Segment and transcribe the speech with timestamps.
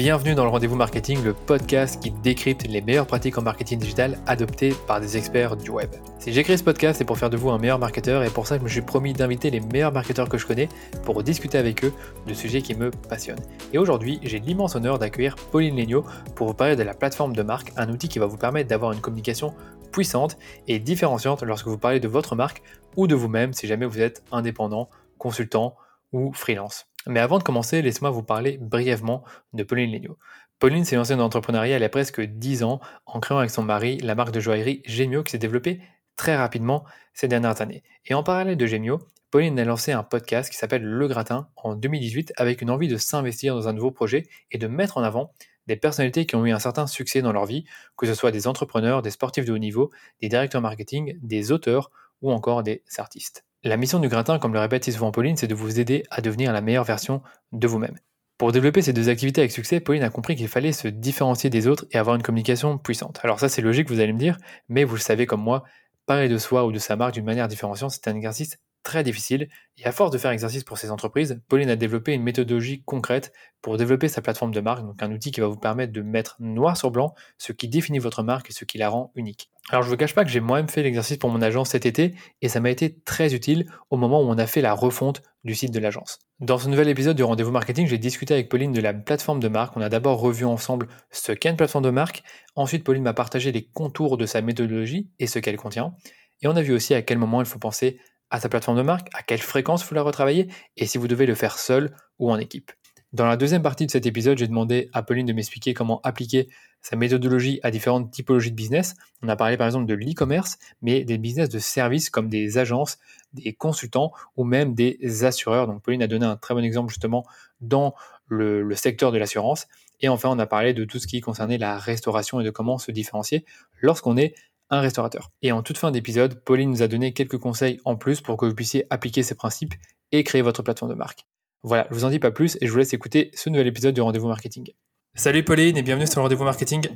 [0.00, 4.16] Bienvenue dans le Rendez-vous Marketing, le podcast qui décrypte les meilleures pratiques en marketing digital
[4.26, 5.90] adoptées par des experts du web.
[6.18, 8.46] Si j'ai créé ce podcast, c'est pour faire de vous un meilleur marketeur et pour
[8.46, 10.70] ça je me suis promis d'inviter les meilleurs marketeurs que je connais
[11.04, 11.92] pour discuter avec eux
[12.26, 13.44] de sujets qui me passionnent.
[13.74, 17.42] Et aujourd'hui, j'ai l'immense honneur d'accueillir Pauline Legnaud pour vous parler de la plateforme de
[17.42, 19.52] marque, un outil qui va vous permettre d'avoir une communication
[19.92, 22.62] puissante et différenciante lorsque vous parlez de votre marque
[22.96, 24.88] ou de vous-même si jamais vous êtes indépendant,
[25.18, 25.76] consultant
[26.14, 26.89] ou freelance.
[27.06, 30.18] Mais avant de commencer, laissez-moi vous parler brièvement de Pauline Legnaud.
[30.58, 33.62] Pauline s'est lancée dans l'entrepreneuriat il y a presque 10 ans en créant avec son
[33.62, 35.80] mari la marque de joaillerie Gemio qui s'est développée
[36.16, 36.84] très rapidement
[37.14, 37.82] ces dernières années.
[38.04, 38.98] Et en parallèle de Gemio,
[39.30, 42.98] Pauline a lancé un podcast qui s'appelle Le Gratin en 2018 avec une envie de
[42.98, 45.32] s'investir dans un nouveau projet et de mettre en avant
[45.66, 47.64] des personnalités qui ont eu un certain succès dans leur vie,
[47.96, 51.90] que ce soit des entrepreneurs, des sportifs de haut niveau, des directeurs marketing, des auteurs
[52.20, 53.44] ou encore des artistes.
[53.62, 56.22] La mission du gratin, comme le répète si souvent Pauline, c'est de vous aider à
[56.22, 57.20] devenir la meilleure version
[57.52, 57.94] de vous-même.
[58.38, 61.66] Pour développer ces deux activités avec succès, Pauline a compris qu'il fallait se différencier des
[61.66, 63.20] autres et avoir une communication puissante.
[63.22, 64.38] Alors ça c'est logique, vous allez me dire,
[64.70, 65.64] mais vous le savez comme moi,
[66.06, 69.48] parler de soi ou de sa marque d'une manière différenciante, c'est un exercice très difficile.
[69.78, 73.32] Et à force de faire exercice pour ces entreprises, Pauline a développé une méthodologie concrète
[73.62, 76.36] pour développer sa plateforme de marque, donc un outil qui va vous permettre de mettre
[76.38, 79.50] noir sur blanc ce qui définit votre marque et ce qui la rend unique.
[79.70, 81.86] Alors je ne vous cache pas que j'ai moi-même fait l'exercice pour mon agence cet
[81.86, 85.22] été et ça m'a été très utile au moment où on a fait la refonte
[85.44, 86.18] du site de l'agence.
[86.40, 89.48] Dans ce nouvel épisode du rendez-vous marketing, j'ai discuté avec Pauline de la plateforme de
[89.48, 89.76] marque.
[89.76, 92.22] On a d'abord revu ensemble ce qu'est une plateforme de marque.
[92.56, 95.94] Ensuite, Pauline m'a partagé les contours de sa méthodologie et ce qu'elle contient.
[96.42, 98.82] Et on a vu aussi à quel moment il faut penser à sa plateforme de
[98.82, 102.30] marque, à quelle fréquence vous la retravaillez et si vous devez le faire seul ou
[102.30, 102.72] en équipe.
[103.12, 106.48] Dans la deuxième partie de cet épisode, j'ai demandé à Pauline de m'expliquer comment appliquer
[106.80, 108.94] sa méthodologie à différentes typologies de business.
[109.22, 112.98] On a parlé par exemple de l'e-commerce, mais des business de services comme des agences,
[113.32, 115.66] des consultants ou même des assureurs.
[115.66, 117.26] Donc Pauline a donné un très bon exemple justement
[117.60, 117.94] dans
[118.28, 119.66] le, le secteur de l'assurance.
[120.00, 122.78] Et enfin, on a parlé de tout ce qui concernait la restauration et de comment
[122.78, 123.44] se différencier
[123.80, 124.34] lorsqu'on est
[124.70, 125.30] un restaurateur.
[125.42, 128.46] Et en toute fin d'épisode, Pauline nous a donné quelques conseils en plus pour que
[128.46, 129.74] vous puissiez appliquer ces principes
[130.12, 131.26] et créer votre plateforme de marque.
[131.62, 133.94] Voilà, je vous en dis pas plus et je vous laisse écouter ce nouvel épisode
[133.94, 134.70] du Rendez-vous Marketing.
[135.14, 136.88] Salut Pauline et bienvenue sur le Rendez-vous Marketing.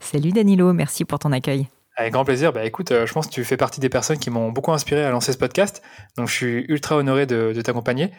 [0.00, 1.68] Salut Danilo, merci pour ton accueil.
[1.98, 2.52] Avec grand plaisir.
[2.52, 5.04] Bah écoute, euh, je pense que tu fais partie des personnes qui m'ont beaucoup inspiré
[5.04, 5.82] à lancer ce podcast.
[6.16, 8.12] Donc je suis ultra honoré de, t'accompagner.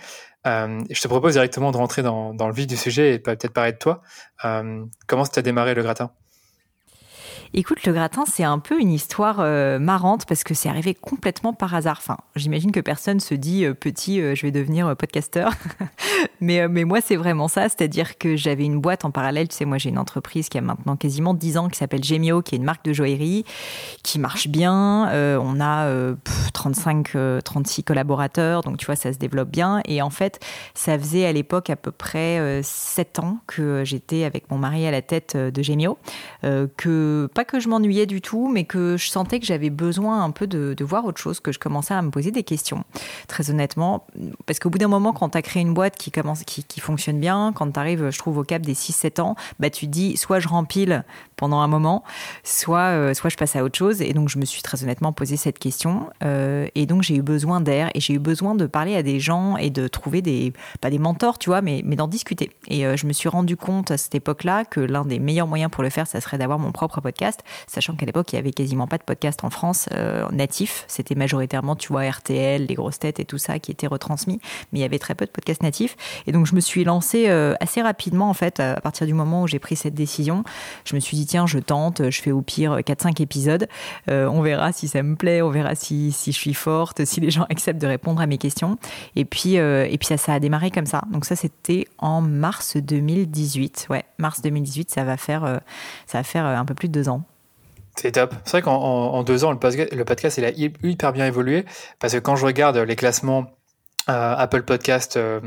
[0.45, 3.72] Euh, je te propose directement de rentrer dans, le vif du sujet et peut-être parler
[3.72, 4.01] de toi.
[4.44, 6.12] Euh, comment tu as démarré le gratin?
[7.55, 11.51] Écoute, le gratin, c'est un peu une histoire euh, marrante parce que c'est arrivé complètement
[11.51, 11.97] par hasard.
[11.97, 15.53] Enfin, j'imagine que personne se dit euh, petit, euh, je vais devenir podcasteur.
[16.41, 17.63] mais, mais moi, c'est vraiment ça.
[17.63, 19.47] C'est-à-dire que j'avais une boîte en parallèle.
[19.47, 22.43] Tu sais, moi, j'ai une entreprise qui a maintenant quasiment 10 ans qui s'appelle Gemio,
[22.43, 23.45] qui est une marque de joaillerie
[24.03, 25.09] qui marche bien.
[25.11, 25.91] on a
[26.53, 28.61] 35, 36 collaborateurs.
[28.61, 29.81] Donc, tu vois, ça se développe bien.
[29.85, 30.39] Et en fait,
[30.75, 34.91] ça faisait à l'époque à peu près 7 ans que j'étais avec mon mari à
[34.91, 35.97] la tête de Gemio.
[36.43, 40.47] que que je m'ennuyais du tout, mais que je sentais que j'avais besoin un peu
[40.47, 42.83] de, voir autre chose, que je commençais à me poser des questions.
[43.27, 44.05] Très honnêtement,
[44.45, 47.19] parce qu'au bout d'un moment, quand tu as créé une boîte qui, commence, qui, fonctionne
[47.19, 50.17] bien, quand tu arrives, je trouve, au cap des 6-7 ans, bah, tu te dis
[50.17, 51.03] soit je rempile
[51.35, 52.03] pendant un moment,
[52.44, 54.01] soit, euh, soit je passe à autre chose.
[54.01, 56.09] Et donc, je me suis très honnêtement posé cette question.
[56.23, 59.19] Euh, et donc, j'ai eu besoin d'air et j'ai eu besoin de parler à des
[59.19, 62.51] gens et de trouver des, pas des mentors, tu vois, mais, mais d'en discuter.
[62.67, 65.71] Et euh, je me suis rendu compte à cette époque-là que l'un des meilleurs moyens
[65.71, 67.28] pour le faire, ça serait d'avoir mon propre podcast
[67.67, 70.85] sachant qu'à l'époque, il y avait quasiment pas de podcast en France euh, natif.
[70.88, 74.40] C'était majoritairement, tu vois, RTL, les grosses têtes et tout ça qui étaient retransmis,
[74.72, 75.95] mais il y avait très peu de podcasts natifs.
[76.28, 79.44] Et donc, je me suis lancée euh, assez rapidement, en fait, à partir du moment
[79.44, 80.44] où j'ai pris cette décision.
[80.85, 83.68] Je me suis dit, tiens, je tente, je fais au pire 4-5 épisodes.
[84.09, 87.19] Euh, on verra si ça me plaît, on verra si, si je suis forte, si
[87.19, 88.78] les gens acceptent de répondre à mes questions.
[89.16, 91.03] Et puis, et puis ça, ça a démarré comme ça.
[91.12, 93.88] Donc, ça, c'était en mars 2018.
[93.89, 95.59] Ouais, mars 2018, ça va faire,
[96.07, 97.19] ça va faire un peu plus de deux ans.
[98.01, 98.33] C'est top.
[98.45, 101.65] C'est vrai qu'en deux ans, le podcast, il a hyper bien évolué
[101.99, 103.51] parce que quand je regarde les classements
[104.07, 105.41] euh, Apple Podcast euh,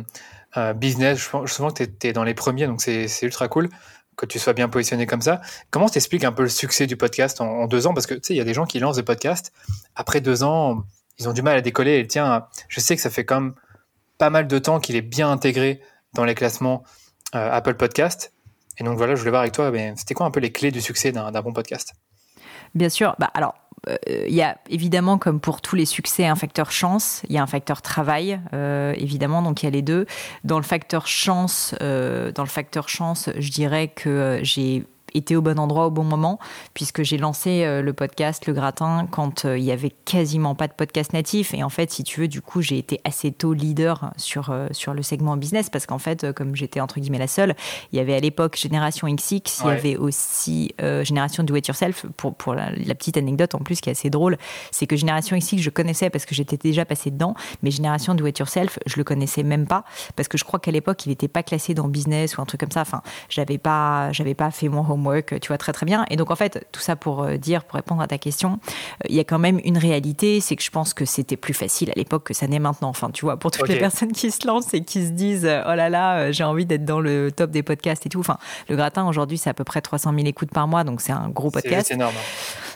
[0.58, 3.70] euh, Business, je souvent que tu es, dans les premiers, donc c'est ultra cool
[4.18, 5.40] que tu sois bien positionné comme ça.
[5.70, 7.94] Comment t'expliques un peu le succès du podcast en, deux ans?
[7.94, 9.54] Parce que tu sais, il y a des gens qui lancent des podcasts.
[9.96, 10.84] Après deux ans,
[11.18, 12.00] ils ont du mal à décoller.
[12.00, 13.54] Et tiens, je sais que ça fait quand même
[14.18, 15.80] pas mal de temps qu'il est bien intégré
[16.12, 16.84] dans les classements
[17.32, 18.34] Apple Podcast.
[18.76, 20.82] Et donc voilà, je voulais voir avec toi, c'était quoi un peu les clés du
[20.82, 21.94] succès d'un bon podcast?
[22.74, 23.14] Bien sûr.
[23.18, 23.54] Bah, alors,
[23.88, 23.96] euh,
[24.28, 27.42] il y a évidemment, comme pour tous les succès, un facteur chance, il y a
[27.42, 30.06] un facteur travail, euh, évidemment, donc il y a les deux.
[30.44, 35.42] Dans le facteur chance, euh, dans le facteur chance, je dirais que j'ai été au
[35.42, 36.38] bon endroit au bon moment,
[36.74, 40.68] puisque j'ai lancé euh, le podcast Le Gratin quand euh, il y avait quasiment pas
[40.68, 41.54] de podcast natif.
[41.54, 44.68] Et en fait, si tu veux, du coup, j'ai été assez tôt leader sur, euh,
[44.72, 47.54] sur le segment business, parce qu'en fait, comme j'étais entre guillemets la seule,
[47.92, 52.06] il y avait à l'époque Génération XX, il y avait aussi Génération Do It Yourself.
[52.16, 54.36] Pour, pour la, petite anecdote en plus qui est assez drôle,
[54.70, 58.26] c'est que Génération XX, je connaissais parce que j'étais déjà passé dedans, mais Génération Do
[58.26, 59.84] It Yourself, je le connaissais même pas,
[60.16, 62.60] parce que je crois qu'à l'époque, il n'était pas classé dans business ou un truc
[62.60, 62.82] comme ça.
[62.82, 66.04] Enfin, j'avais pas, j'avais pas fait mon homework, tu vois, très très bien.
[66.10, 69.08] Et donc en fait, tout ça pour euh, dire, pour répondre à ta question, euh,
[69.08, 71.90] il y a quand même une réalité, c'est que je pense que c'était plus facile
[71.90, 72.88] à l'époque que ça n'est maintenant.
[72.88, 75.62] Enfin, tu vois, pour toutes les personnes qui se lancent et qui se disent, euh,
[75.66, 78.20] oh là là, j'ai envie d'être dans le top des podcasts et tout.
[78.20, 78.38] Enfin,
[78.68, 81.28] le gratin aujourd'hui, c'est à peu près 300 000 écoutes par mois, donc c'est un
[81.28, 81.88] gros podcast.
[81.88, 82.14] C'est énorme.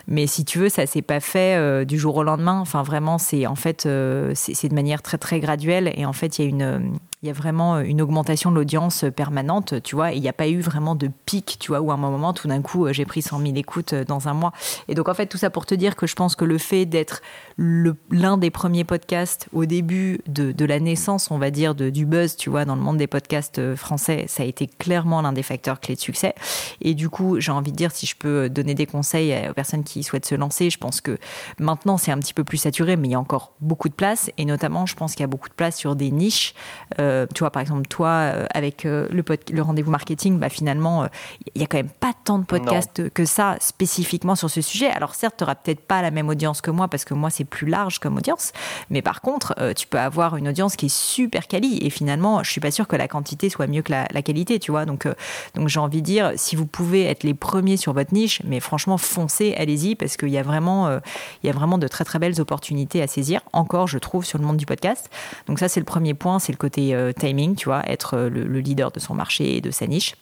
[0.08, 2.60] Mais si tu veux, ça s'est pas fait du jour au lendemain.
[2.60, 3.88] Enfin, vraiment, c'est en fait,
[4.34, 5.92] c'est de manière très très graduelle.
[5.96, 9.04] Et en fait, il y a une, il y a vraiment une augmentation de l'audience
[9.16, 10.12] permanente, tu vois.
[10.12, 12.46] Il n'y a pas eu vraiment de pic, tu vois, où à un moment, tout
[12.46, 14.52] d'un coup, j'ai pris 100 000 écoutes dans un mois.
[14.88, 16.84] Et donc, en fait, tout ça pour te dire que je pense que le fait
[16.84, 17.22] d'être
[17.58, 22.36] l'un des premiers podcasts au début de, la naissance, on va dire, de, du buzz,
[22.36, 25.80] tu vois, dans le monde des podcasts français, ça a été clairement l'un des facteurs
[25.80, 26.34] clés de succès.
[26.82, 29.84] Et du coup, j'ai envie de dire, si je peux donner des conseils aux personnes
[29.84, 31.18] qui souhaitent se lancer, je pense que
[31.58, 34.30] maintenant, c'est un petit peu plus saturé, mais il y a encore beaucoup de place.
[34.36, 36.54] Et notamment, je pense qu'il y a beaucoup de place sur des niches.
[36.98, 41.06] Euh, tu vois, par exemple, toi, euh, avec euh, le, le rendez-vous marketing, bah, finalement,
[41.54, 44.88] il y a quand même pas tant de podcasts que ça spécifiquement sur ce sujet.
[44.90, 47.44] Alors certes, tu n'auras peut-être pas la même audience que moi parce que moi c'est
[47.44, 48.52] plus large comme audience,
[48.90, 52.42] mais par contre, euh, tu peux avoir une audience qui est super quali et finalement,
[52.42, 54.84] je suis pas sûre que la quantité soit mieux que la, qualité, tu vois.
[54.84, 55.14] Donc, euh,
[55.54, 58.60] donc j'ai envie de dire, si vous pouvez être les premiers sur votre niche, mais
[58.60, 60.98] franchement, foncez, allez-y parce qu'il y a vraiment, euh,
[61.42, 63.40] il y a vraiment de très très belles opportunités à saisir.
[63.52, 65.10] Encore, je trouve, sur le monde du podcast.
[65.46, 68.90] Donc ça, c'est le premier point, c'est le côté timing, tu vois, être le leader
[68.90, 70.14] de son marché et de sa niche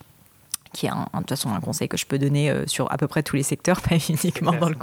[0.74, 2.98] qui est un, de toute façon un conseil que je peux donner euh, sur à
[2.98, 4.74] peu près tous les secteurs, pas uniquement dans le,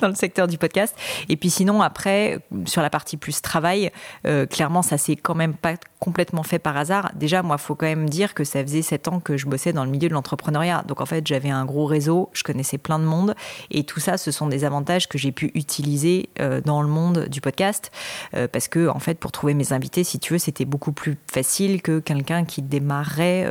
[0.00, 0.96] dans le secteur du podcast.
[1.28, 3.90] Et puis sinon, après, sur la partie plus travail,
[4.26, 7.10] euh, clairement, ça s'est quand même pas complètement fait par hasard.
[7.14, 9.84] Déjà, moi, faut quand même dire que ça faisait sept ans que je bossais dans
[9.84, 10.84] le milieu de l'entrepreneuriat.
[10.86, 13.34] Donc, en fait, j'avais un gros réseau, je connaissais plein de monde.
[13.70, 17.26] Et tout ça, ce sont des avantages que j'ai pu utiliser euh, dans le monde
[17.28, 17.90] du podcast.
[18.52, 21.82] Parce que, en fait, pour trouver mes invités, si tu veux, c'était beaucoup plus facile
[21.82, 23.48] que quelqu'un qui démarrait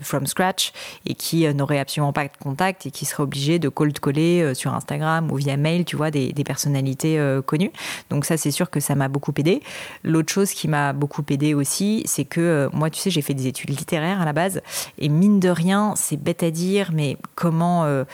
[0.00, 0.72] from scratch
[1.06, 4.74] et qui n'aurait absolument pas de contact et qui serait obligé de cold coller sur
[4.74, 7.72] Instagram ou via mail, tu vois, des, personnalités connues.
[8.10, 9.62] Donc, ça, c'est sûr que ça m'a beaucoup aidé.
[10.02, 13.34] L'autre chose qui m'a beaucoup aidé aussi, c'est que euh, moi, tu sais, j'ai fait
[13.34, 14.60] des études littéraires à la base,
[14.98, 18.04] et mine de rien, c'est bête à dire, mais comment euh,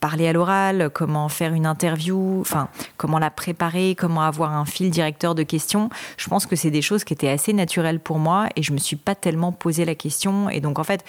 [0.00, 4.90] parler à l'oral, comment faire une interview, enfin comment la préparer, comment avoir un fil
[4.90, 5.90] directeur de questions.
[6.16, 8.78] Je pense que c'est des choses qui étaient assez naturelles pour moi et je me
[8.78, 10.48] suis pas tellement posé la question.
[10.48, 11.04] Et donc en fait,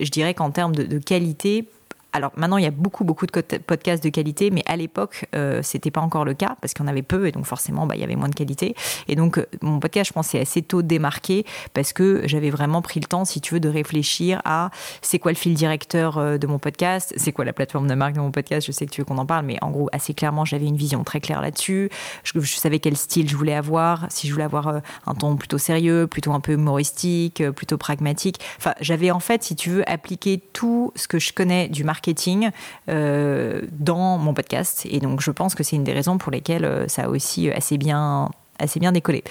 [0.00, 1.68] je dirais qu'en termes de, de qualité,
[2.12, 5.60] alors maintenant, il y a beaucoup, beaucoup de podcasts de qualité, mais à l'époque, euh,
[5.62, 8.04] c'était pas encore le cas parce en avait peu et donc forcément, bah, il y
[8.04, 8.74] avait moins de qualité.
[9.08, 11.44] Et donc, euh, mon podcast, je pense, c'est assez tôt démarqué
[11.74, 14.70] parce que j'avais vraiment pris le temps, si tu veux, de réfléchir à
[15.02, 18.14] c'est quoi le fil directeur euh, de mon podcast, c'est quoi la plateforme de marque
[18.14, 18.66] de mon podcast.
[18.66, 20.76] Je sais que tu veux qu'on en parle, mais en gros, assez clairement, j'avais une
[20.76, 21.90] vision très claire là-dessus.
[22.24, 25.36] Je, je, savais quel style je voulais avoir, si je voulais avoir euh, un ton
[25.36, 28.40] plutôt sérieux, plutôt un peu humoristique, plutôt pragmatique.
[28.58, 31.95] Enfin, j'avais en fait, si tu veux, appliqué tout ce que je connais du marketing
[31.96, 32.50] marketing
[32.90, 34.86] euh, dans mon podcast.
[34.90, 37.50] Et donc, je pense que c'est une des raisons pour lesquelles euh, ça a aussi
[37.50, 39.24] assez bien assez bien décollé.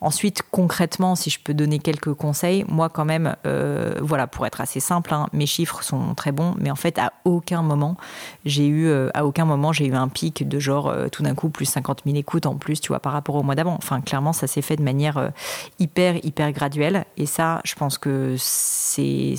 [0.00, 4.60] Ensuite, concrètement, si je peux donner quelques conseils, moi quand même, euh, voilà, pour être
[4.60, 7.96] assez simple, hein, mes chiffres sont très bons, mais en fait, à aucun moment,
[8.44, 11.34] j'ai eu, euh, à aucun moment, j'ai eu un pic de genre euh, tout d'un
[11.34, 13.74] coup plus 50 000 écoutes en plus, tu vois, par rapport au mois d'avant.
[13.74, 15.30] Enfin, clairement, ça s'est fait de manière
[15.78, 19.34] hyper, hyper graduelle, et ça, je pense que c'est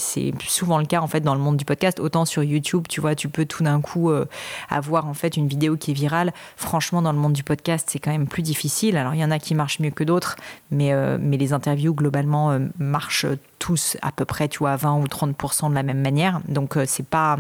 [0.48, 2.00] souvent le cas en fait dans le monde du podcast.
[2.00, 4.12] Autant sur YouTube, tu vois, tu peux tout d'un coup
[4.70, 6.34] avoir en fait une vidéo qui est virale.
[6.56, 8.98] Franchement, dans le monde du podcast, c'est quand même plus difficile.
[8.98, 10.36] Alors, il y en a qui marchent mieux que d'autres,
[10.72, 13.26] mais, euh, mais les interviews globalement euh, marchent
[13.60, 16.42] tous à peu près, tu vois, 20 ou 30% de la même manière.
[16.48, 17.38] Donc euh, c'est pas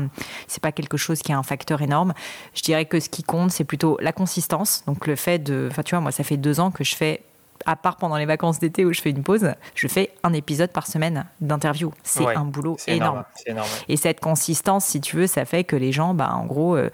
[0.47, 2.13] c'est pas quelque chose qui est un facteur énorme.
[2.53, 4.83] Je dirais que ce qui compte, c'est plutôt la consistance.
[4.87, 7.21] Donc le fait de, enfin tu vois, moi ça fait deux ans que je fais
[7.65, 10.71] à part pendant les vacances d'été où je fais une pause, je fais un épisode
[10.71, 11.93] par semaine d'interview.
[12.03, 13.23] C'est un boulot énorme.
[13.87, 16.89] Et cette consistance, si tu veux, ça fait que les gens, bah, en gros, euh,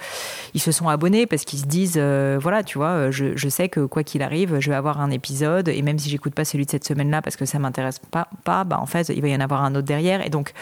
[0.53, 3.49] ils se sont abonnés parce qu'ils se disent, euh, voilà, tu vois, euh, je, je,
[3.49, 6.45] sais que quoi qu'il arrive, je vais avoir un épisode et même si j'écoute pas
[6.45, 9.27] celui de cette semaine-là parce que ça m'intéresse pas, pas, bah, en fait, il va
[9.27, 10.25] y en avoir un autre derrière.
[10.25, 10.53] Et donc,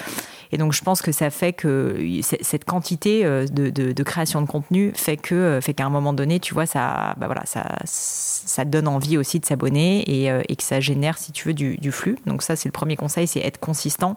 [0.53, 5.15] Et donc, je pense que ça fait que cette quantité de, création de contenu fait
[5.15, 9.17] que fait qu'à un moment donné, tu vois, ça, bah voilà, ça, ça donne envie
[9.17, 12.17] aussi de s'abonner et, et, que ça génère, si tu veux, du, flux.
[12.25, 14.15] Donc ça, c'est le premier conseil, c'est être consistant.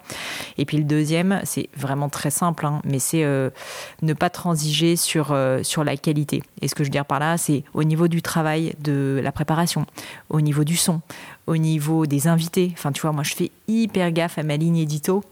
[0.58, 5.36] Et puis le deuxième, c'est vraiment très simple, hein, mais c'est ne pas transiger sur
[5.62, 6.42] sur la qualité.
[6.60, 9.32] Et ce que je veux dire par là, c'est au niveau du travail, de la
[9.32, 9.86] préparation,
[10.30, 11.00] au niveau du son,
[11.46, 12.70] au niveau des invités.
[12.72, 15.22] Enfin, tu vois, moi, je fais hyper gaffe à ma ligne édito.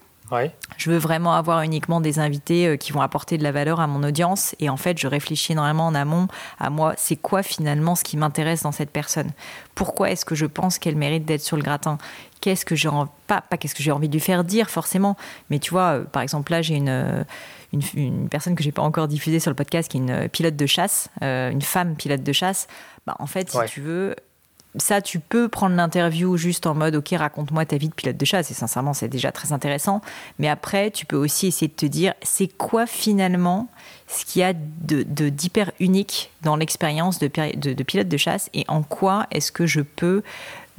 [0.76, 3.86] Je veux vraiment avoir uniquement des invités euh, qui vont apporter de la valeur à
[3.86, 4.54] mon audience.
[4.60, 8.16] Et en fait, je réfléchis énormément en amont à moi, c'est quoi finalement ce qui
[8.16, 9.30] m'intéresse dans cette personne?
[9.74, 11.98] Pourquoi est-ce que je pense qu'elle mérite d'être sur le gratin?
[12.40, 12.88] Qu'est-ce que j'ai
[13.26, 15.16] pas, pas qu'est-ce que j'ai envie de lui faire dire forcément,
[15.50, 17.24] mais tu vois, euh, par exemple là, j'ai une, euh,
[17.94, 20.66] une, personne que j'ai pas encore diffusée sur le podcast qui est une pilote de
[20.66, 22.66] chasse, une femme pilote de chasse.
[23.06, 24.16] Bah, en fait, si tu veux,
[24.76, 28.24] ça, tu peux prendre l'interview juste en mode, OK, raconte-moi ta vie de pilote de
[28.24, 28.50] chasse.
[28.50, 30.00] Et sincèrement, c'est déjà très intéressant.
[30.38, 33.68] Mais après, tu peux aussi essayer de te dire, c'est quoi finalement
[34.08, 38.64] ce qu'il y a de, d'hyper unique dans l'expérience de, de, pilote de chasse et
[38.68, 40.22] en quoi est-ce que je peux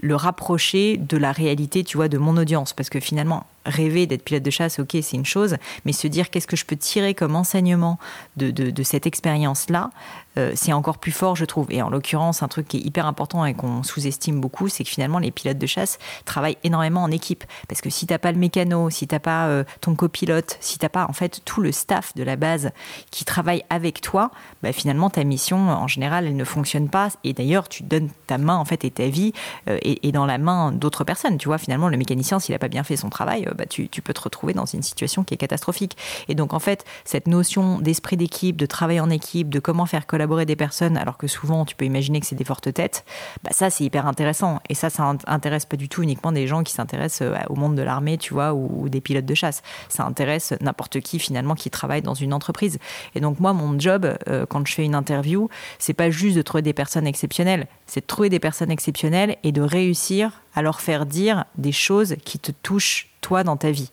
[0.02, 2.74] le rapprocher de la réalité, tu vois, de mon audience?
[2.74, 6.30] Parce que finalement, rêver d'être pilote de chasse, ok, c'est une chose, mais se dire
[6.30, 8.00] qu'est-ce que je peux tirer comme enseignement
[8.38, 9.92] de, cette expérience-là,
[10.38, 11.68] euh, c'est encore plus fort, je trouve.
[11.72, 14.90] Et en l'occurrence, un truc qui est hyper important et qu'on sous-estime beaucoup, c'est que
[14.90, 17.44] finalement, les pilotes de chasse travaillent énormément en équipe.
[17.68, 20.90] Parce que si t'as pas le mécano, si t'as pas euh, ton copilote, si t'as
[20.90, 22.72] pas en fait tout le staff de la base
[23.12, 24.32] qui travaille avec toi,
[24.64, 27.10] bah, finalement, ta mission, en général, elle ne fonctionne pas.
[27.24, 29.34] Et d'ailleurs, tu donnes ta main en fait et ta vie
[29.70, 31.38] euh, et, dans la main d'autres personnes.
[31.38, 34.14] Tu vois, finalement, le mécanicien, s'il a pas bien fait son travail, bah, tu, peux
[34.14, 35.98] te retrouver dans une situation qui est catastrophique.
[36.28, 40.08] Et donc, en fait, cette notion d'esprit d'équipe, de travail en équipe, de comment faire
[40.08, 43.06] collaborer des personnes, alors que souvent, tu peux imaginer que c'est des fortes têtes,
[43.44, 44.60] bah, ça, c'est hyper intéressant.
[44.70, 47.76] Et ça, ça intéresse pas du tout uniquement des gens qui s'intéressent euh, au monde
[47.76, 49.62] de l'armée, tu vois, ou, des pilotes de chasse.
[49.90, 52.80] Ça intéresse n'importe qui, finalement, qui travaille dans une entreprise.
[53.16, 56.42] Et donc, moi, mon job, euh, quand je fais une interview, c'est pas juste de
[56.42, 60.82] trouver des personnes exceptionnelles, c'est de trouver des personnes exceptionnelles et de réussir à leur
[60.82, 63.92] faire dire des choses qui te touchent toi dans ta vie.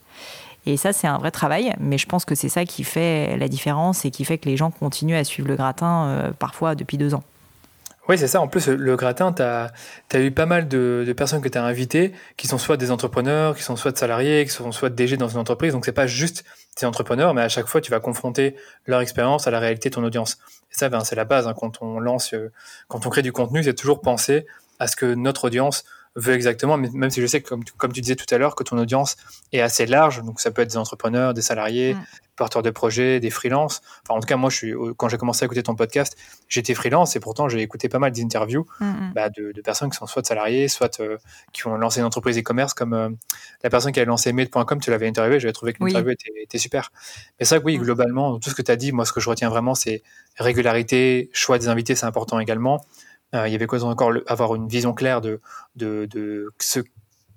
[0.66, 3.48] Et ça, c'est un vrai travail, mais je pense que c'est ça qui fait la
[3.48, 6.98] différence et qui fait que les gens continuent à suivre le gratin euh, parfois depuis
[6.98, 7.22] deux ans.
[8.08, 8.40] Oui, c'est ça.
[8.40, 9.70] En plus, le gratin, tu as,
[10.20, 13.62] eu pas mal de, personnes que tu as invitées qui sont soit des entrepreneurs, qui
[13.62, 15.74] sont soit salariés, qui sont soit DG dans une entreprise.
[15.74, 16.44] Donc, c'est pas juste
[16.78, 18.56] des entrepreneurs, mais à chaque fois, tu vas confronter
[18.86, 20.38] leur expérience à la réalité de ton audience.
[20.72, 21.46] Et ça, ben, c'est la base.
[21.46, 21.54] Hein.
[21.56, 22.50] quand on lance, euh,
[22.88, 24.44] quand on crée du contenu, c'est toujours penser
[24.80, 25.84] à ce que notre audience
[26.16, 28.76] veut exactement, même si je sais, comme, comme tu disais tout à l'heure, que ton
[28.78, 29.16] audience
[29.52, 32.04] est assez large, donc ça peut être des entrepreneurs, des salariés, mm.
[32.34, 33.80] porteurs de projets, des freelances.
[34.02, 36.16] Enfin, en tout cas, moi, je suis, quand j'ai commencé à écouter ton podcast,
[36.48, 39.12] j'étais freelance et pourtant j'ai écouté pas mal d'interviews mm, mm.
[39.14, 41.16] bah, de, personnes qui sont soit salariés, soit euh,
[41.52, 43.08] qui ont lancé une entreprise e-commerce, comme euh,
[43.62, 46.90] la personne qui a lancé mail.com, tu l'avais interviewé, j'avais trouvé que l'interview était, super.
[47.38, 49.48] Mais ça, oui, globalement, tout ce que tu as dit, moi, ce que je retiens
[49.48, 50.02] vraiment, c'est
[50.38, 52.84] régularité, choix des invités, c'est important également.
[53.34, 55.40] Euh, il y avait quoi encore avoir une vision claire de,
[55.76, 56.80] de, de ce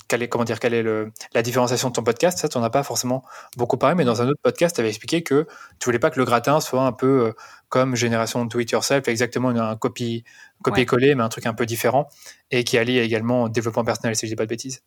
[0.07, 2.37] quelle est, comment dire, quelle est le, la différenciation de ton podcast.
[2.37, 3.23] Ça, tu n'en as pas forcément
[3.57, 5.47] beaucoup parlé, mais dans un autre podcast, tu avais expliqué que
[5.79, 7.31] tu voulais pas que le gratin soit un peu euh,
[7.69, 10.23] comme Génération Do It Yourself, exactement un copie,
[10.61, 12.09] copier-coller, mais un truc un peu différent,
[12.51, 14.83] et qui allie également développement personnel, si je dis pas de bêtises.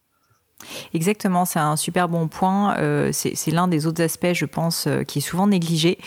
[0.94, 2.76] Exactement, c'est un super bon point.
[2.78, 5.98] Euh, c'est l'un des autres aspects, je pense, qui est souvent négligé.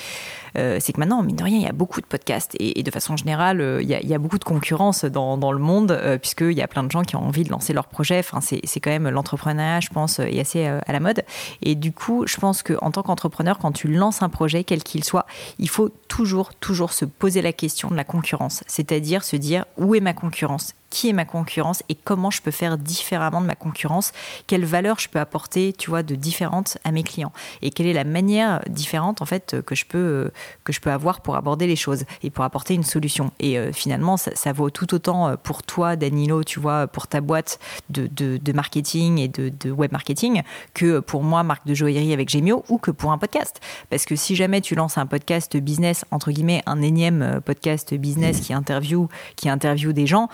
[0.57, 2.91] Euh, c'est que maintenant, mine de rien, il y a beaucoup de podcasts et, de
[2.91, 6.61] façon générale, euh, il y, a, beaucoup de concurrence dans, le monde euh, puisqu'il y
[6.61, 8.19] a plein de gens qui ont envie de lancer leur projet.
[8.19, 11.23] Enfin, c'est quand même l'entrepreneuriat, je pense, est assez à la mode.
[11.61, 15.03] Et du coup, je pense qu'en tant qu'entrepreneur, quand tu lances un projet, quel qu'il
[15.03, 15.25] soit,
[15.57, 18.63] il faut toujours, toujours se poser la question de la concurrence.
[18.67, 20.73] C'est-à-dire se dire où est ma concurrence?
[20.89, 21.83] Qui est ma concurrence?
[21.87, 24.11] Et comment je peux faire différemment de ma concurrence,
[24.47, 27.31] quelle valeur je peux apporter, tu vois, de différente à mes clients?
[27.61, 30.31] Et quelle est la manière différente en fait que je peux
[30.63, 33.31] que je peux avoir pour aborder les choses et pour apporter une solution.
[33.39, 37.21] Et euh, finalement, ça, vaut tout autant euh, pour toi, Danilo, tu vois, pour ta
[37.21, 40.41] boîte de, de, marketing et de, web marketing
[40.73, 43.59] que pour moi, marque de joaillerie avec Gemio ou que pour un podcast.
[43.89, 47.93] Parce que si jamais tu lances un podcast business, entre guillemets, un énième euh, podcast
[47.93, 50.29] business qui interview, qui interview des gens,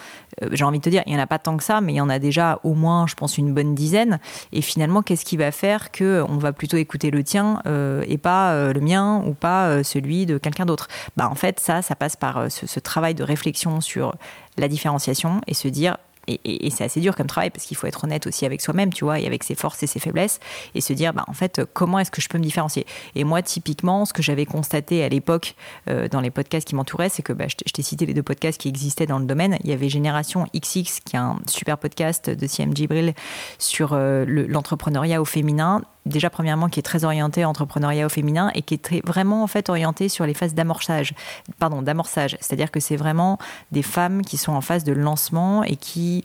[0.51, 1.95] j'ai envie de te dire, il n'y en a pas tant que ça, mais il
[1.95, 4.19] y en a déjà au moins, je pense, une bonne dizaine.
[4.51, 7.61] Et finalement, qu'est-ce qui va faire que on va plutôt écouter le tien
[8.05, 10.87] et pas le mien ou pas celui de quelqu'un d'autre.
[11.15, 14.15] Bah, en fait, ça, ça passe par euh, ce, travail de réflexion sur
[14.57, 15.97] la différenciation et se dire
[16.27, 19.03] et, c'est assez dur comme travail parce qu'il faut être honnête aussi avec soi-même, tu
[19.03, 20.39] vois, et avec ses forces et ses faiblesses,
[20.73, 22.87] et se dire, bah, en fait, comment est-ce que je peux me différencier?
[23.13, 25.53] Et moi, typiquement, ce que j'avais constaté à l'époque
[25.87, 28.59] euh, dans les podcasts qui m'entouraient, c'est que bah, je t'ai cité les deux podcasts
[28.59, 29.59] qui existaient dans le domaine.
[29.63, 33.13] Il y avait Génération XX, qui est un super podcast de CM Gibril
[33.59, 38.61] sur euh, l'entrepreneuriat au féminin déjà premièrement qui est très orienté entrepreneuriat au féminin et
[38.61, 41.13] qui est vraiment en fait orienté sur les phases d'amorçage,
[41.59, 43.37] pardon d'amorçage, c'est-à-dire que c'est vraiment
[43.71, 46.23] des femmes qui sont en phase de lancement et qui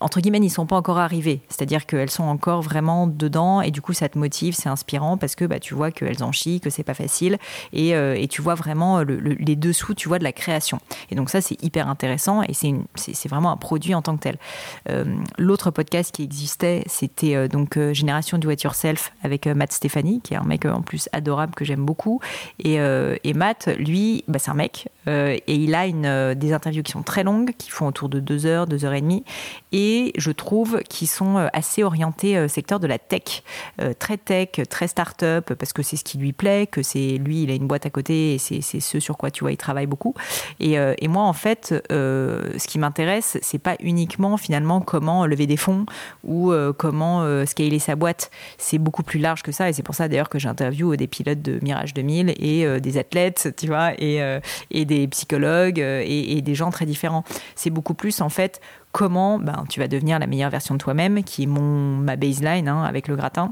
[0.00, 1.40] entre guillemets, n'y sont pas encore arrivées.
[1.48, 5.34] C'est-à-dire qu'elles sont encore vraiment dedans et du coup, ça te motive, c'est inspirant parce
[5.34, 7.38] que bah, tu vois qu'elles en chient, que c'est pas facile
[7.72, 10.78] et, euh, et, tu vois vraiment les dessous, tu vois, de la création.
[11.10, 14.36] Et donc, ça, c'est hyper intéressant et c'est vraiment un produit en tant que tel.
[14.88, 15.04] Euh,
[15.38, 20.34] l'autre podcast qui existait, c'était euh, donc Génération Do It Yourself avec Matt Stéphanie, qui
[20.34, 22.20] est un mec en plus adorable que j'aime beaucoup.
[22.58, 26.92] Et, et, Matt, lui, bah, c'est un mec et il a une, des interviews qui
[26.92, 29.22] sont très longues, qui font autour de deux heures, deux heures et demie
[29.72, 33.42] et je trouve qu'ils sont euh, assez orientés euh, secteur de la tech,
[33.80, 37.42] euh, très tech, très start-up, parce que c'est ce qui lui plaît, que c'est lui,
[37.42, 39.86] il a une boîte à côté et c'est ce sur quoi tu vois, il travaille
[39.86, 40.14] beaucoup.
[40.60, 45.56] Et, et moi, en fait, ce qui m'intéresse, c'est pas uniquement finalement comment lever des
[45.56, 45.86] fonds
[46.22, 48.30] ou comment scaler sa boîte.
[48.58, 51.42] C'est beaucoup plus large que ça et c'est pour ça d'ailleurs que j'interviewe des pilotes
[51.42, 54.20] de Mirage 2000 et des athlètes, tu vois, et,
[54.70, 57.24] et des psychologues et, et des gens très différents.
[57.56, 58.60] C'est beaucoup plus en fait
[58.94, 62.68] comment ben, tu vas devenir la meilleure version de toi-même, qui est mon, ma baseline
[62.68, 63.50] hein, avec le gratin.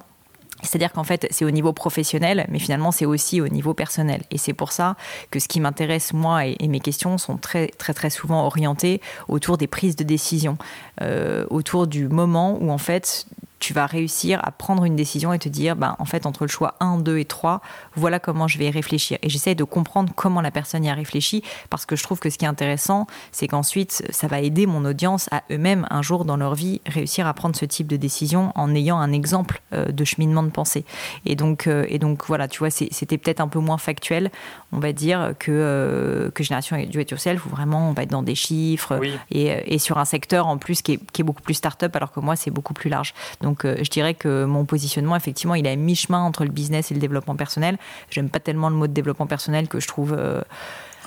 [0.63, 4.23] C'est-à-dire qu'en fait, c'est au niveau professionnel, mais finalement, c'est aussi au niveau personnel.
[4.31, 4.95] Et c'est pour ça
[5.33, 9.59] que ce qui m'intéresse, moi, et, mes questions sont très, très, très souvent orientées autour
[9.59, 10.57] des prises de décision,
[11.01, 13.27] euh, autour du moment où, en fait,
[13.63, 16.49] tu vas réussir à prendre une décision et te dire, ben, en fait, entre le
[16.49, 17.61] choix 1, 2 et 3,
[17.95, 19.19] voilà comment je vais y réfléchir.
[19.23, 22.29] Et j'essaie de comprendre comment la personne y a réfléchi, parce que je trouve que
[22.29, 26.25] ce qui est intéressant, c'est qu'ensuite, ça va aider mon audience à eux-mêmes, un jour
[26.25, 29.93] dans leur vie, réussir à prendre ce type de décision en ayant un exemple euh,
[29.93, 30.85] de cheminement de pensée.
[31.25, 34.33] Et donc, euh, et donc voilà, tu vois, c'était peut-être un peu moins factuel,
[34.73, 38.11] on va dire, que, euh, que Génération du It Yourself, où vraiment on va être
[38.11, 39.01] dans des chiffres
[39.31, 42.11] et, et, sur un secteur en plus qui est, qui est beaucoup plus start-up, alors
[42.11, 43.15] que moi, c'est beaucoup plus large.
[43.41, 46.51] Donc, donc euh, je dirais que mon positionnement, effectivement, il est à mi-chemin entre le
[46.51, 47.77] business et le développement personnel.
[48.09, 50.17] J'aime pas tellement le mot de développement personnel que je trouve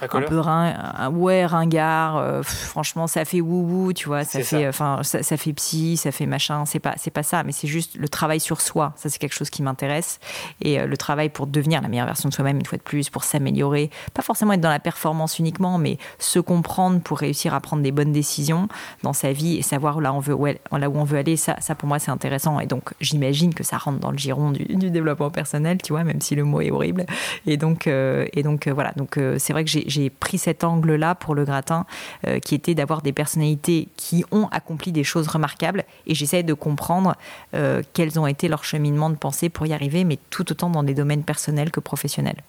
[0.02, 0.76] un peu ring,
[1.14, 2.18] ouais, ringard.
[2.18, 4.24] Euh, franchement, ça fait wou tu vois.
[4.24, 6.66] Ça fait, enfin, ça, fait psy, ça fait machin.
[6.66, 8.94] C'est pas, c'est pas ça, mais c'est juste le travail sur soi.
[8.96, 10.20] Ça, c'est quelque chose qui m'intéresse.
[10.62, 13.10] Et euh, le travail pour devenir la meilleure version de soi-même, une fois de plus,
[13.10, 13.90] pour s'améliorer.
[14.14, 17.92] Pas forcément être dans la performance uniquement, mais se comprendre pour réussir à prendre des
[17.92, 18.68] bonnes décisions
[19.04, 20.36] dans sa vie et savoir là, on veut,
[20.72, 21.38] là où on veut aller.
[21.38, 22.60] Ça, ça pour moi, c'est intéressant.
[22.60, 26.22] Et donc, j'imagine que ça rentre dans le giron du, développement personnel, tu vois, même
[26.22, 27.06] si le mot est horrible.
[27.46, 28.92] Et donc, euh, et donc voilà.
[28.96, 31.86] Donc, c'est vrai que j'ai j'ai pris cet angle-là pour le gratin,
[32.28, 36.54] euh, qui était d'avoir des personnalités qui ont accompli des choses remarquables, et j'essaie de
[36.54, 37.16] comprendre
[37.54, 40.84] euh, quels ont été leurs cheminements de pensée pour y arriver, mais tout autant dans
[40.84, 42.42] des domaines personnels que professionnels.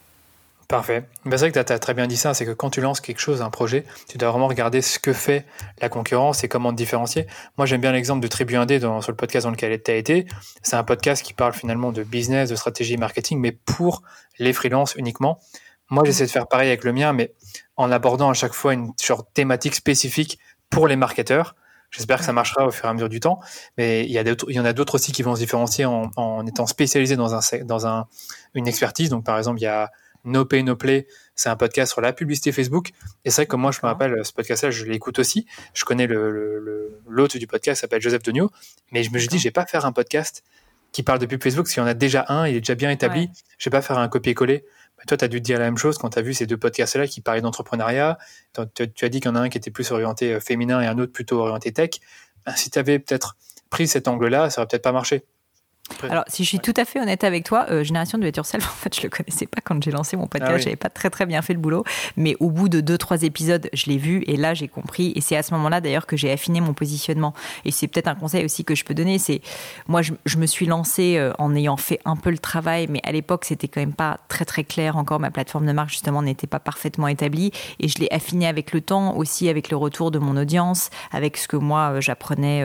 [0.69, 1.05] Parfait.
[1.25, 3.01] Ben, c'est vrai que tu as, très bien dit ça, c'est que quand tu lances
[3.01, 5.45] quelque chose, un projet, tu dois vraiment regarder ce que fait
[5.81, 7.27] la concurrence et comment te différencier.
[7.57, 9.95] Moi, j'aime bien l'exemple de Tribu 1D dans, sur le podcast dans lequel tu as
[9.95, 10.27] été.
[10.63, 14.03] C'est un podcast qui parle finalement de business, de stratégie marketing, mais pour
[14.41, 15.39] les freelances uniquement.
[15.91, 17.33] Moi, j'essaie de faire pareil avec le mien, mais
[17.77, 20.39] en abordant à chaque fois une sorte thématique spécifique
[20.71, 21.55] pour les marketeurs.
[21.91, 23.41] J'espère que ça marchera au fur et à mesure du temps.
[23.79, 26.11] Mais il y, a il y en a d'autres aussi qui vont se différencier en,
[26.17, 28.07] en étant spécialisés dans, un, dans un,
[28.55, 29.09] une expertise.
[29.11, 29.91] Donc, par exemple, il y a
[30.25, 31.07] No Pay No Play.
[31.37, 32.91] C'est un podcast sur la publicité Facebook.
[33.25, 35.47] Et c'est vrai que moi, je me rappelle, ce podcast-là, je l'écoute aussi.
[35.73, 38.51] Je connais l'hôte le, le, du podcast, s'appelle Joseph Donio.
[38.91, 40.43] Mais je me suis dit, je vais pas faire un podcast
[40.93, 42.91] qui parle de pub Facebook, s'il y en a déjà un, il est déjà bien
[42.91, 43.31] établi.
[43.59, 44.65] Je vais pas faire un copier-coller.
[45.07, 46.57] Toi, tu as dû te dire la même chose quand tu as vu ces deux
[46.57, 48.19] podcasts-là qui parlaient d'entrepreneuriat.
[48.55, 50.87] Tu as dit qu'il y en a un qui était plus orienté euh, féminin et
[50.87, 51.91] un autre plutôt orienté tech.
[52.45, 53.37] Bah, si tu avais peut-être
[53.71, 55.25] pris cet angle-là, ça aurait peut-être pas marché.
[56.03, 58.75] Alors, si je suis tout à fait honnête avec toi, euh, Génération de Yourself, en
[58.75, 60.53] fait, je le connaissais pas quand j'ai lancé mon podcast.
[60.55, 61.85] Ah J'avais pas très très bien fait le boulot,
[62.17, 65.13] mais au bout de deux trois épisodes, je l'ai vu et là j'ai compris.
[65.15, 67.35] Et c'est à ce moment-là d'ailleurs que j'ai affiné mon positionnement.
[67.65, 69.19] Et c'est peut-être un conseil aussi que je peux donner.
[69.19, 69.41] C'est
[69.87, 73.01] moi, je, je, me suis lancée euh, en ayant fait un peu le travail, mais
[73.05, 75.21] à l'époque c'était quand même pas très très clair encore.
[75.21, 78.81] Ma plateforme de marque justement n'était pas parfaitement établie et je l'ai affiné avec le
[78.81, 82.65] temps, aussi avec le retour de mon audience, avec ce que moi euh, j'apprenais,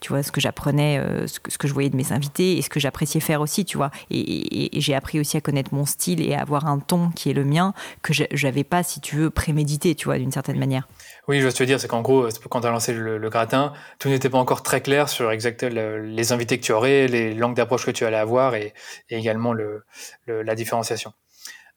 [0.00, 2.62] tu vois, ce que j'apprenais, ce que, ce que je voyais de mes invités et
[2.62, 3.90] ce que j'appréciais faire aussi, tu vois.
[4.10, 7.32] Et, j'ai appris aussi à connaître mon style et à avoir un ton qui est
[7.32, 10.88] le mien que j'avais pas, si tu veux, prémédité, tu vois, d'une certaine manière.
[11.28, 14.08] Oui, je veux te dire, c'est qu'en gros, quand tu as lancé le, gratin, tout
[14.08, 17.90] n'était pas encore très clair sur les invités que tu aurais, les langues d'approche que
[17.90, 18.72] tu allais avoir et,
[19.10, 19.84] également le,
[20.26, 21.12] la différenciation.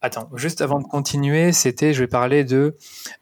[0.04, 2.76] Attends, juste avant de continuer, c'était, je vais parler de,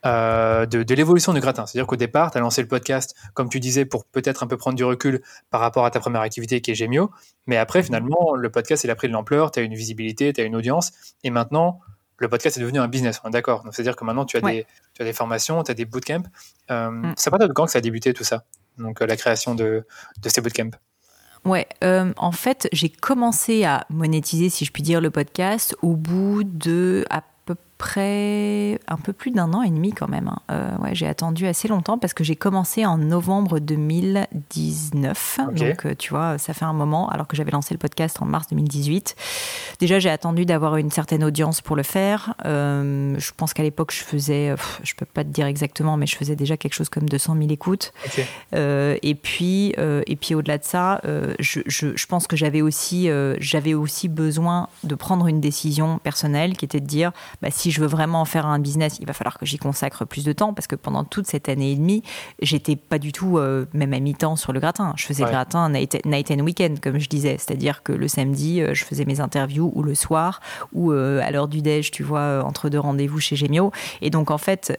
[0.05, 1.65] euh, de, l'évolution du gratin.
[1.65, 4.55] C'est-à-dire qu'au départ, tu as lancé le podcast, comme tu disais, pour peut-être un peu
[4.55, 7.11] prendre du recul par rapport à ta première activité qui est Gemio.
[7.47, 10.39] Mais après, finalement, le podcast, il a pris de l'ampleur, tu as une visibilité, tu
[10.39, 10.93] as une audience.
[11.25, 11.81] Et maintenant,
[12.15, 13.21] le podcast est devenu un business.
[13.25, 13.65] D'accord.
[13.65, 16.29] Donc, c'est-à-dire que maintenant, tu as, des, tu as des formations, tu as des bootcamps.
[16.71, 17.13] Euh, mm.
[17.17, 18.45] Ça part de quand que ça a débuté tout ça
[18.77, 19.85] Donc, euh, la création de,
[20.21, 20.77] de ces bootcamps?
[21.45, 26.43] Ouais, en fait, j'ai commencé à monétiser, si je puis dire, le podcast au bout
[26.43, 27.23] de à
[27.79, 30.27] près un peu plus d'un an et demi quand même.
[30.27, 30.39] Hein.
[30.51, 35.39] Euh, ouais, j'ai attendu assez longtemps parce que j'ai commencé en novembre 2019.
[35.53, 38.25] Donc euh, tu vois, ça fait un moment alors que j'avais lancé le podcast en
[38.25, 39.15] mars 2018.
[39.79, 42.35] Déjà, j'ai attendu d'avoir une certaine audience pour le faire.
[42.45, 46.17] Euh, je pense qu'à l'époque, je faisais, je peux pas te dire exactement, mais je
[46.17, 47.93] faisais déjà quelque chose comme 200 000 écoutes.
[48.51, 50.99] et puis, et puis au-delà de ça,
[51.39, 56.57] je, je, je, pense que j'avais aussi, j'avais aussi besoin de prendre une décision personnelle
[56.57, 59.13] qui était de dire, bah, si je veux vraiment en faire un business, il va
[59.13, 62.03] falloir que j'y consacre plus de temps parce que pendant toute cette année et demie,
[62.41, 64.93] j'étais pas du tout, euh, même à mi-temps, sur le gratin.
[64.95, 67.37] Je faisais le gratin night, night, and weekend, comme je disais.
[67.37, 70.41] C'est-à-dire que le samedi, euh, je faisais mes interviews ou le soir
[70.73, 73.71] ou euh, à l'heure du déj, tu vois, entre deux rendez-vous chez Gemio.
[74.01, 74.73] Et donc, en fait,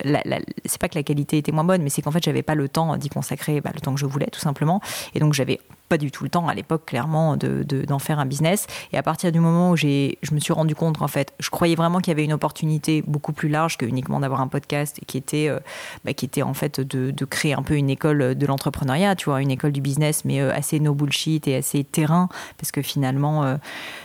[0.65, 2.69] c'est pas que la qualité était moins bonne, mais c'est qu'en fait, j'avais pas le
[2.69, 4.81] temps d'y consacrer bah, le temps que je voulais, tout simplement.
[5.15, 8.21] Et donc, j'avais pas du tout le temps à l'époque, clairement, d'en de, d'en faire
[8.21, 8.67] un business.
[8.93, 11.75] Et à partir du moment où je me suis rendu compte, en fait, je croyais
[11.75, 15.19] vraiment qu'il y avait une opportunité beaucoup plus large que uniquement d'avoir un podcast qui
[15.19, 15.59] était, euh,
[16.05, 19.27] bah, qui était en fait de, de, créer un peu une école de l'entrepreneuriat, tu
[19.27, 22.83] vois, une école du business, mais euh, assez no bullshit et assez terrain, parce que
[22.83, 23.57] finalement, euh,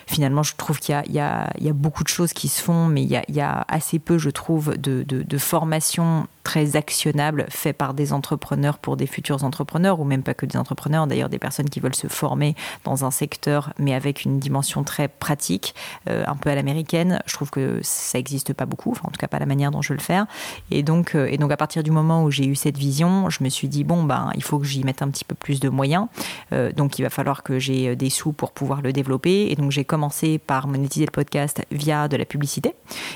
[0.07, 3.03] finalement, je trouve qu'il y, y, y a, beaucoup de choses qui se font, mais
[3.03, 7.47] il y a, y a assez peu, je trouve, de, de, de formation très actionnable
[7.49, 11.27] fait par des entrepreneurs pour des futurs entrepreneurs, ou même pas que des entrepreneurs, d'ailleurs
[11.27, 15.75] des personnes qui veulent se former dans un secteur, mais avec une dimension très pratique,
[16.09, 17.21] euh, un peu à l'américaine.
[17.25, 19.81] Je trouve que ça n'existe pas beaucoup, enfin, en tout cas pas la manière dont
[19.81, 20.25] je le faire.
[20.71, 23.43] Et donc, euh, et donc à partir du moment où j'ai eu cette vision, je
[23.43, 25.69] me suis dit, bon, ben, il faut que j'y mette un petit peu plus de
[25.69, 26.07] moyens.
[26.53, 29.51] Euh, donc il va falloir que j'ai des sous pour pouvoir le développer.
[29.51, 32.73] Et donc j'ai commencé par monétiser le podcast via de la publicité.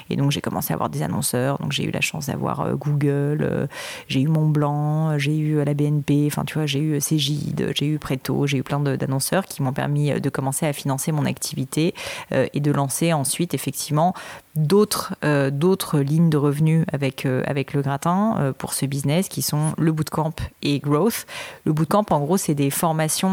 [0.09, 1.57] Et donc j'ai commencé à avoir des annonceurs.
[1.59, 3.67] Donc j'ai eu la chance d'avoir Google
[4.07, 7.99] j'ai eu Montblanc, j'ai eu la BNP, enfin tu vois, j'ai eu Cégide, j'ai eu
[7.99, 11.93] Préto, j'ai eu plein d'annonceurs qui m'ont permis de commencer à financer mon activité
[12.33, 14.13] euh, et de lancer ensuite effectivement
[14.59, 19.29] d'autres euh, d'autres lignes de revenus avec euh, avec le gratin euh, pour ce business
[19.29, 21.25] qui sont le bootcamp et growth.
[21.65, 23.29] Le bootcamp en gros c'est des formations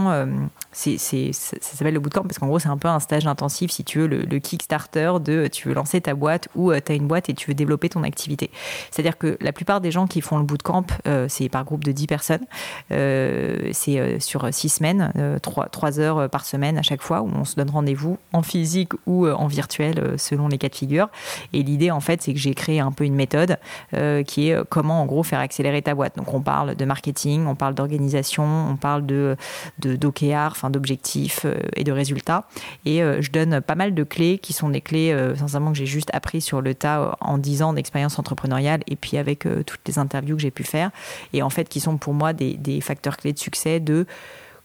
[0.72, 3.70] c'est c'est ça s'appelle le bootcamp parce qu'en gros c'est un peu un stage intensif
[3.70, 6.94] si tu veux le, le Kickstarter de tu veux lancer ta boîte ou tu as
[6.94, 8.50] une boîte et tu veux développer ton activité.
[8.90, 10.86] C'est-à-dire que la plupart des gens qui font le bootcamp
[11.28, 12.46] c'est par groupe de 10 personnes.
[12.88, 17.56] c'est sur 6 semaines, 3, 3 heures par semaine à chaque fois où on se
[17.56, 21.08] donne rendez-vous en physique ou en virtuel selon les cas de figure.
[21.52, 23.58] Et l'idée, en fait, c'est que j'ai créé un peu une méthode
[23.94, 26.16] euh, qui est euh, comment, en gros, faire accélérer ta boîte.
[26.16, 29.36] Donc, on parle de marketing, on parle d'organisation, on parle de
[29.78, 32.44] d'OKR, d'objectifs euh, et de résultats.
[32.84, 36.10] Et je donne pas mal de clés qui sont des clés, sincèrement, que j'ai juste
[36.12, 40.36] appris sur le tas en 10 ans d'expérience entrepreneuriale et puis avec toutes les interviews
[40.36, 40.90] que j'ai pu faire.
[41.32, 44.06] Et en fait, qui sont pour moi des, des facteurs clés de succès de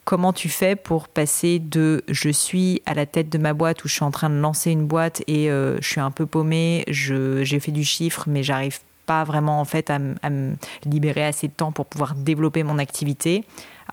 [0.05, 3.87] comment tu fais pour passer de je suis à la tête de ma boîte où
[3.87, 6.83] je suis en train de lancer une boîte et euh, je suis un peu paumé,
[6.87, 11.53] j'ai fait du chiffre mais j'arrive pas vraiment en fait à, me libérer assez de
[11.53, 13.43] temps pour pouvoir développer mon activité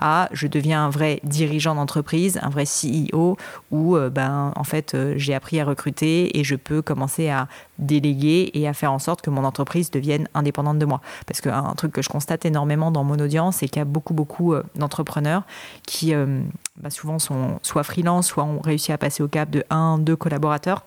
[0.01, 3.37] à je deviens un vrai dirigeant d'entreprise, un vrai CEO
[3.71, 7.49] où euh, ben en fait euh, j'ai appris à recruter et je peux commencer à
[7.79, 11.01] déléguer et à faire en sorte que mon entreprise devienne indépendante de moi.
[11.27, 14.15] Parce qu'un truc que je constate énormément dans mon audience, c'est qu'il y a beaucoup
[14.15, 15.43] beaucoup euh, d'entrepreneurs
[15.87, 19.99] qui ben, souvent sont soit freelance, soit ont réussi à passer au cap de un,
[19.99, 20.85] deux collaborateurs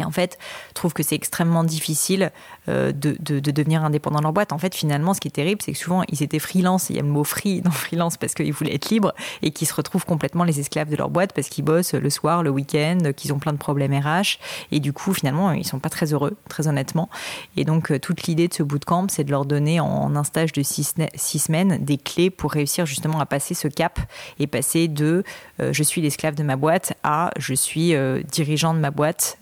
[0.00, 2.32] et en fait, je trouve que c'est extrêmement difficile
[2.68, 4.52] euh, de, de, devenir indépendant dans leur boîte.
[4.52, 6.98] En fait, finalement, ce qui est terrible, c'est que souvent, ils étaient freelance, il y
[6.98, 10.04] a le mot free dans freelance parce qu'ils voulaient être libres, et qu'ils se retrouvent
[10.04, 13.38] complètement les esclaves de leur boîte parce qu'ils bossent le soir, le week-end, qu'ils ont
[13.38, 14.38] plein de problèmes RH.
[14.72, 17.08] Et du coup, finalement, ils sont pas très heureux, très honnêtement.
[17.56, 20.52] Et donc, euh, toute l'idée de ce bootcamp, c'est de leur donner en un stage
[20.52, 23.98] de six, semaines des clés pour réussir justement à passer ce cap
[24.38, 25.24] et passer de
[25.60, 27.94] euh, je suis l'esclave de ma boîte à je suis
[28.30, 29.38] dirigeant de ma boîte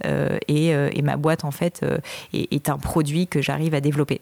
[0.49, 1.99] et, ma boîte en fait euh,
[2.33, 4.21] est, un produit que j'arrive à développer.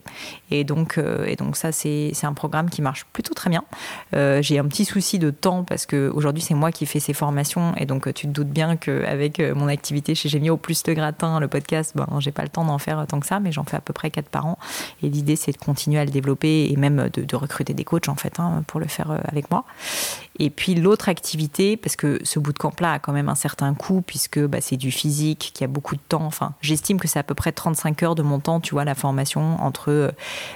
[0.50, 3.64] Et donc, euh, et donc ça c'est un programme qui marche plutôt très bien.
[4.12, 7.74] J'ai un petit souci de temps parce que aujourd'hui c'est moi qui fais ces formations
[7.76, 11.48] et donc tu te doutes bien qu'avec mon activité chez Gemio plus le gratin, le
[11.48, 13.80] podcast, ben j'ai pas le temps d'en faire tant que ça, mais j'en fais à
[13.80, 14.58] peu près quatre par an.
[15.02, 18.14] Et l'idée c'est de continuer à le développer et même de, recruter des coachs en
[18.14, 19.64] fait hein, pour le faire avec moi.
[20.38, 24.38] Et puis l'autre activité, parce que ce bootcamp-là a quand même un certain coût, puisque
[24.38, 26.24] bah, c'est du physique, qu'il y a beaucoup de temps.
[26.24, 28.94] Enfin, j'estime que c'est à peu près 35 heures de mon temps, tu vois, la
[28.94, 30.10] formation entre euh,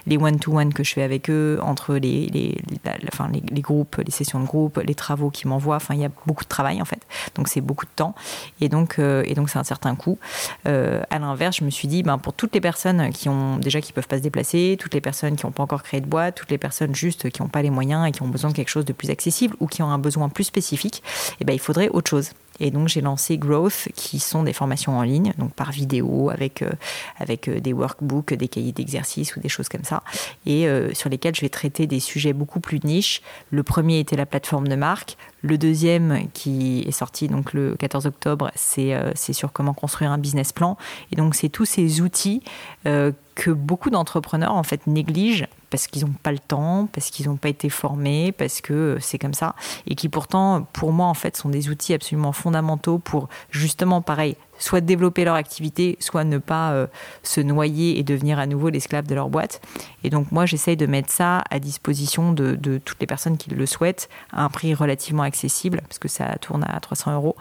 [0.07, 4.79] les one-to-one que je fais avec eux, entre les, les, groupes, les sessions de groupe,
[4.85, 5.77] les travaux qu'ils m'envoient.
[5.77, 7.01] Enfin, il y a beaucoup de travail en fait.
[7.35, 8.15] Donc c'est beaucoup de temps.
[8.61, 10.19] Et donc, euh, et donc c'est un certain coût.
[10.67, 13.81] Euh, à l'inverse, je me suis dit, ben, pour toutes les personnes qui ont déjà
[13.81, 16.37] qui peuvent pas se déplacer, toutes les personnes qui n'ont pas encore créé de boîte,
[16.37, 18.69] toutes les personnes juste qui n'ont pas les moyens et qui ont besoin de quelque
[18.69, 21.03] chose de plus accessible ou qui ont un besoin plus spécifique,
[21.41, 22.31] eh ben, il faudrait autre chose.
[22.61, 26.63] Et donc j'ai lancé Growth, qui sont des formations en ligne, donc par vidéo, avec,
[26.63, 26.71] euh,
[27.19, 30.03] avec euh, des workbooks, des cahiers d'exercice ou des choses comme ça,
[30.47, 33.23] et euh, sur lesquels je vais traiter des sujets beaucoup plus niches.
[33.51, 35.17] Le premier était la plateforme de marque.
[35.43, 38.93] Le deuxième, qui est sorti donc le 14 octobre, c'est
[39.33, 40.77] sur comment construire un business plan.
[41.13, 42.43] Et donc c'est tous ces outils
[42.85, 47.37] que beaucoup d'entrepreneurs en fait négligent parce qu'ils n'ont pas le temps, parce qu'ils n'ont
[47.37, 49.55] pas été formés, parce que c'est comme ça,
[49.87, 54.37] et qui pourtant, pour moi, en fait, sont des outils absolument fondamentaux pour justement, pareil,
[54.59, 56.87] soit développer leur activité, soit ne pas euh,
[57.23, 59.61] se noyer et devenir à nouveau l'esclave de leur boîte.
[60.05, 63.67] Et donc moi, j'essaye de mettre ça à disposition de, toutes les personnes qui le
[63.67, 67.37] souhaitent à un prix relativement accessible, parce que ça tourne à 300 euros,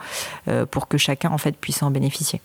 [0.48, 2.42] euh, pour que chacun en fait puisse en bénéficier.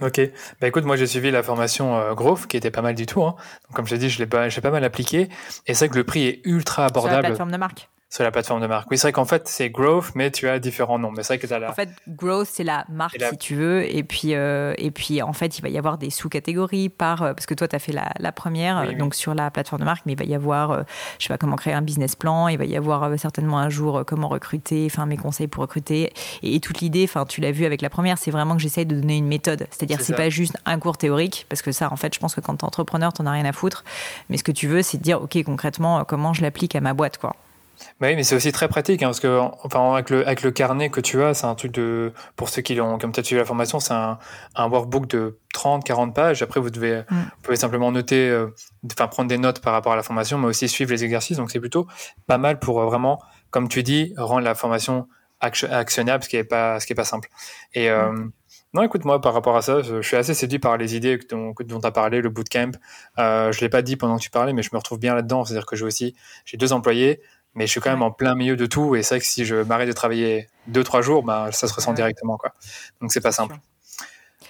[0.00, 0.20] Ok,
[0.60, 3.22] bah écoute, moi j'ai suivi la formation euh, Growth qui était pas mal du tout.
[3.22, 3.36] Hein.
[3.68, 5.28] Donc, comme je l'ai dit, je l'ai pas, j'ai pas mal appliqué.
[5.66, 7.14] Et c'est vrai que le prix est ultra abordable.
[7.14, 8.90] Sur la plateforme de marque sur la plateforme de marque.
[8.90, 11.10] Oui, c'est vrai qu'en fait, c'est Growth, mais tu as différents noms.
[11.10, 11.70] Mais c'est vrai que tu as la...
[11.70, 13.90] En fait, Growth, c'est la marque, si tu veux.
[13.90, 17.22] Et puis, euh, et puis, en fait, il va y avoir des sous-catégories par...
[17.22, 19.86] Euh, parce que toi, tu as fait la, la première, donc sur la plateforme de
[19.86, 20.82] marque, mais il va y avoir, euh,
[21.18, 22.48] je sais pas, comment créer un business plan.
[22.48, 26.12] Il va y avoir certainement un jour comment recruter, enfin, mes conseils pour recruter.
[26.42, 28.94] Et, toute l'idée, enfin, tu l'as vu avec la première, c'est vraiment que j'essaye de
[28.94, 29.66] donner une méthode.
[29.70, 32.42] C'est-à-dire, c'est pas juste un cours théorique, parce que ça, en fait, je pense que
[32.42, 33.84] quand tu es entrepreneur, tu n'en as rien à foutre.
[34.28, 36.92] Mais ce que tu veux, c'est de dire, OK, concrètement, comment je l'applique à ma
[36.92, 37.34] boîte, quoi.
[38.00, 40.50] Bah oui, mais c'est aussi très pratique, hein, parce que enfin, avec, le, avec le
[40.50, 42.12] carnet que tu as, c'est un truc de.
[42.36, 44.18] Pour ceux qui ont, comme tu as suivi la formation, c'est un,
[44.54, 46.42] un, workbook de 30, 40 pages.
[46.42, 47.14] Après, vous, devez, mm.
[47.14, 48.48] vous pouvez simplement noter, euh,
[48.92, 51.36] enfin, prendre des notes par rapport à la formation, mais aussi suivre les exercices.
[51.36, 51.86] Donc, c'est plutôt
[52.26, 55.08] pas mal pour euh, vraiment, comme tu dis, rendre la formation
[55.40, 57.28] actionnable, ce qui est pas, ce qui est pas simple.
[57.74, 57.90] Et.
[57.90, 58.32] Euh, mm.
[58.74, 61.52] Non, écoute, moi, par rapport à ça, je, suis assez séduit par les idées dont,
[61.54, 62.70] tu as parlé, le bootcamp.
[63.18, 65.44] Euh, je l'ai pas dit pendant que tu parlais, mais je me retrouve bien là-dedans.
[65.44, 66.14] C'est-à-dire que j'ai aussi,
[66.46, 67.20] j'ai deux employés,
[67.54, 69.44] mais je suis quand même en plein milieu de tout et c'est vrai que si
[69.44, 72.54] je m'arrête de travailler deux trois jours bah, ça se ressent directement quoi.
[73.00, 73.56] Donc c'est pas simple.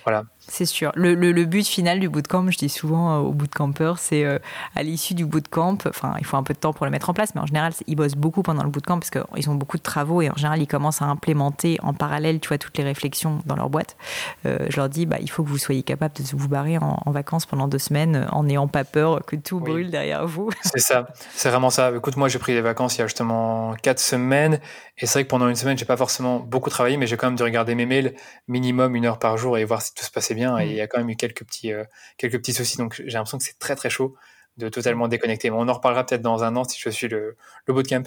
[0.05, 0.93] voilà c'est sûr.
[0.95, 4.39] Le, le, but final du bootcamp, je dis souvent euh, aux bootcampers, c'est euh,
[4.77, 7.15] à l'issue du bootcamp, enfin, il faut un peu de temps pour le mettre en
[7.15, 9.83] place, mais en général, ils bossent beaucoup pendant le bootcamp parce qu'ils ont beaucoup de
[9.83, 13.41] travaux et en général, ils commencent à implémenter en parallèle, tu vois, toutes les réflexions
[13.47, 13.97] dans leur boîte.
[14.45, 17.11] Euh, je leur dis, bah, il faut que vous soyez capable de vous barrer en,
[17.13, 20.51] vacances pendant deux semaines en n'ayant pas peur que tout brûle derrière vous.
[20.63, 21.93] C'est ça, c'est vraiment ça.
[21.95, 24.61] Écoute, moi, j'ai pris des vacances il y a justement quatre semaines
[24.99, 27.27] et c'est vrai que pendant une semaine, j'ai pas forcément beaucoup travaillé, mais j'ai quand
[27.27, 28.15] même dû regarder mes mails
[28.49, 30.42] minimum une heure par jour et voir si tout se passait bien.
[30.43, 31.85] Et il y a quand même eu quelques petits, euh,
[32.17, 32.79] quelques petits soucis.
[32.79, 34.15] Donc j'ai l'impression que c'est très très chaud
[34.59, 35.51] de totalement déconnecter.
[35.51, 38.03] Mais on en reparlera peut-être dans un an si je suis le, le bootcamp.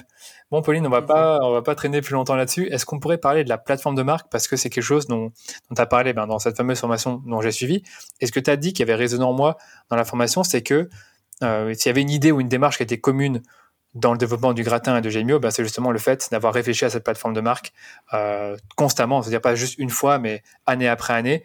[0.52, 2.68] Bon, Pauline, on va pas, on va pas traîner plus longtemps là-dessus.
[2.68, 4.30] Est-ce qu'on pourrait parler de la plateforme de marque?
[4.30, 5.32] Parce que c'est quelque chose dont,
[5.70, 7.82] dont tu as parlé ben, dans cette fameuse formation dont j'ai suivi.
[8.22, 9.58] Et ce que tu as dit qui avait résonné en moi
[9.90, 10.88] dans la formation, c'est que
[11.42, 13.42] euh, s'il y avait une idée ou une démarche qui était commune
[13.96, 16.84] dans le développement du gratin et de Gemio, ben c'est justement le fait d'avoir réfléchi
[16.86, 17.72] à cette plateforme de marque
[18.14, 21.44] euh, constamment, c'est-à-dire pas juste une fois, mais année après année.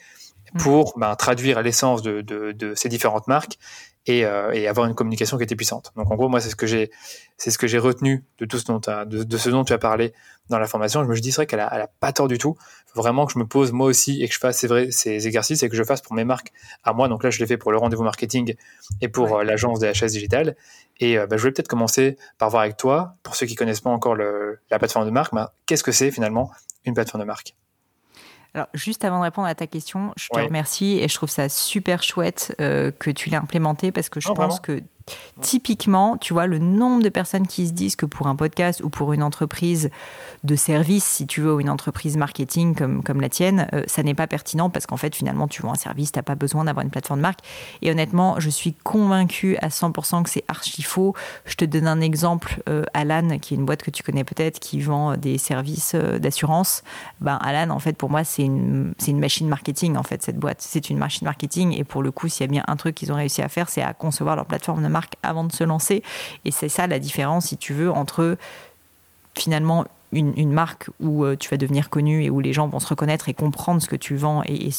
[0.58, 3.58] Pour ben, traduire l'essence de, de, de, ces différentes marques
[4.06, 5.92] et, euh, et, avoir une communication qui était puissante.
[5.96, 6.90] Donc en gros, moi, c'est ce que j'ai,
[7.36, 9.78] c'est ce que j'ai retenu de tout ce dont, de, de, ce dont tu as
[9.78, 10.12] parlé
[10.48, 11.04] dans la formation.
[11.04, 12.56] Je me dis, c'est vrai qu'elle a, elle a pas tort du tout.
[12.86, 15.68] Faut vraiment que je me pose moi aussi et que je fasse, ces exercices et
[15.68, 17.08] que je fasse pour mes marques à moi.
[17.08, 18.54] Donc là, je l'ai fait pour le rendez-vous marketing
[19.00, 20.56] et pour euh, l'agence de HS Digital.
[20.98, 23.80] Et euh, ben, je vais peut-être commencer par voir avec toi, pour ceux qui connaissent
[23.80, 26.50] pas encore le, la plateforme de marque, ben, qu'est-ce que c'est finalement
[26.84, 27.54] une plateforme de marque?
[28.54, 31.48] Alors, juste avant de répondre à ta question, je te remercie et je trouve ça
[31.48, 34.82] super chouette euh, que tu l'aies implémenté parce que je oh, pense que
[35.40, 38.90] Typiquement, tu vois, le nombre de personnes qui se disent que pour un podcast ou
[38.90, 39.90] pour une entreprise
[40.44, 44.02] de service, si tu veux, ou une entreprise marketing comme, comme la tienne, euh, ça
[44.02, 46.64] n'est pas pertinent parce qu'en fait, finalement, tu vends un service, tu n'as pas besoin
[46.64, 47.40] d'avoir une plateforme de marque.
[47.82, 51.14] Et honnêtement, je suis convaincue à 100% que c'est archi faux.
[51.44, 54.60] Je te donne un exemple, euh, Alan, qui est une boîte que tu connais peut-être,
[54.60, 56.82] qui vend des services euh, d'assurance.
[57.20, 60.38] Ben, Alan, en fait, pour moi, c'est une, c'est une machine marketing, en fait, cette
[60.38, 60.58] boîte.
[60.60, 61.74] C'est une machine marketing.
[61.76, 63.68] Et pour le coup, s'il y a bien un truc qu'ils ont réussi à faire,
[63.68, 66.02] c'est à concevoir leur plateforme de marque avant de se lancer.
[66.44, 68.36] Et c'est ça la différence, si tu veux, entre
[69.34, 72.88] finalement une, marque où euh, tu vas devenir connu et où les gens vont se
[72.88, 74.70] reconnaître et comprendre ce que tu vends et,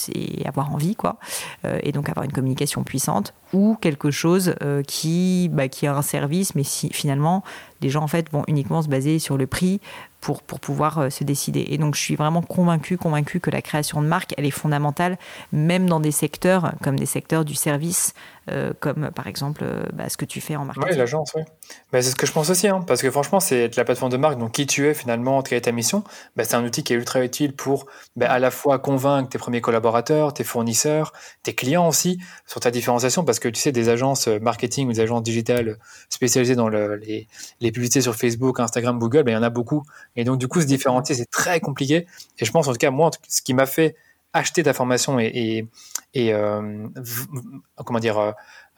[0.46, 1.18] avoir envie, quoi.
[1.66, 5.96] Euh, et donc avoir une communication puissante, ou quelque chose euh, qui, bah, qui a
[5.96, 7.44] un service, mais si finalement
[7.82, 9.80] les gens en fait vont uniquement se baser sur le prix
[10.20, 11.66] pour, pour pouvoir se décider.
[11.70, 15.18] Et donc, je suis vraiment convaincue, convaincue que la création de marque, elle est fondamentale,
[15.52, 18.14] même dans des secteurs comme des secteurs du service,
[18.49, 20.89] euh, comme par exemple euh, bah, ce que tu fais en marketing.
[20.91, 21.43] Oui, l'agence, oui.
[21.91, 24.17] Bah, c'est ce que je pense aussi, hein, parce que franchement, c'est la plateforme de
[24.17, 26.04] marque, donc qui tu es finalement, quelle est ta mission,
[26.36, 27.86] bah, c'est un outil qui est ultra utile pour
[28.19, 33.23] à la fois convaincre tes premiers collaborateurs, tes fournisseurs, tes clients aussi, sur ta différenciation,
[33.23, 35.77] parce que tu sais, des agences euh, marketing ou des agences digitales
[36.10, 37.27] spécialisées dans le, les,
[37.60, 39.84] les, publicités sur Facebook, Instagram, Google, il y en a beaucoup.
[40.15, 42.08] Et donc, du coup, se différencier, c'est très compliqué.
[42.39, 43.95] Et je pense, en tout cas, moi, ce qui m'a fait
[44.34, 45.67] acheter ta formation et,
[46.13, 46.88] et, euh,
[47.86, 48.32] comment dire euh,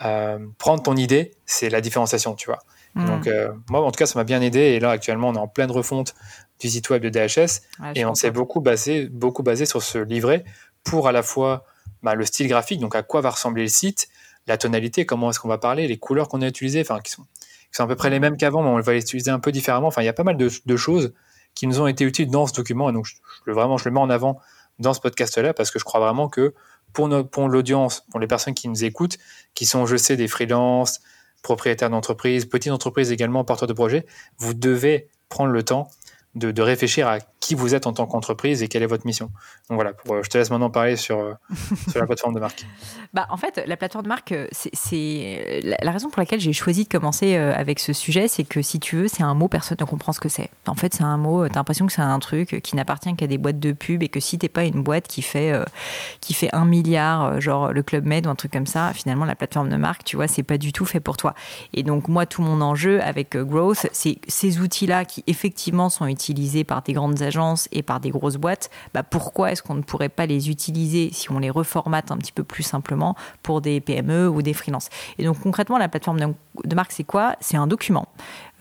[0.04, 2.60] euh, prendre ton idée, c'est la différenciation, tu vois.
[2.96, 3.06] Hmm.
[3.06, 3.30] Donc
[3.70, 4.60] moi, en tout cas, ça m'a bien aidé.
[4.60, 6.14] Et là, actuellement, on est en pleine refonte
[6.60, 7.62] du site web de DHS
[7.96, 10.44] et on s'est beaucoup basé, beaucoup basé sur ce livret
[10.84, 11.66] pour à la fois
[12.04, 14.10] bah, le style graphique, donc à quoi va ressembler le site,
[14.46, 17.24] la tonalité, comment est-ce qu'on va parler, les couleurs qu'on a utilisées, enfin qui sont,
[17.24, 19.52] qui sont à peu près les mêmes qu'avant, mais on va les utiliser un peu
[19.52, 19.88] différemment.
[19.88, 21.14] Enfin, il y a pas mal de, de, choses
[21.56, 23.16] qui nous ont été utiles dans ce document et donc je,
[23.48, 24.40] je, vraiment je le mets en avant
[24.80, 26.54] dans ce podcast-là parce que je crois vraiment que
[26.94, 27.08] pour,
[27.48, 29.18] l'audience, pour les personnes qui nous écoutent,
[29.56, 31.02] qui sont, je sais, des freelances,
[31.42, 34.06] propriétaires d'entreprises, petites entreprises également, porteurs de projets,
[34.38, 35.90] vous devez prendre le temps
[36.36, 39.30] de, réfléchir à qui vous êtes en tant qu'entreprise et quelle est votre mission.
[39.70, 41.34] Donc voilà, pour, je te laisse maintenant parler sur, euh,
[41.90, 42.66] sur la plateforme de marque.
[43.14, 46.86] Bah, en fait, la plateforme de marque, euh, c'est la, raison pour laquelle j'ai choisi
[46.86, 49.78] de commencer euh, avec ce sujet, c'est que si tu veux, c'est un mot, personne
[49.80, 50.50] ne comprend ce que c'est.
[50.68, 53.28] En fait, c'est un mot, tu as l'impression que c'est un truc qui n'appartient qu'à
[53.28, 55.54] des boîtes de pub et que si t'es pas une boîte qui fait,
[56.22, 59.36] qui fait un milliard, genre le Club Med ou un truc comme ça, finalement, la
[59.36, 61.34] plateforme de marque, tu vois, c'est pas du tout fait pour toi.
[61.74, 66.64] Et donc, moi, tout mon enjeu avec Growth, c'est ces outils-là qui effectivement sont utilisés
[66.64, 67.33] par des grandes agences
[67.72, 71.32] et par des grosses boîtes, bah pourquoi est-ce qu'on ne pourrait pas les utiliser si
[71.32, 74.90] on les reformate un petit peu plus simplement pour des PME ou des freelances?
[75.18, 76.20] Et donc concrètement, la plateforme
[76.64, 77.36] de marque, c'est quoi?
[77.40, 78.08] C'est un document.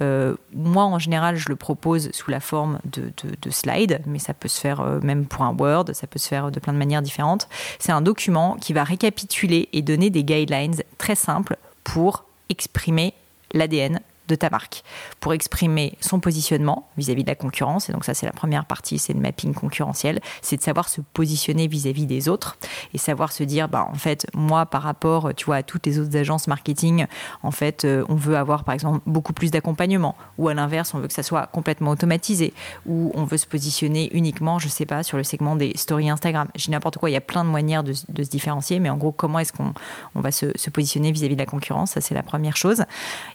[0.00, 4.34] Euh, moi, en général, je le propose sous la forme de, de, slides, mais ça
[4.34, 6.78] peut se faire euh, même pour un Word, ça peut se faire de plein de
[6.78, 7.48] manières différentes.
[7.78, 13.14] C'est un document qui va récapituler et donner des guidelines très simples pour exprimer
[13.52, 14.82] l'ADN de ta marque
[15.20, 17.88] pour exprimer son positionnement vis-à-vis de la concurrence.
[17.88, 20.20] Et donc ça, c'est la première partie, c'est le mapping concurrentiel.
[20.42, 22.56] C'est de savoir se positionner vis-à-vis des autres
[22.94, 25.98] et savoir se dire, bah, en fait, moi, par rapport, tu vois, à toutes les
[25.98, 27.06] autres agences marketing,
[27.42, 30.14] en fait, euh, on veut avoir, par exemple, beaucoup plus d'accompagnement.
[30.38, 32.52] Ou à l'inverse, on veut que ça soit complètement automatisé.
[32.86, 36.48] Ou on veut se positionner uniquement, je sais pas, sur le segment des stories Instagram.
[36.54, 38.78] J'ai n'importe quoi, il y a plein de manières de, se différencier.
[38.78, 39.74] Mais en gros, comment est-ce qu'on
[40.14, 41.92] on va se positionner vis-à-vis de la concurrence?
[41.92, 42.84] Ça, c'est la première chose.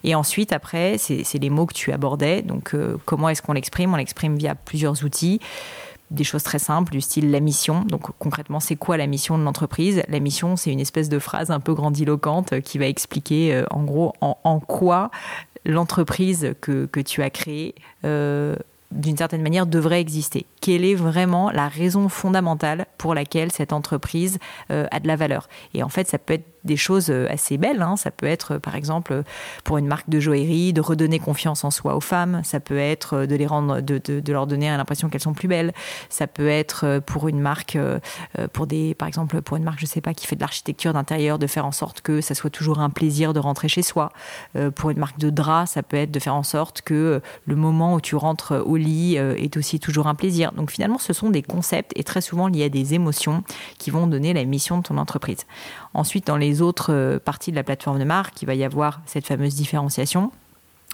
[0.03, 2.41] Et ensuite, après, c'est les mots que tu abordais.
[2.41, 3.93] Donc, euh, comment est-ce qu'on l'exprime?
[3.93, 5.39] On l'exprime via plusieurs outils
[6.09, 7.81] des choses très simples du style la mission.
[7.81, 10.03] Donc concrètement, c'est quoi la mission de l'entreprise?
[10.07, 13.83] La mission, c'est une espèce de phrase un peu grandiloquente qui va expliquer euh, en
[13.83, 15.11] gros en, quoi
[15.65, 18.55] l'entreprise que, tu as créée euh,
[18.91, 20.45] d'une certaine manière devrait exister.
[20.61, 25.49] Quelle est vraiment la raison fondamentale pour laquelle cette entreprise a de la valeur?
[25.73, 27.81] Et en fait, ça peut être des choses euh, assez belles.
[27.81, 27.97] Hein.
[27.97, 29.23] Ça peut être, par exemple,
[29.63, 32.41] pour une marque de joaillerie, de redonner confiance en soi aux femmes.
[32.43, 35.73] Ça peut être euh, de les rendre, de, leur donner l'impression qu'elles sont plus belles.
[36.09, 37.77] Ça peut être euh, pour une marque,
[38.53, 41.39] pour des, par exemple, pour une marque, je sais pas, qui fait de l'architecture d'intérieur,
[41.39, 44.11] de faire en sorte que ça soit toujours un plaisir de rentrer chez soi.
[44.75, 47.93] pour une marque de drap, ça peut être de faire en sorte que le moment
[47.93, 50.51] où tu rentres au lit est aussi toujours un plaisir.
[50.51, 53.43] Donc finalement, ce sont des concepts et très souvent liés à des émotions
[53.77, 55.45] qui vont donner la mission de ton entreprise.
[55.97, 59.01] Ensuite, dans les autres euh, parties de la plateforme de marque, il va y avoir
[59.07, 60.31] cette fameuse différenciation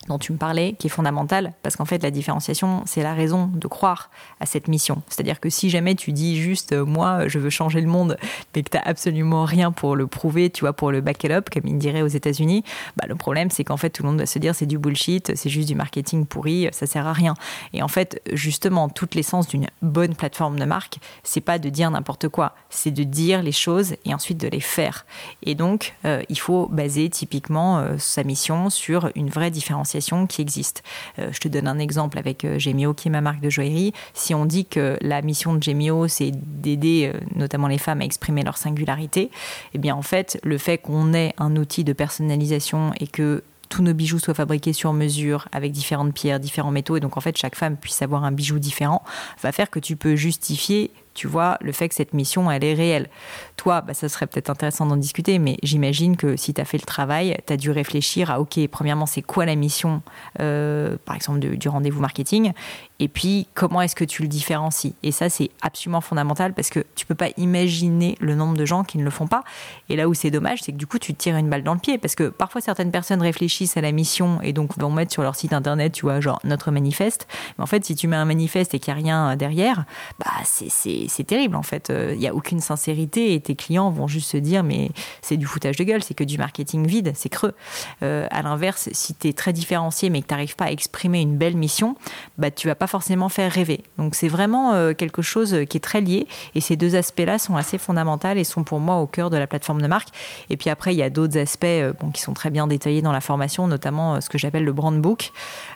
[0.08, 3.50] dont tu me parlais, qui est fondamentale, parce qu'en fait, la différenciation, c'est la raison
[3.54, 5.02] de croire à cette mission.
[5.08, 8.18] C'est-à-dire que si jamais tu dis juste, euh, moi, je veux changer le monde,
[8.56, 11.50] mais que tu n'as absolument rien pour le prouver, tu vois, pour le back up,
[11.50, 12.63] comme ils diraient aux États-Unis,
[12.98, 15.36] bah, le problème, c'est qu'en fait, tout le monde va se dire, c'est du bullshit,
[15.36, 17.36] c'est juste du marketing pourri, ça sert à rien.
[17.74, 21.89] Et en fait, justement, toute l'essence d'une bonne plateforme de marque, c'est pas de dire
[21.92, 25.06] n'importe quoi, c'est de dire les choses et ensuite de les faire.
[25.44, 29.92] Et donc, euh, il faut baser typiquement euh, sa mission sur une vraie différenciation
[30.27, 30.82] qui existent.
[31.19, 33.93] Euh, je te donne un exemple avec euh, Gemio, qui est ma marque de joaillerie.
[34.13, 38.06] Si on dit que la mission de Gemio, c'est d'aider euh, notamment les femmes à
[38.06, 39.29] exprimer leur singularité,
[39.73, 43.82] eh bien en fait, le fait qu'on ait un outil de personnalisation et que tous
[43.82, 47.36] nos bijoux soient fabriqués sur mesure avec différentes pierres, différents métaux, et donc en fait
[47.38, 49.01] chaque femme puisse avoir un bijou différent,
[49.41, 52.73] va faire que tu peux justifier tu vois, le fait que cette mission, elle est
[52.73, 53.10] réelle.
[53.58, 56.78] Toi, bah, ça serait peut-être intéressant d'en discuter, mais j'imagine que si tu as fait
[56.78, 60.02] le travail, tu as dû réfléchir à, OK, premièrement, c'est quoi la mission,
[60.39, 62.54] euh, par exemple, du rendez-vous marketing?
[62.99, 64.95] Et puis, comment est-ce que tu le différencies?
[65.04, 68.84] Et ça, c'est absolument fondamental parce que tu peux pas imaginer le nombre de gens
[68.84, 69.43] qui ne le font pas.
[69.89, 71.80] Et là où c'est dommage, c'est que du coup, tu tires une balle dans le
[71.80, 75.21] pied parce que parfois, certaines personnes réfléchissent à la mission et donc vont mettre sur
[75.21, 77.28] leur site internet, tu vois, genre notre manifeste.
[77.58, 79.86] Mais en fait, si tu mets un manifeste et qu'il n'y a rien derrière,
[80.19, 81.92] bah, c'est terrible en fait.
[81.92, 85.46] Il n'y a aucune sincérité et tes clients vont juste se dire, mais c'est du
[85.46, 87.54] foutage de gueule, c'est que du marketing vide, c'est creux.
[88.02, 91.22] Euh, à l'inverse, si tu es très différencié mais que tu n'arrives pas à exprimer
[91.22, 91.95] une belle mission,
[92.38, 93.84] bah, tu vas pas forcément faire rêver.
[93.97, 97.56] Donc c'est vraiment euh, quelque chose qui est très lié et ces deux aspects-là sont
[97.56, 100.10] assez fondamentaux et sont pour moi au cœur de la plateforme de marque.
[100.49, 103.12] Et puis après, il y a d'autres aspects euh, qui sont très bien détaillés dans
[103.12, 105.32] la formation, notamment euh, ce que j'appelle le brand book.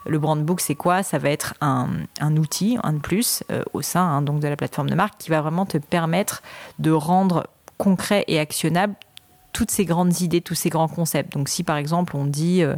[0.06, 1.04] Le brand book, c'est quoi?
[1.04, 4.56] Ça va être un, un, outil, un de plus, au sein hein, donc de la
[4.56, 6.42] plateforme de marque qui va vraiment te permettre
[6.80, 7.48] de rendre
[7.78, 8.96] concret et actionnable
[9.58, 11.34] toutes ces grandes idées, tous ces grands concepts.
[11.34, 12.76] Donc si par exemple on dit, euh,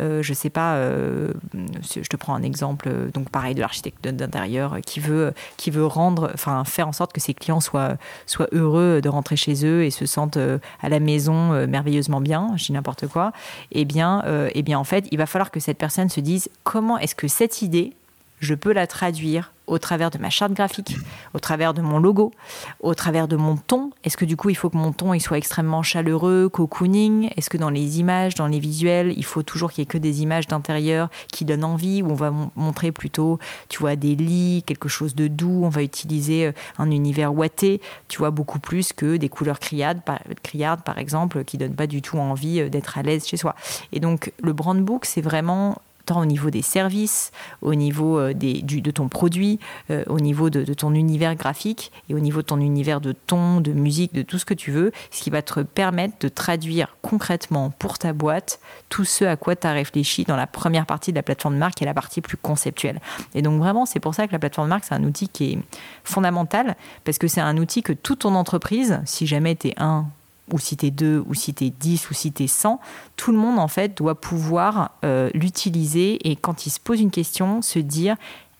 [0.00, 4.78] euh je sais pas, euh, je te prends un exemple, donc pareil de l'architecte d'intérieur
[4.84, 9.00] qui veut, qui veut rendre, enfin faire en sorte que ses clients soient, soient heureux
[9.00, 12.72] de rentrer chez eux et se sentent euh, à la maison merveilleusement bien, je dis
[12.72, 13.30] n'importe quoi.
[13.70, 16.98] Eh bien, eh bien en fait, il va falloir que cette personne se dise comment
[16.98, 17.92] est-ce que cette idée
[18.40, 20.96] je peux la traduire au travers de ma charte graphique,
[21.34, 22.32] au travers de mon logo,
[22.80, 23.90] au travers de mon ton.
[24.04, 27.30] Est-ce que du coup, il faut que mon ton il soit extrêmement chaleureux, cocooning?
[27.36, 29.98] Est-ce que dans les images, dans les visuels, il faut toujours qu'il y ait que
[29.98, 33.38] des images d'intérieur qui donnent envie, où on va montrer plutôt,
[33.68, 37.80] tu vois, des lits, quelque chose de doux, on va utiliser euh, un univers ouaté,
[38.08, 41.86] tu vois, beaucoup plus que des couleurs criardes, par, criardes, par exemple, qui donnent pas
[41.86, 43.54] du tout envie euh, d'être à l'aise chez soi.
[43.92, 48.32] Et donc, le brand book, c'est vraiment tant au niveau des services, au niveau euh,
[48.32, 49.58] des, du, de ton produit,
[49.90, 53.60] euh, au niveau de, ton univers graphique et au niveau de ton univers de ton,
[53.60, 56.96] de musique, de tout ce que tu veux, ce qui va te permettre de traduire
[57.02, 61.10] concrètement pour ta boîte tout ce à quoi tu as réfléchi dans la première partie
[61.10, 63.00] de la plateforme de marque est la partie plus conceptuelle.
[63.34, 65.52] Et donc vraiment, c'est pour ça que la plateforme de marque, c'est un outil qui
[65.52, 65.58] est
[66.04, 70.06] fondamental parce que c'est un outil que toute ton entreprise, si jamais tu es un
[70.52, 72.80] ou si tu es 2, ou si tu es 10, ou si tu es 100,
[73.16, 77.10] tout le monde en fait doit pouvoir euh, l'utiliser et quand il se pose une
[77.10, 78.16] question, se dire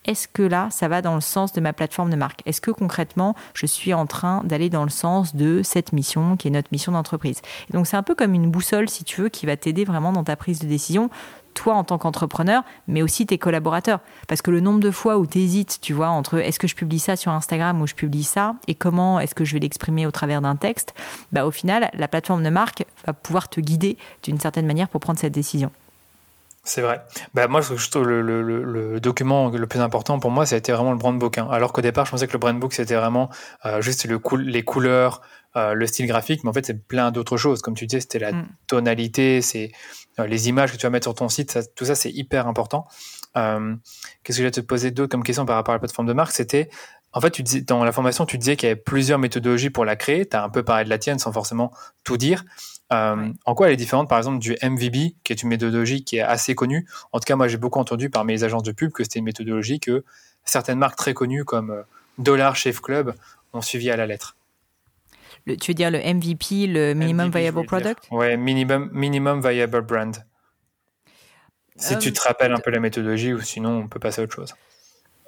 [0.06, 2.40] est-ce que là, ça va dans le sens de ma plateforme de marque?
[2.46, 6.48] Est-ce que concrètement, je suis en train d'aller dans le sens de cette mission qui
[6.48, 7.42] est notre mission d'entreprise?
[7.70, 10.24] Donc c'est un peu comme une boussole, si tu veux, qui va t'aider vraiment dans
[10.24, 11.10] ta prise de décision
[11.56, 14.00] toi en tant qu'entrepreneur, mais aussi tes collaborateurs.
[14.28, 16.76] Parce que le nombre de fois où tu hésites, tu vois, entre est-ce que je
[16.76, 20.06] publie ça sur Instagram ou je publie ça, et comment est-ce que je vais l'exprimer
[20.06, 20.94] au travers d'un texte,
[21.32, 25.00] bah, au final, la plateforme de marque va pouvoir te guider d'une certaine manière pour
[25.00, 25.70] prendre cette décision.
[26.66, 27.00] C'est vrai.
[27.32, 30.72] Bah, moi, je trouve le, le, document le plus important pour moi, ça a été
[30.72, 31.38] vraiment le brand book.
[31.38, 33.30] Alors qu'au départ, je pensais que le brand book, c'était vraiment
[33.64, 35.22] euh, juste le les couleurs,
[35.56, 37.62] euh, le style graphique, mais en fait, c'est plein d'autres choses.
[37.62, 38.48] Comme tu disais, c'était la mm.
[38.66, 39.72] tonalité, c'est
[40.18, 42.86] euh, les images que tu vas mettre sur ton site, tout ça, c'est hyper important.
[43.38, 43.74] Euh,
[44.22, 46.12] qu'est-ce que je vais te poser d'autre comme question par rapport à la plateforme de
[46.12, 46.32] marque?
[46.32, 46.68] C'était,
[47.12, 49.86] en fait, tu disais, dans la formation, tu disais qu'il y avait plusieurs méthodologies pour
[49.86, 50.28] la créer.
[50.28, 51.72] Tu as un peu parlé de la tienne sans forcément
[52.04, 52.44] tout dire.
[52.90, 56.22] En quoi elle est différente, par exemple, du MVB, qui est une méthodologie qui est
[56.22, 56.86] assez connue?
[57.12, 59.24] En tout cas, moi, j'ai beaucoup entendu par mes agences de pub que c'était une
[59.24, 60.04] méthodologie que
[60.44, 61.82] certaines marques très connues comme
[62.18, 63.14] Dollar Shave Club
[63.54, 64.36] ont suivi à la lettre.
[65.54, 68.08] Tu veux dire le MVP, le Minimum Viable Product?
[68.10, 70.16] Ouais, minimum, minimum Viable Brand.
[71.76, 74.34] Si tu te rappelles un peu la méthodologie, ou sinon on peut passer à autre
[74.34, 74.54] chose.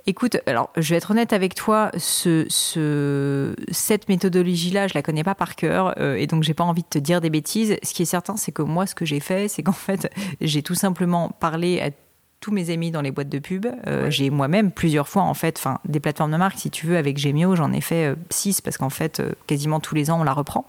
[0.07, 2.47] Écoute, alors je vais être honnête avec toi, ce,
[3.71, 6.89] cette méthodologie-là, je la connais pas par cœur euh, et donc j'ai pas envie de
[6.89, 7.77] te dire des bêtises.
[7.83, 10.11] Ce qui est certain, c'est que moi, ce que j'ai fait, c'est qu'en fait,
[10.41, 11.91] j'ai tout simplement parlé à
[12.41, 13.67] tous mes amis dans les boîtes de pub.
[13.87, 16.97] Euh, j'ai moi-même plusieurs fois, en fait, enfin, des plateformes de marque, si tu veux,
[16.97, 20.21] avec Gemio, j'en ai fait 6 euh, parce qu'en fait, euh, quasiment tous les ans,
[20.21, 20.65] on la reprend.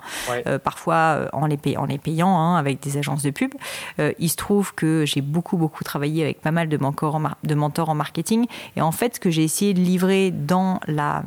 [0.64, 3.54] parfois en les, en les payant hein, avec des agences de pub.
[3.98, 7.56] il se trouve que j'ai beaucoup, beaucoup travaillé avec pas mal de mentors, en de
[7.56, 8.48] mentors en marketing.
[8.76, 11.24] Et en fait, ce que j'ai essayé de livrer dans la,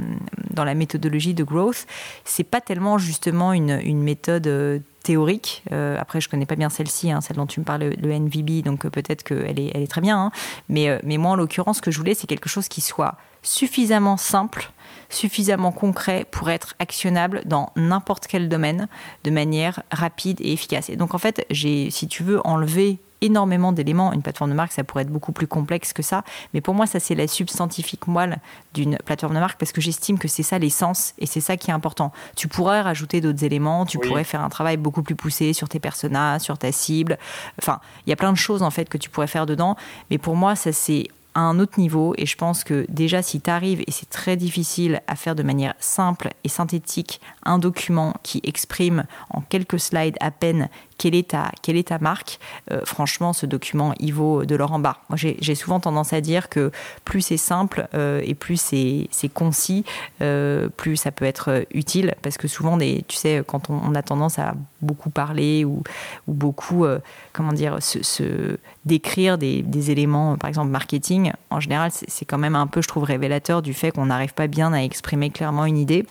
[0.51, 1.87] dans la méthodologie de growth,
[2.25, 5.63] c'est pas tellement justement une, une méthode théorique.
[5.73, 8.63] Euh, après, je connais pas bien celle-ci, hein, celle dont tu me parles, le, NVB,
[8.63, 10.19] donc euh, peut-être qu'elle est, elle est très bien.
[10.19, 10.31] Hein.
[10.69, 13.17] Mais, euh, mais moi, en l'occurrence, ce que je voulais, c'est quelque chose qui soit
[13.43, 14.71] suffisamment simple,
[15.09, 18.89] suffisamment concret pour être actionnable dans n'importe quel domaine
[19.25, 20.91] de manière rapide et efficace.
[20.91, 24.13] Et donc, en fait, j'ai, si tu veux, enlever énormément d'éléments.
[24.13, 26.25] Une plateforme de marque, ça pourrait être beaucoup plus complexe que ça.
[26.53, 28.39] Mais pour moi, ça, c'est la substantifique moelle
[28.75, 31.71] d'une plateforme de marque parce que j'estime que c'est ça l'essence et c'est ça qui
[31.71, 32.13] est important.
[32.37, 35.81] Tu pourrais rajouter d'autres éléments, tu pourrais faire un travail beaucoup plus poussé sur tes
[35.81, 37.19] personas, sur ta cible.
[37.59, 39.77] Enfin, il y a plein de choses, en fait, que tu pourrais faire dedans.
[40.11, 42.15] Mais pour moi, ça, c'est à un autre niveau.
[42.19, 45.43] Et je pense que déjà, si tu arrives, et c'est très difficile à faire de
[45.43, 50.69] manière simple et synthétique, un document qui exprime en quelques slides à peine
[51.03, 52.39] quelle est ta, quelle est ta marque,
[52.71, 54.99] euh, franchement, ce document, il vaut de l'or en bas.
[55.09, 56.71] Moi, j'ai souvent tendance à dire que
[57.05, 59.85] plus c'est simple euh, et plus c'est concis,
[60.21, 62.15] euh, plus ça peut être utile.
[62.23, 65.83] Parce que souvent, des, tu sais, quand on, a tendance à beaucoup parler ou,
[66.29, 66.87] ou beaucoup,
[67.33, 72.67] comment dire, se, décrire des, éléments, par exemple, marketing, en général, c'est quand même un
[72.67, 76.05] peu, je trouve, révélateur du fait qu'on n'arrive pas bien à exprimer clairement une idée.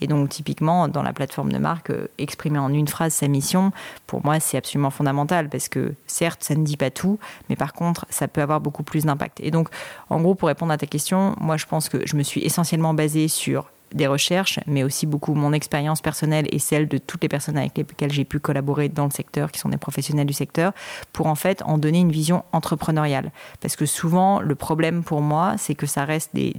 [0.00, 3.72] Et donc, typiquement, dans la plateforme de marque, euh, exprimer en une phrase sa mission,
[4.06, 7.18] pour moi, c'est absolument fondamental parce que, certes, ça ne dit pas tout,
[7.48, 9.40] mais par contre, ça peut avoir beaucoup plus d'impact.
[9.40, 9.68] Et donc,
[10.10, 12.92] en gros, pour répondre à ta question, moi, je pense que je me suis essentiellement
[12.92, 17.28] basée sur des recherches, mais aussi beaucoup mon expérience personnelle et celle de toutes les
[17.28, 20.72] personnes avec lesquelles j'ai pu collaborer dans le secteur, qui sont des professionnels du secteur,
[21.12, 23.30] pour en fait en donner une vision entrepreneuriale.
[23.60, 26.54] Parce que souvent, le problème pour moi, c'est que ça reste des,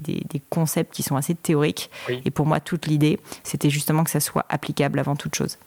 [0.49, 1.89] concepts qui sont assez théoriques.
[2.25, 5.57] Et pour moi, toute l'idée, c'était justement que ça soit applicable avant toute chose.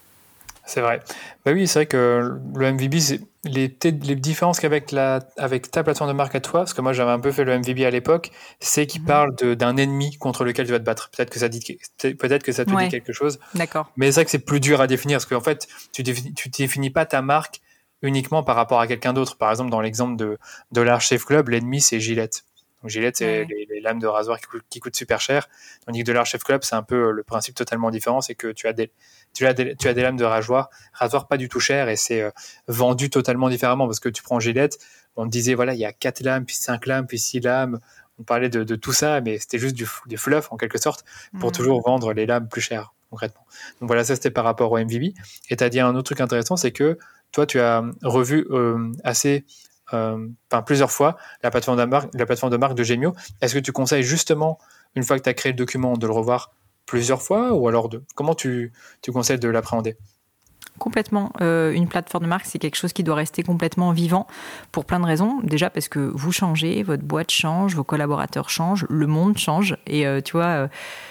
[0.70, 1.00] C'est vrai.
[1.44, 2.94] Bah oui, c'est vrai que le MVB,
[3.42, 6.92] les, les, différences qu'avec la, avec ta plateforme de marque à toi, parce que moi
[6.92, 9.06] j'avais un peu fait le MVB à l'époque, c'est qu'il mhm.
[9.08, 11.10] parle d'un ennemi contre lequel tu vas te battre.
[11.10, 13.40] Peut-être que ça dit, peut-être que ça te dit quelque chose.
[13.56, 13.90] D'accord.
[13.96, 16.48] Mais c'est vrai que c'est plus dur à définir, parce qu'en fait, tu définis, tu
[16.50, 17.60] définis pas ta marque
[18.02, 19.38] uniquement par rapport à quelqu'un d'autre.
[19.38, 20.38] Par exemple, dans l'exemple de,
[20.70, 22.44] de l'Arch Chef Club, l'ennemi c'est Gillette.
[22.82, 24.38] Donc Gillette, c'est les, lames de rasoir
[24.70, 25.48] qui, coûtent, super cher.
[25.86, 28.66] Tandis que de Chef Club, c'est un peu le principe totalement différent, c'est que tu
[28.66, 28.90] as des,
[29.34, 31.96] tu as des, tu as des lames de rasoir, rasoir pas du tout cher et
[31.96, 32.30] c'est euh,
[32.68, 34.78] vendu totalement différemment parce que tu prends Gillette,
[35.16, 37.80] on te disait voilà, il y a quatre lames, puis cinq lames, puis six lames.
[38.18, 41.06] On parlait de, de tout ça, mais c'était juste du, du, fluff en quelque sorte
[41.38, 41.52] pour mmh.
[41.52, 43.44] toujours vendre les lames plus chères concrètement.
[43.80, 45.14] Donc voilà, ça c'était par rapport au MVB.
[45.50, 46.98] Et tu as dit un autre truc intéressant, c'est que
[47.32, 49.44] toi tu as revu euh, assez
[49.92, 53.14] enfin plusieurs fois la plateforme de marque, de marque Gemio.
[53.40, 54.58] Est-ce que tu conseilles justement,
[54.94, 56.52] une fois que tu as créé le document, de le revoir
[56.86, 58.72] plusieurs fois ou alors de comment tu
[59.12, 59.96] conseilles de l'appréhender?
[60.80, 61.30] Complètement.
[61.42, 64.26] Euh, une plateforme de marque, c'est quelque chose qui doit rester complètement vivant
[64.72, 65.38] pour plein de raisons.
[65.42, 69.76] Déjà parce que vous changez, votre boîte change, vos collaborateurs changent, le monde change.
[69.86, 70.68] Et euh, tu vois, euh,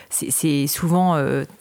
[0.10, 1.16] c'est souvent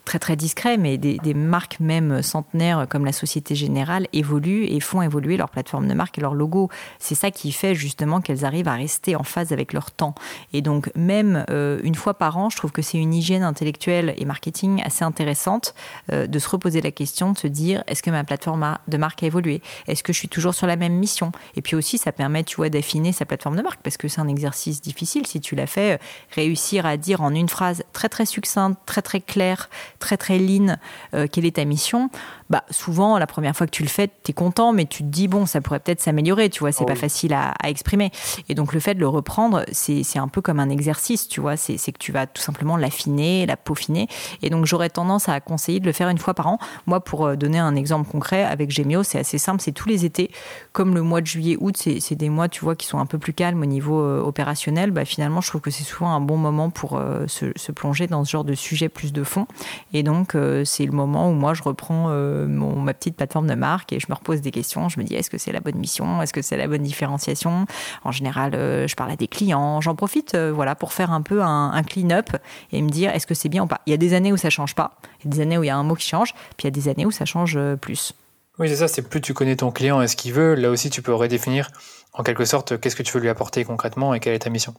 [0.05, 5.03] très très discret, mais des, marques même centenaires comme la Société Générale évoluent et font
[5.03, 6.67] évoluer leur plateforme de marque et leur logo.
[6.97, 10.15] C'est ça qui fait justement qu'elles arrivent à rester en phase avec leur temps.
[10.51, 14.25] Et donc même une fois par an, je trouve que c'est une hygiène intellectuelle et
[14.25, 15.75] marketing assez intéressante
[16.11, 19.25] de se reposer la question, de se dire est-ce que ma plateforme de marque a
[19.25, 19.61] évolué?
[19.85, 21.33] Est-ce que je suis toujours sur la même mission?
[21.57, 24.21] Et puis aussi, ça permet, tu vois, d'affiner sa plateforme de marque parce que c'est
[24.21, 25.27] un exercice difficile.
[25.27, 25.97] Si tu l'as fait, euh,
[26.33, 29.69] réussir à dire en une phrase très très succincte, très très claire,
[29.99, 30.77] très très lean,
[31.13, 32.09] euh, quelle est ta mission
[32.49, 35.07] bah, souvent, la première fois que tu le fais, tu es content, mais tu te
[35.07, 38.11] dis, bon, ça pourrait peut-être s'améliorer, tu vois, c'est oh pas facile à, exprimer.
[38.47, 41.57] Et donc, le fait de le reprendre, c'est un peu comme un exercice, tu vois,
[41.57, 44.07] c'est que tu vas tout simplement l'affiner, la peaufiner.
[44.41, 46.57] Et donc, j'aurais tendance à conseiller de le faire une fois par an.
[46.87, 50.05] Moi, pour euh, donner un exemple concret, avec Gemio, c'est assez simple, c'est tous les
[50.05, 50.31] étés,
[50.71, 53.19] comme le mois de juillet, août, c'est des mois, tu vois, qui sont un peu
[53.19, 54.89] plus calmes au niveau euh, opérationnel.
[54.89, 58.25] Bah, finalement, je trouve que c'est souvent un bon moment pour euh, se, plonger dans
[58.25, 59.45] ce genre de sujet plus de fond.
[59.93, 60.35] Et donc,
[60.65, 62.09] c'est le moment où moi, je reprends
[62.47, 64.89] mon, ma petite plateforme de marque et je me repose des questions.
[64.89, 66.21] Je me dis est-ce que c'est la bonne mission?
[66.21, 67.65] Est-ce que c'est la bonne différenciation?
[68.03, 69.81] En général, euh, je parle à des clients.
[69.81, 72.29] J'en profite euh, voilà, pour faire un peu un, clean-up
[72.71, 73.81] et me dire est-ce que c'est bien ou pas?
[73.85, 74.97] Il y a des années où ça change pas.
[75.19, 76.33] Il y a des années où il y a un mot qui change.
[76.57, 78.13] Puis il y a des années où ça change euh, plus.
[78.57, 78.87] Oui, c'est ça.
[78.87, 80.55] C'est plus tu connais ton client et ce qu'il veut.
[80.55, 81.69] Là aussi, tu peux redéfinir
[82.13, 84.73] en quelque sorte qu'est-ce que tu veux lui apporter concrètement et quelle est ta mission.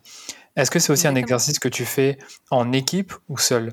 [0.57, 2.19] Est-ce que c'est aussi un exercice que tu fais
[2.51, 3.73] en équipe ou seul?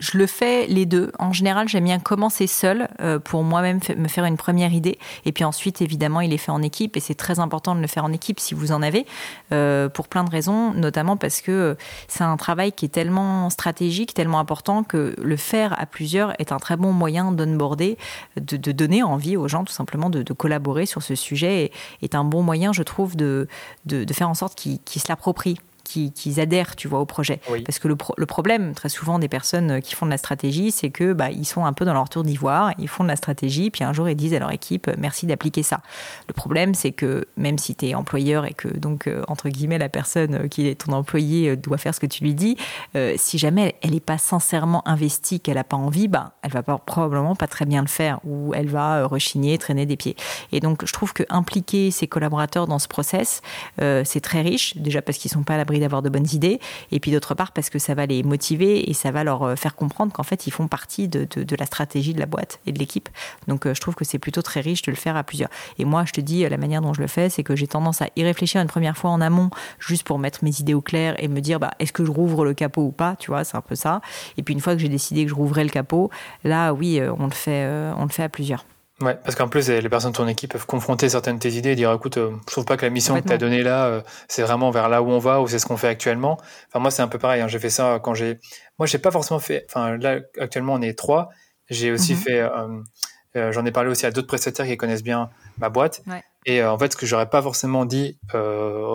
[0.00, 1.12] Je le fais les deux.
[1.18, 4.98] En général, j'aime bien commencer seul euh, pour moi-même me faire une première idée.
[5.24, 6.96] Et puis ensuite, évidemment, il est fait en équipe.
[6.96, 9.06] Et c'est très important de le faire en équipe si vous en avez,
[9.52, 11.76] euh, pour plein de raisons, notamment parce que
[12.08, 16.52] c'est un travail qui est tellement stratégique, tellement important que le faire à plusieurs est
[16.52, 17.98] un très bon moyen d'onboarder,
[18.36, 21.64] de, de donner envie aux gens tout simplement de, collaborer sur ce sujet.
[21.64, 21.72] Et
[22.02, 23.48] est un bon moyen, je trouve, de,
[23.84, 25.58] de, de faire en sorte qu'ils se l'approprient
[25.90, 27.40] qu'ils adhèrent, tu vois, au projet.
[27.64, 30.90] Parce que le, le, problème, très souvent, des personnes qui font de la stratégie, c'est
[30.90, 33.70] que bah, ils sont un peu dans leur tour d'ivoire, ils font de la stratégie,
[33.70, 35.80] puis un jour ils disent à leur équipe merci d'appliquer ça.
[36.28, 39.78] Le problème, c'est que même si tu es employeur et que donc euh, entre guillemets
[39.78, 42.56] la personne qui est ton employé euh, doit faire ce que tu lui dis,
[42.96, 46.62] euh, si jamais elle n'est pas sincèrement investie, qu'elle n'a pas envie, bah, elle va
[46.62, 50.16] pas, probablement pas très bien le faire ou elle va rechigner, traîner des pieds.
[50.52, 53.42] Et donc je trouve que impliquer ses collaborateurs dans ce process,
[53.78, 56.60] c'est très riche, déjà parce qu'ils sont pas à la d'avoir de bonnes idées,
[56.92, 59.74] et puis d'autre part parce que ça va les motiver et ça va leur faire
[59.74, 62.78] comprendre qu'en fait ils font partie de, de, la stratégie de la boîte et de
[62.78, 63.08] l'équipe.
[63.48, 65.50] Donc je trouve que c'est plutôt très riche de le faire à plusieurs.
[65.78, 68.02] Et moi, je te dis, la manière dont je le fais, c'est que j'ai tendance
[68.02, 71.14] à y réfléchir une première fois en amont, juste pour mettre mes idées au clair
[71.18, 73.56] et me dire, bah, est-ce que je rouvre le capot ou pas, tu vois, c'est
[73.56, 74.00] un peu ça.
[74.36, 76.10] Et puis une fois que j'ai décidé que je rouvrais le capot,
[76.44, 78.64] là, oui, on le fait, on le fait à plusieurs.
[79.00, 81.70] Ouais, parce qu'en plus, les personnes de ton équipe peuvent confronter certaines de tes idées
[81.70, 83.86] et dire écoute, euh, je trouve pas que la mission que tu as donnée là,
[83.86, 86.38] euh, c'est vraiment vers là où on va ou c'est ce qu'on fait actuellement.
[86.68, 87.40] Enfin, moi, c'est un peu pareil.
[87.40, 87.48] Hein.
[87.48, 88.38] J'ai fait ça quand j'ai.
[88.78, 89.64] Moi, j'ai pas forcément fait.
[89.68, 91.30] Enfin, là, actuellement, on est trois.
[91.70, 92.18] J'ai aussi mhm.
[92.18, 92.40] fait.
[93.36, 96.02] Euh, j'en ai parlé aussi à d'autres prestataires qui connaissent bien ma boîte.
[96.44, 98.18] Et en fait, ce que j'aurais pas forcément dit,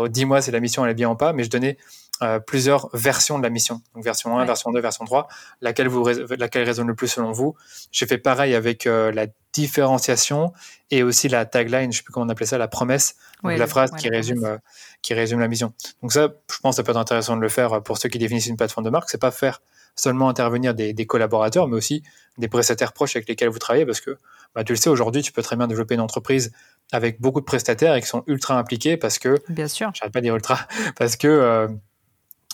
[0.09, 1.77] dis-moi si la mission elle est bien ou pas, mais je donnais
[2.21, 3.81] euh, plusieurs versions de la mission.
[3.93, 5.27] Donc version 1, version 2, version 3,
[5.59, 6.07] laquelle, vous,
[6.37, 7.55] laquelle résonne le plus selon vous.
[7.91, 10.53] J'ai fait pareil avec euh, la différenciation
[10.91, 13.91] et aussi la tagline, je sais plus comment on appelait ça, la promesse, la phrase
[13.91, 14.57] qui, résume, euh,
[15.01, 15.73] qui résume la mission.
[16.01, 18.17] Donc ça, je pense que ça peut être intéressant de le faire pour ceux qui
[18.17, 19.09] définissent une plateforme de marque.
[19.09, 19.61] C'est pas faire
[19.97, 22.01] seulement intervenir des, des, collaborateurs, mais aussi
[22.37, 24.17] des prestataires proches avec lesquels vous travaillez, parce que
[24.53, 26.53] bah, tu le sais, aujourd'hui, tu peux très bien développer une entreprise
[26.93, 30.21] avec beaucoup de prestataires et qui sont ultra impliqués parce que, bien sûr, j'arrête pas
[30.21, 30.59] dire ultra,
[30.97, 31.77] parce que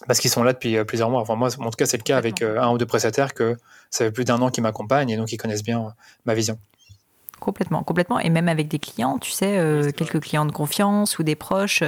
[0.08, 1.22] parce qu'ils sont là depuis euh, plusieurs mois.
[1.22, 3.58] Enfin, moi, en tout cas, c'est le cas avec euh, un ou deux prestataires que
[3.90, 5.90] ça fait plus d'un an qu'ils m'accompagnent et donc ils connaissent bien euh,
[6.26, 6.58] ma vision.
[7.42, 8.20] Complètement, complètement.
[8.20, 11.82] Et même avec des clients, tu sais, euh, quelques clients de confiance ou des proches.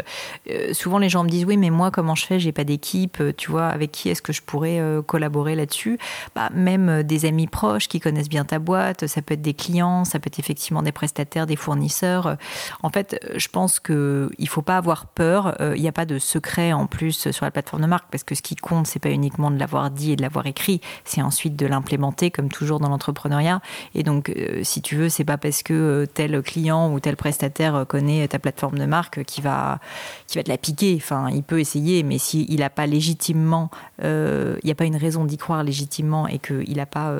[0.49, 2.39] Euh, souvent, les gens me disent Oui, mais moi, comment je fais?
[2.39, 3.21] J'ai pas d'équipe.
[3.21, 5.99] Euh, tu vois, avec qui est-ce que je pourrais collaborer là-dessus?
[6.33, 9.05] Bah, Même des amis proches qui connaissent bien ta boîte.
[9.05, 12.35] Ça peut être des clients, ça peut être effectivement des prestataires, des fournisseurs.
[12.81, 15.55] En fait, je pense qu'il ne faut pas avoir peur.
[15.75, 18.33] Il n'y a pas de secret en plus sur la plateforme de marque parce que
[18.33, 21.55] ce qui compte, c'est pas uniquement de l'avoir dit et de l'avoir écrit, c'est ensuite
[21.55, 23.61] de l'implémenter, comme toujours dans l'entrepreneuriat.
[23.93, 24.33] Et donc,
[24.63, 28.25] si tu veux, c'est pas parce que euh, tel client ou tel prestataire euh, connaît
[28.29, 29.79] ta plateforme de marque qui va,
[30.27, 30.95] qui va te la piquer.
[30.95, 33.69] Enfin, il peut essayer, mais s'il n'a pas légitimement,
[34.03, 37.17] euh, il n'y a pas une raison d'y croire légitimement et qu'il n'a pas,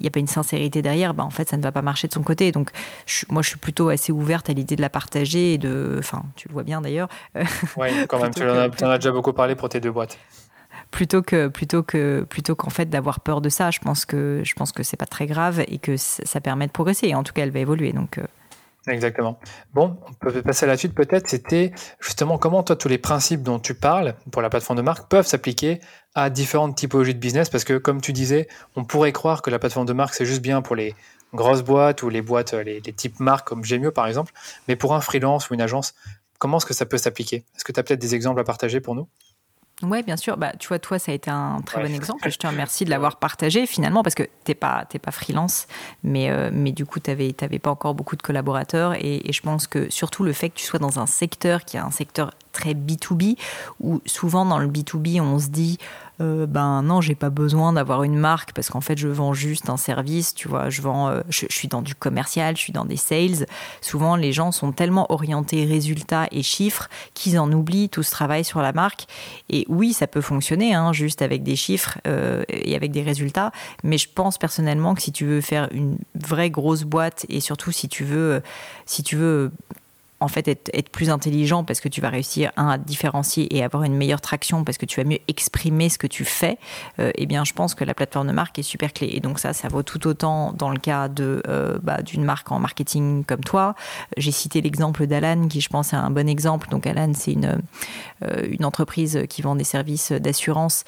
[0.00, 2.08] il n'y a pas une sincérité derrière, bah, en fait, ça ne va pas marcher
[2.08, 2.50] de son côté.
[2.50, 2.70] Donc,
[3.28, 6.48] moi, je suis plutôt assez ouverte à l'idée de la partager et de, enfin, tu
[6.48, 7.08] le vois bien d'ailleurs.
[7.76, 10.18] Oui, quand même, tu en, as, déjà beaucoup parlé pour tes deux boîtes
[10.96, 13.70] plutôt que plutôt que plutôt qu'en fait d'avoir peur de ça.
[13.70, 16.72] Je pense que je pense que c'est pas très grave et que ça permet de
[16.72, 17.08] progresser.
[17.08, 17.92] Et en tout cas, elle va évoluer.
[17.92, 18.24] Donc euh.
[18.88, 19.38] Exactement.
[19.74, 21.28] Bon, on peut passer à la suite peut-être.
[21.28, 25.10] C'était justement comment toi tous les principes dont tu parles pour la plateforme de marque
[25.10, 25.80] peuvent s'appliquer
[26.14, 27.50] à différentes typologies de business?
[27.50, 30.40] Parce que comme tu disais, on pourrait croire que la plateforme de marque c'est juste
[30.40, 30.94] bien pour les
[31.34, 34.32] grosses boîtes ou les boîtes les, les types marques comme Gemio par exemple,
[34.66, 35.94] mais pour un freelance ou une agence,
[36.38, 37.44] comment est-ce que ça peut s'appliquer?
[37.54, 39.08] Est-ce que tu as peut-être des exemples à partager pour nous?
[39.82, 40.38] Oui, bien sûr.
[40.38, 42.30] Bah, tu vois, toi, ça a été un très bon exemple.
[42.30, 45.66] Je te remercie de l'avoir partagé finalement parce que tu n'es pas, pas freelance,
[46.02, 48.94] mais, euh, mais du coup, tu n'avais pas encore beaucoup de collaborateurs.
[48.94, 51.76] Et, et, je pense que surtout le fait que tu sois dans un secteur qui
[51.76, 53.36] est un secteur très B2B,
[53.80, 55.78] où souvent dans le B2B, on se dit
[56.22, 59.68] euh, ben non, j'ai pas besoin d'avoir une marque parce qu'en fait, je vends juste
[59.68, 62.86] un service, tu vois, je vends, euh, je, suis dans du commercial, je suis dans
[62.86, 63.46] des sales.
[63.82, 68.44] Souvent, les gens sont tellement orientés résultats et chiffres qu'ils en oublient tout ce travail
[68.44, 69.06] sur la marque.
[69.50, 73.52] Et oui, ça peut fonctionner, hein, juste avec des chiffres euh, et avec des résultats,
[73.84, 77.72] mais je pense personnellement que si tu veux faire une vraie grosse boîte et surtout
[77.72, 78.42] si tu veux,
[78.86, 79.52] si tu veux
[80.20, 83.94] en fait être, plus intelligent parce que tu vas réussir à différencier et avoir une
[83.94, 86.58] meilleure traction parce que tu vas mieux exprimer ce que tu fais,
[86.98, 89.10] euh, eh bien je pense que la plateforme de marque est super clé.
[89.12, 92.50] Et donc ça, ça vaut tout autant dans le cas de euh, bah, d'une marque
[92.50, 93.74] en marketing comme toi.
[94.16, 96.68] J'ai cité l'exemple d'Alan qui je pense est un bon exemple.
[96.70, 97.60] Donc Alan, c'est une,
[98.24, 100.84] euh, une entreprise qui vend des services d'assurance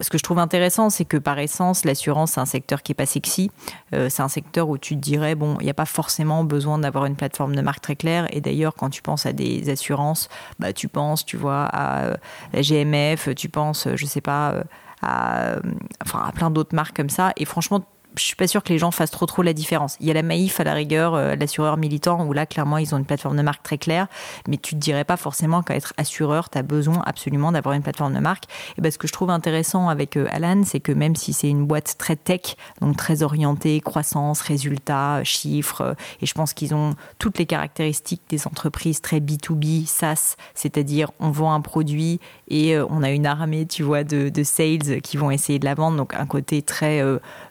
[0.00, 2.94] ce que je trouve intéressant, c'est que par essence, l'assurance, c'est un secteur qui est
[2.94, 3.50] pas sexy.
[3.94, 6.78] Euh, c'est un secteur où tu te dirais, bon, il n'y a pas forcément besoin
[6.78, 8.26] d'avoir une plateforme de marque très claire.
[8.34, 10.28] Et d'ailleurs, quand tu penses à des assurances,
[10.58, 12.16] bah, tu penses, tu vois, à euh,
[12.52, 14.62] la GMF, tu penses, je sais pas, euh,
[15.02, 15.56] à,
[16.04, 17.32] enfin, à plein d'autres marques comme ça.
[17.36, 17.84] Et franchement,
[18.16, 19.96] je suis pas sûre que les gens fassent trop trop la différence.
[20.00, 22.94] Il y a la Maïf à la rigueur, euh, l'assureur militant, où là, clairement, ils
[22.94, 24.06] ont une plateforme de marque très claire,
[24.48, 27.82] mais tu te dirais pas forcément qu'à être assureur, tu as besoin absolument d'avoir une
[27.82, 28.44] plateforme de marque.
[28.78, 31.48] Et ben, ce que je trouve intéressant avec euh, Alan, c'est que même si c'est
[31.48, 36.74] une boîte très tech, donc très orientée, croissance, résultats, chiffres, euh, et je pense qu'ils
[36.74, 42.78] ont toutes les caractéristiques des entreprises très B2B, SaaS, c'est-à-dire on vend un produit et
[42.78, 45.96] on a une armée, tu vois, de, de, sales qui vont essayer de la vendre,
[45.96, 47.02] donc un côté très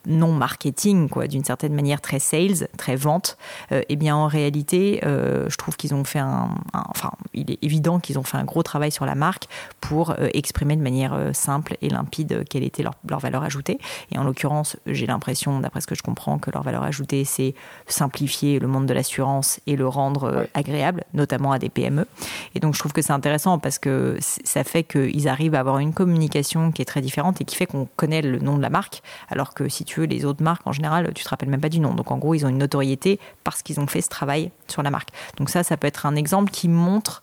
[0.05, 3.37] non marque marketing, quoi, d'une certaine manière très sales, très vente,
[3.71, 8.17] eh bien en réalité, je trouve qu'ils ont fait un, enfin, il est évident qu'ils
[8.17, 9.47] ont fait un gros travail sur la marque
[9.81, 13.79] pour exprimer de manière simple et limpide quelle était leur, leur valeur ajoutée.
[14.13, 17.53] Et en l'occurrence, j'ai l'impression, d'après ce que je comprends, que leur valeur ajoutée, c'est
[17.85, 22.07] simplifier le monde de l'assurance et le rendre agréable, notamment à des PME.
[22.55, 25.79] Et donc, je trouve que c'est intéressant parce que ça fait qu'ils arrivent à avoir
[25.79, 28.69] une communication qui est très différente et qui fait qu'on connaît le nom de la
[28.69, 31.61] marque, alors que si tu veux, les autres marques, en général, tu te rappelles même
[31.61, 31.93] pas du nom.
[31.93, 34.91] Donc, en gros, ils ont une notoriété parce qu'ils ont fait ce travail sur la
[34.91, 35.09] marque.
[35.37, 37.21] Donc, ça, ça peut être un exemple qui montre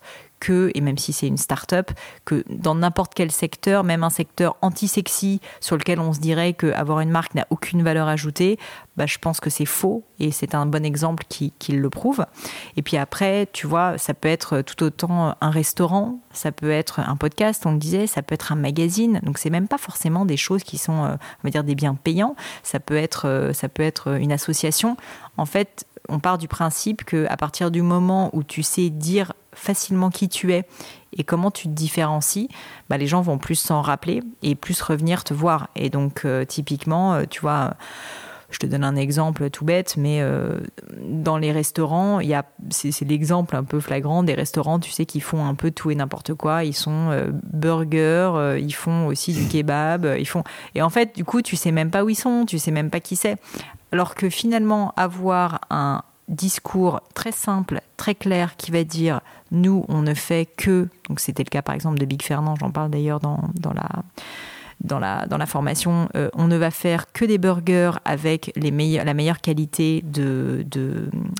[0.49, 1.91] et même si c'est une start-up,
[2.25, 6.99] que dans n'importe quel secteur, même un secteur anti-sexy sur lequel on se dirait qu'avoir
[6.99, 8.57] une marque n'a aucune valeur ajoutée,
[8.97, 12.25] bah, je pense que c'est faux et c'est un bon exemple qui, qui, le prouve.
[12.77, 16.99] Et puis après, tu vois, ça peut être tout autant un restaurant, ça peut être
[16.99, 19.19] un podcast, on le disait, ça peut être un magazine.
[19.23, 21.95] Donc c'est même pas forcément des choses qui sont, euh, on va dire, des biens
[21.95, 22.35] payants.
[22.61, 24.97] Ça peut être, euh, ça peut être une association.
[25.37, 29.33] En fait, on part du principe que à partir du moment où tu sais dire
[29.53, 30.65] facilement qui tu es
[31.15, 32.49] et comment tu te différencies,
[32.89, 35.69] bah, les gens vont plus s'en rappeler et plus revenir te voir.
[35.75, 37.75] Et donc, euh, typiquement, euh, tu vois,
[38.49, 40.59] je te donne un exemple tout bête, mais euh,
[41.07, 45.05] dans les restaurants, il y a, c'est, l'exemple un peu flagrant des restaurants, tu sais,
[45.05, 46.63] qui font un peu tout et n'importe quoi.
[46.63, 50.43] Ils sont burgers, ils font aussi du kebab, ils font.
[50.75, 52.89] Et en fait, du coup, tu sais même pas où ils sont, tu sais même
[52.89, 53.37] pas qui c'est.
[53.93, 59.21] Alors que finalement, avoir un discours très simple, très clair, qui va dire
[59.51, 62.71] nous, on ne fait que, donc c'était le cas par exemple de Big Fernand, j'en
[62.71, 63.87] parle d'ailleurs dans, dans la
[64.83, 68.71] dans la, formation, euh, on ne va faire que des burgers avec les
[69.03, 70.03] la meilleure qualité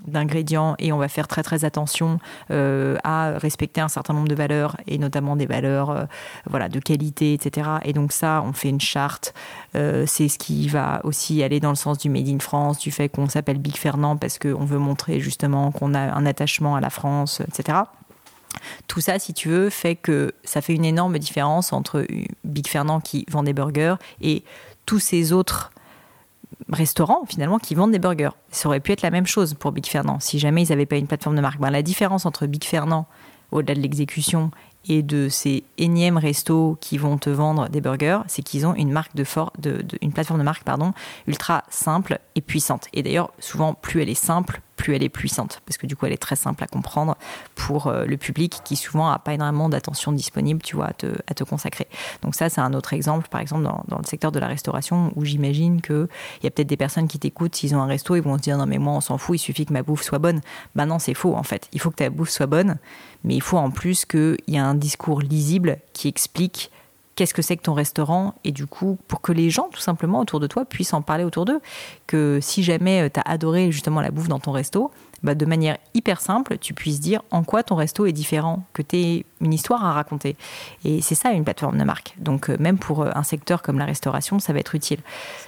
[0.08, 2.20] d'ingrédients et on va faire très très attention
[2.52, 6.06] euh, à respecter un certain nombre de valeurs et notamment des valeurs euh,
[6.50, 7.70] voilà, de qualité, etc.
[7.84, 9.34] Et donc ça, on fait une charte.
[9.74, 13.10] C'est ce qui va aussi aller dans le sens du Made in France, du fait
[13.10, 16.91] qu'on s'appelle Big Fernand parce qu'on veut montrer justement qu'on a un attachement à la
[16.91, 17.80] France, etc.
[18.88, 22.06] Tout ça, si tu veux, fait que ça fait une énorme différence entre
[22.43, 24.43] Big Fernand qui vend des burgers et
[24.86, 25.72] tous ces autres
[26.70, 28.36] restaurants finalement qui vendent des burgers.
[28.51, 30.97] Ça aurait pu être la même chose pour Big Fernand si jamais ils n'avaient pas
[30.97, 31.60] une plateforme de marque.
[31.60, 33.08] Ben, la différence entre Big Fernand
[33.51, 34.51] au-delà de l'exécution
[34.88, 38.99] et de ces énièmes restos qui vont te vendre des burgers, c'est qu'ils ont une
[40.01, 40.93] une plateforme de marque pardon,
[41.28, 42.88] ultra simple et puissante.
[42.93, 46.05] Et d'ailleurs, souvent, plus elle est simple, plus elle est puissante, parce que du coup,
[46.05, 47.15] elle est très simple à comprendre
[47.55, 51.07] pour euh, le public qui souvent n'a pas énormément d'attention disponible, tu vois, à te,
[51.28, 51.88] à te, consacrer.
[52.21, 55.11] Donc ça, c'est un autre exemple, par exemple, dans, dans le secteur de la restauration,
[55.15, 56.07] où j'imagine qu'il
[56.43, 58.57] y a peut-être des personnes qui t'écoutent, s'ils ont un resto, ils vont se dire,
[58.57, 60.41] non mais moi, on s'en fout, il suffit que ma bouffe soit bonne.
[60.76, 61.69] Ben non, c'est faux, en fait.
[61.74, 62.78] Il faut que ta bouffe soit bonne,
[63.24, 66.71] mais il faut en plus qu'il y ait un discours lisible qui explique
[67.16, 70.20] qu'est-ce que c'est que ton restaurant et du coup pour que les gens tout simplement
[70.20, 71.59] autour de toi puissent en parler autour d'eux.
[72.07, 74.91] Que si jamais euh, tu as adoré justement la bouffe dans ton resto
[75.24, 78.82] bah, de manière hyper simple, tu puisses dire en quoi ton resto est différent, que
[78.82, 80.36] tu aies une histoire à raconter.
[80.84, 82.13] Et c'est ça une plateforme de marque.
[82.17, 84.99] Donc euh, même pour euh, un secteur comme la restauration, ça va être utile.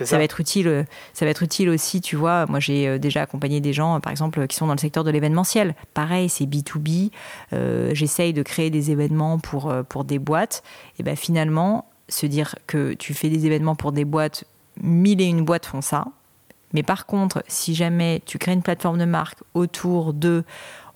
[0.01, 0.17] Ça.
[0.17, 0.67] va être utile.
[0.67, 2.45] Euh, ça va être utile aussi, tu vois.
[2.47, 5.75] Moi, j'ai déjà accompagné des gens, par exemple, qui sont dans le secteur de l'événementiel.
[5.93, 7.11] Pareil, c'est B2B.
[7.93, 10.63] J'essaye de créer des événements pour, pour des boîtes.
[10.99, 14.45] Et ben finalement, se dire que tu fais des événements pour des boîtes,
[14.81, 16.05] mille et une boîtes font ça.
[16.75, 20.43] Mais par contre, si jamais tu crées une plateforme de marque autour de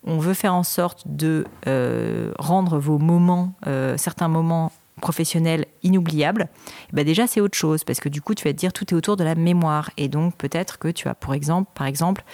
[0.04, 6.50] on veut faire en sorte de euh, rendre vos moments, euh, certains moments professionnels inoubliables,
[6.90, 8.94] eh ben déjà c'est autre chose parce que du coup tu vas te dire tout
[8.94, 9.90] est autour de la mémoire.
[9.96, 12.26] Et donc peut-être que tu vas pour exemple par exemple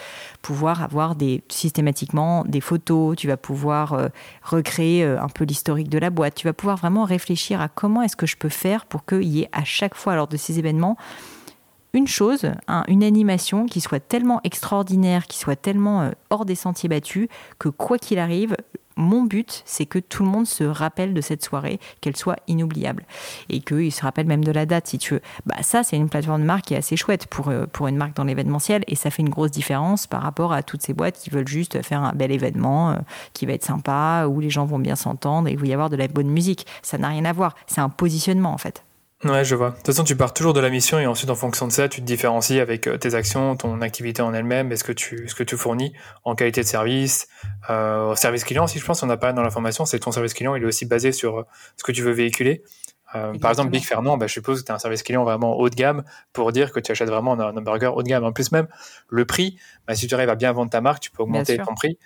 [0.42, 4.08] pouvoir avoir des systématiquement des photos, tu vas pouvoir euh,
[4.42, 8.16] recréer un peu l'historique de la boîte, tu vas pouvoir vraiment réfléchir à comment est-ce
[8.16, 10.98] que je peux faire pour qu'il y ait à chaque fois lors de ces événements
[11.96, 12.52] une chose,
[12.88, 17.70] une animation qui soit tellement extraordinaire, qui soit tellement euh, hors des sentiers battus, que
[17.70, 18.56] quoi qu'il arrive,
[18.98, 23.06] mon but, c'est que tout le monde se rappelle de cette soirée, qu'elle soit inoubliable.
[23.50, 25.22] Et qu'il se rappelle même de la date, si tu veux.
[25.46, 27.98] Bah, ça, c'est une plateforme de marque qui est assez chouette pour, euh, pour une
[27.98, 28.84] marque dans l'événementiel.
[28.88, 31.82] Et ça fait une grosse différence par rapport à toutes ces boîtes qui veulent juste
[31.82, 32.96] faire un bel événement euh,
[33.34, 35.74] qui va être sympa, où les gens vont bien s'entendre et où il va y
[35.74, 36.66] avoir de la bonne musique.
[36.82, 37.56] Ça n'a rien à voir.
[37.68, 38.85] C'est un positionnement, en fait.
[39.26, 39.72] Ouais, je vois.
[39.72, 41.90] De toute façon, tu pars toujours de la mission et ensuite, en fonction de ça,
[41.90, 45.28] tu te différencies avec euh, tes actions, ton activité en elle-même et ce que tu,
[45.28, 47.28] ce que tu fournis en qualité de service,
[47.72, 48.68] euh, service client.
[48.68, 50.86] Si je pense, on a pas dans l'information, c'est ton service client, il est aussi
[50.86, 51.44] basé sur euh,
[51.76, 52.64] ce que tu veux véhiculer.
[53.16, 55.58] Euh, par exemple, Big Fernand, bah, je suppose que tu as un service client vraiment
[55.58, 56.04] haut de gamme
[56.34, 58.24] pour dire que tu achètes vraiment un, hamburger haut de gamme.
[58.24, 58.68] En plus, même
[59.10, 59.58] le prix,
[59.88, 61.98] bah, si tu arrives à bien vendre ta marque, tu peux augmenter ton prix.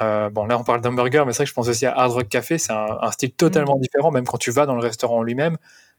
[0.00, 2.12] Euh, bon, là, on parle d'hamburger, mais c'est vrai que je pense aussi à Hard
[2.12, 2.58] Rock Café.
[2.58, 3.80] C'est un, un, style totalement mm.
[3.80, 5.56] différent, même quand tu vas dans le restaurant lui-même.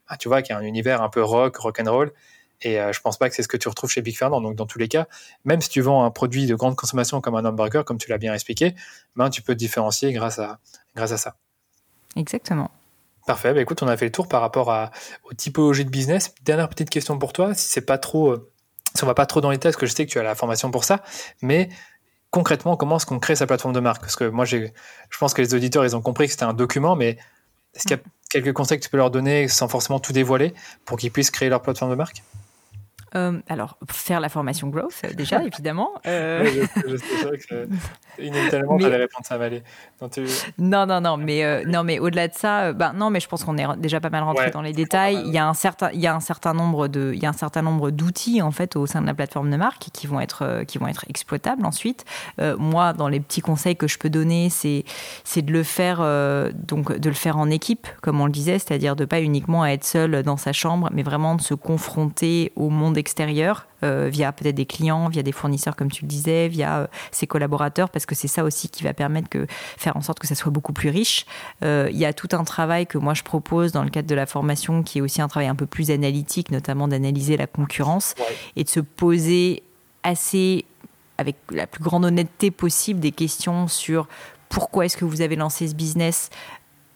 [0.07, 2.13] Ah, tu vois, qu'il y a un univers un peu rock, rock and roll.
[2.61, 4.39] Et je pense pas que c'est ce que tu retrouves chez Big Fernand.
[4.39, 5.07] Donc, dans tous les cas,
[5.43, 8.17] même si tu vends un produit de grande consommation comme un hamburger, comme tu l'as
[8.17, 8.73] bien expliqué,
[9.17, 10.59] ben, tu peux te différencier grâce à,
[10.95, 11.35] grâce à ça.
[12.15, 12.71] Exactement.
[13.27, 13.53] Parfait.
[13.53, 14.91] Bah, écoute, on a fait le tour par rapport à,
[15.25, 16.33] aux typologies de business.
[16.43, 18.35] Dernière petite question pour toi, si c'est pas trop,
[18.95, 20.35] si on va pas trop dans les tests, que je sais que tu as la
[20.35, 21.03] formation pour ça,
[21.41, 21.69] mais
[22.31, 24.01] concrètement, comment est-ce qu'on crée sa plateforme de marque?
[24.01, 24.67] Parce que moi, je
[25.19, 27.17] pense que les auditeurs, ils ont compris que c'était un document, mais
[27.73, 30.53] est-ce qu'il y a quelques conseils que tu peux leur donner sans forcément tout dévoiler
[30.85, 32.23] pour qu'ils puissent créer leur plateforme de marque?
[33.15, 35.91] Euh, alors, faire la formation growth, euh, déjà, évidemment.
[36.07, 36.43] Euh...
[36.43, 37.67] Oui, je, sais que
[38.19, 39.63] inévitablement, tu allais répondre ça, Valé.
[40.57, 43.43] Non, non, non, mais, euh, non, mais au-delà de ça, ben, non, mais je pense
[43.43, 45.21] qu'on est déjà pas mal rentré dans les détails.
[45.25, 47.29] Il y, a un certain, il y a un certain nombre de, il y a
[47.29, 50.19] un certain nombre d'outils, en fait, au sein de la plateforme de marque qui vont
[50.19, 52.05] être, qui vont être exploitables ensuite.
[52.57, 54.83] moi, dans les petits conseils que je peux donner, c'est,
[55.23, 55.99] c'est de le faire,
[56.53, 59.85] donc, de le faire en équipe, comme on le disait, c'est-à-dire de pas uniquement être
[59.85, 64.55] seul dans sa chambre, mais vraiment de se confronter au monde extérieur, euh, via peut-être
[64.55, 68.15] des clients, via des fournisseurs, comme tu le disais, via euh, ses collaborateurs, parce que
[68.15, 70.87] c'est ça aussi qui va permettre que faire en sorte que ça soit beaucoup plus
[70.87, 71.25] riche.
[71.65, 74.15] Euh, il y a tout un travail que moi je propose dans le cadre de
[74.15, 78.15] la formation, qui est aussi un travail un peu plus analytique, notamment d'analyser la concurrence
[78.55, 79.63] et de se poser
[80.03, 80.63] assez
[81.17, 84.07] avec la plus grande honnêteté possible des questions sur
[84.47, 86.29] pourquoi est-ce que vous avez lancé ce business,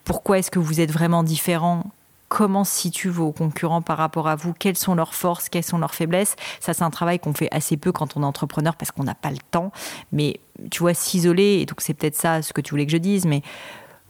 [0.06, 1.84] pourquoi est-ce que vous êtes vraiment différent,
[2.30, 5.96] comment situent vos concurrents par rapport à vous, quelles sont leurs forces, quelles sont leurs
[5.96, 6.36] faiblesses?
[6.60, 9.16] Ça, c'est un travail qu'on fait assez peu quand on est entrepreneur parce qu'on n'a
[9.16, 9.72] pas le temps.
[10.12, 10.40] Mais
[10.72, 13.26] tu vois, s'isoler, et donc c'est peut-être ça ce que tu voulais que je dise,
[13.26, 13.42] mais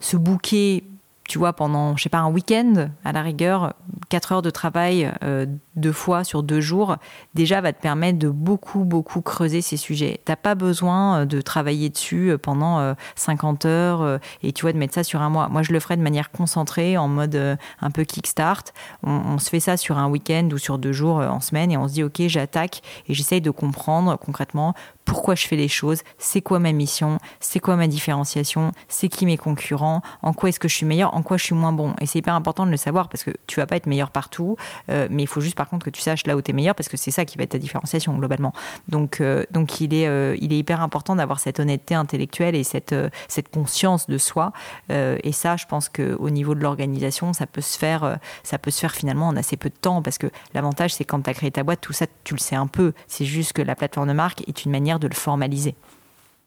[0.00, 0.84] se bouquer
[1.28, 3.74] tu vois, pendant, je sais pas, un week-end, à la rigueur,
[4.08, 5.44] quatre heures de travail euh,
[5.76, 6.96] deux fois sur deux jours,
[7.34, 10.22] déjà va te permettre de beaucoup, beaucoup creuser ces sujets.
[10.24, 14.78] T'as pas besoin euh, de travailler dessus euh, pendant 50 heures et tu vois, de
[14.78, 15.48] mettre ça sur un mois.
[15.48, 17.36] Moi, je le ferai de manière concentrée, en mode
[17.80, 18.64] un peu kickstart.
[19.02, 21.76] On, on, se fait ça sur un week-end ou sur deux jours en semaine et
[21.76, 24.74] on se dit, OK, j'attaque et j'essaye de comprendre concrètement
[25.08, 29.24] pourquoi je fais les choses, c'est quoi ma mission, c'est quoi ma différenciation, c'est qui
[29.24, 31.94] mes concurrents, en quoi est-ce que je suis meilleur, en quoi je suis moins bon.
[32.00, 34.56] Et c'est hyper important de le savoir parce que tu vas pas être meilleur partout,
[34.90, 36.74] euh, mais il faut juste par contre que tu saches là où tu es meilleur
[36.74, 38.52] parce que c'est ça qui va être ta différenciation globalement.
[38.88, 42.64] Donc, euh, donc il, est, euh, il est hyper important d'avoir cette honnêteté intellectuelle et
[42.64, 42.94] cette,
[43.26, 44.52] cette conscience de soi.
[44.90, 48.80] et ça, je pense qu'au niveau de l'organisation, ça peut se faire, ça peut se
[48.80, 51.50] faire finalement en assez peu de temps parce que l'avantage, c'est quand tu as créé
[51.50, 52.92] ta boîte, tout ça, tu le sais un peu.
[53.06, 55.74] C'est juste que la plateforme de marque est une manière de le formaliser.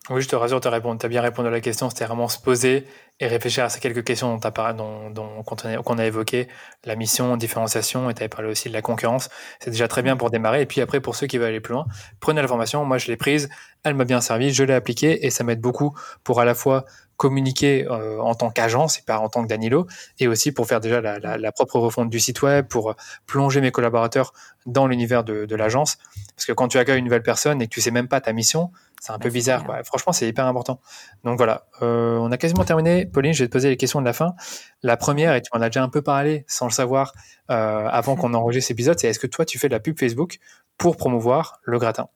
[0.10, 1.88] Oui, je te rassure, tu as, bien répondu à la question.
[1.92, 2.88] C'était vraiment se poser
[3.20, 6.48] et réfléchir à ces quelques questions dont, qu'on a, évoqué,
[6.86, 9.30] la mission, différenciation, et tu avais parlé aussi de la concurrence.
[9.60, 10.62] C'est déjà très bien pour démarrer.
[10.62, 11.86] Et puis après, pour ceux qui veulent aller plus loin,
[12.20, 12.84] prenez la formation.
[12.84, 13.48] Moi, je l'ai prise,
[13.84, 16.86] elle m'a bien servi, je l'ai appliquée et ça m'aide beaucoup pour à la fois
[17.22, 19.86] communiquer euh, en tant qu'agence et pas en tant que Danilo,
[20.20, 22.96] et aussi pour faire déjà la, propre refonte du site web, pour
[23.28, 24.34] plonger mes collaborateurs
[24.66, 26.00] dans l'univers de, de l'agence.
[26.36, 28.34] Parce que quand tu accueilles une nouvelle personne et que tu sais même pas ta
[28.34, 29.64] mission, c'est un peu bizarre.
[29.66, 29.84] Quoi.
[29.84, 30.80] Franchement, c'est hyper important.
[31.24, 33.06] Donc voilà, euh, on a quasiment terminé.
[33.06, 34.34] Pauline, je vais te poser les questions de la fin.
[34.82, 37.14] La première, et tu en as déjà un peu parlé sans le savoir
[37.52, 40.00] euh, avant qu'on enregistre cet épisode, c'est est-ce que toi, tu fais de la pub
[40.00, 40.40] Facebook
[40.80, 42.08] pour promouvoir le gratin?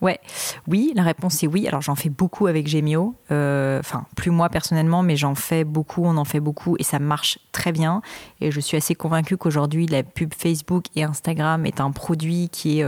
[0.00, 0.20] Ouais,
[0.68, 1.66] oui, la réponse est oui.
[1.66, 6.04] Alors j'en fais beaucoup avec Gemio, euh, enfin plus moi personnellement, mais j'en fais beaucoup,
[6.04, 8.00] on en fait beaucoup et ça marche très bien.
[8.40, 12.80] Et je suis assez convaincue qu'aujourd'hui la pub Facebook et Instagram est un produit qui
[12.80, 12.86] est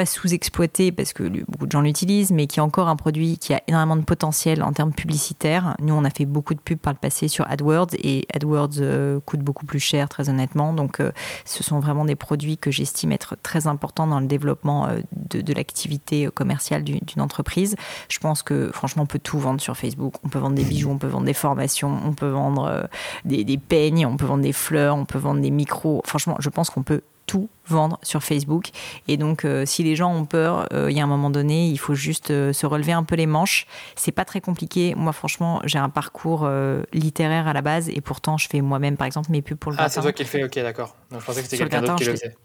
[0.00, 3.52] pas sous-exploité parce que beaucoup de gens l'utilisent, mais qui est encore un produit qui
[3.52, 5.76] a énormément de potentiel en termes publicitaires.
[5.78, 9.20] Nous, on a fait beaucoup de pubs par le passé sur AdWords et AdWords euh,
[9.20, 10.72] coûte beaucoup plus cher, très honnêtement.
[10.72, 11.12] Donc, euh,
[11.44, 15.52] ce sont vraiment des produits que j'estime être très importants dans le développement euh, de,
[15.52, 17.76] l'activité commerciale d'une entreprise.
[18.08, 20.14] Je pense que, franchement, on peut tout vendre sur Facebook.
[20.24, 22.88] On peut vendre des bijoux, on peut vendre des formations, on peut vendre
[23.26, 26.00] des, des peignes, on peut vendre des fleurs, on peut vendre des micros.
[26.06, 28.70] Franchement, je pense qu'on peut tout vendre sur Facebook.
[29.06, 31.68] Et donc, euh, si les gens ont peur, euh, il y a un moment donné,
[31.68, 33.68] il faut juste euh, se relever un peu les manches.
[33.94, 34.94] C'est pas très compliqué.
[34.96, 36.50] Moi, franchement, j'ai un parcours
[36.92, 39.78] littéraire à la base et pourtant, je fais moi-même, par exemple, mes pubs pour le
[39.78, 40.96] ah, c'est toi qui le fais, ok, d'accord.
[41.12, 42.36] je pensais que c'était quelqu'un d'autre qui le faisait.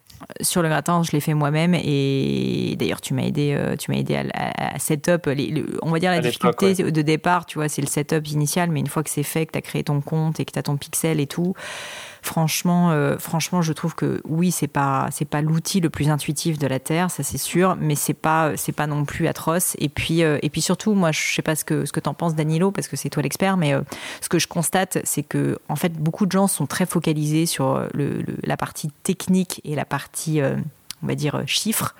[0.41, 4.15] Sur le gratin, je l'ai fait moi-même et d'ailleurs tu m'as aidé, tu m'as aidé
[4.33, 5.27] à, setup.
[5.81, 8.87] on va dire la difficulté de départ, tu vois, c'est le setup initial, mais une
[8.87, 10.77] fois que c'est fait, que tu as créé ton compte et que tu as ton
[10.77, 11.53] pixel et tout,
[12.25, 16.57] Franchement, euh, franchement, je trouve que oui, c'est pas c'est pas l'outil le plus intuitif
[16.57, 19.75] de la terre, ça c'est sûr, mais c'est pas c'est pas non plus atroce.
[19.77, 22.15] Et puis euh, et puis surtout, moi, je sais pas ce que ce que t'en
[22.15, 23.81] penses, Danilo, parce que c'est toi l'expert, mais euh,
[24.21, 27.87] ce que je constate, c'est que en fait, beaucoup de gens sont très focalisés sur
[27.93, 30.41] la partie technique et la partie,
[31.03, 31.93] on va dire, chiffres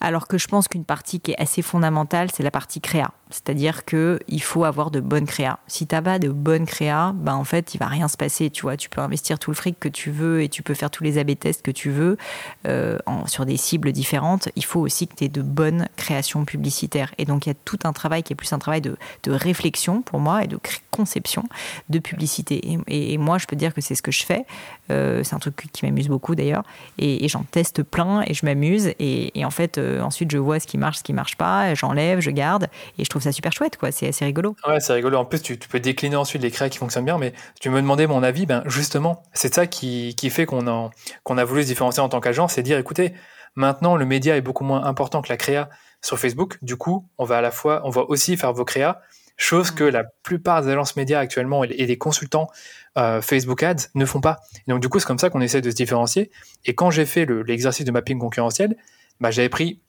[0.00, 3.10] Alors que je pense qu'une partie qui est assez fondamentale, c'est la partie créa.
[3.32, 5.58] C'est-à-dire qu'il faut avoir de bonnes créas.
[5.66, 8.50] Si tu n'as pas de bonnes créas, ben en fait, il va rien se passer.
[8.50, 10.90] Tu vois, tu peux investir tout le fric que tu veux et tu peux faire
[10.90, 12.16] tous les AB tests que tu veux
[12.66, 14.50] euh, sur des cibles différentes.
[14.54, 17.14] Il faut aussi que tu aies de bonnes créations publicitaires.
[17.18, 20.02] Et donc, il y a tout un travail qui est plus un travail de, réflexion
[20.02, 20.58] pour moi et de
[20.90, 21.44] conception
[21.88, 22.78] de publicité.
[22.86, 24.44] Et, moi, je peux dire que c'est ce que je fais.
[24.90, 26.64] Euh, c'est un truc qui m'amuse beaucoup d'ailleurs.
[26.98, 28.92] Et, j'en teste plein et je m'amuse.
[28.98, 31.74] Et, en fait, euh, ensuite, je vois ce qui marche, ce qui marche pas.
[31.74, 32.68] J'enlève, je garde.
[32.98, 33.92] Et je trouve ça super chouette, quoi.
[33.92, 34.56] C'est assez rigolo.
[34.66, 35.18] Ouais, c'est rigolo.
[35.18, 37.18] En plus, tu, peux décliner ensuite les créas qui fonctionnent bien.
[37.18, 38.46] Mais tu me demandais mon avis.
[38.46, 40.90] Ben, justement, c'est ça qui, qui fait qu'on a,
[41.24, 42.54] qu'on a voulu se différencier en tant qu'agence.
[42.54, 43.14] C'est dire, écoutez,
[43.54, 45.68] maintenant, le média est beaucoup moins important que la créa
[46.02, 46.58] sur Facebook.
[46.62, 49.00] Du coup, on va à la fois, on va aussi faire vos créas
[49.36, 52.48] chose que la plupart des agences médias actuellement et des consultants
[52.98, 54.40] euh, Facebook Ads ne font pas.
[54.68, 56.30] donc du coup, c'est comme ça qu'on essaie de se différencier.
[56.64, 58.76] Et quand j'ai fait l'exercice de mapping concurrentiel,
[59.20, 59.80] bah, j'avais pris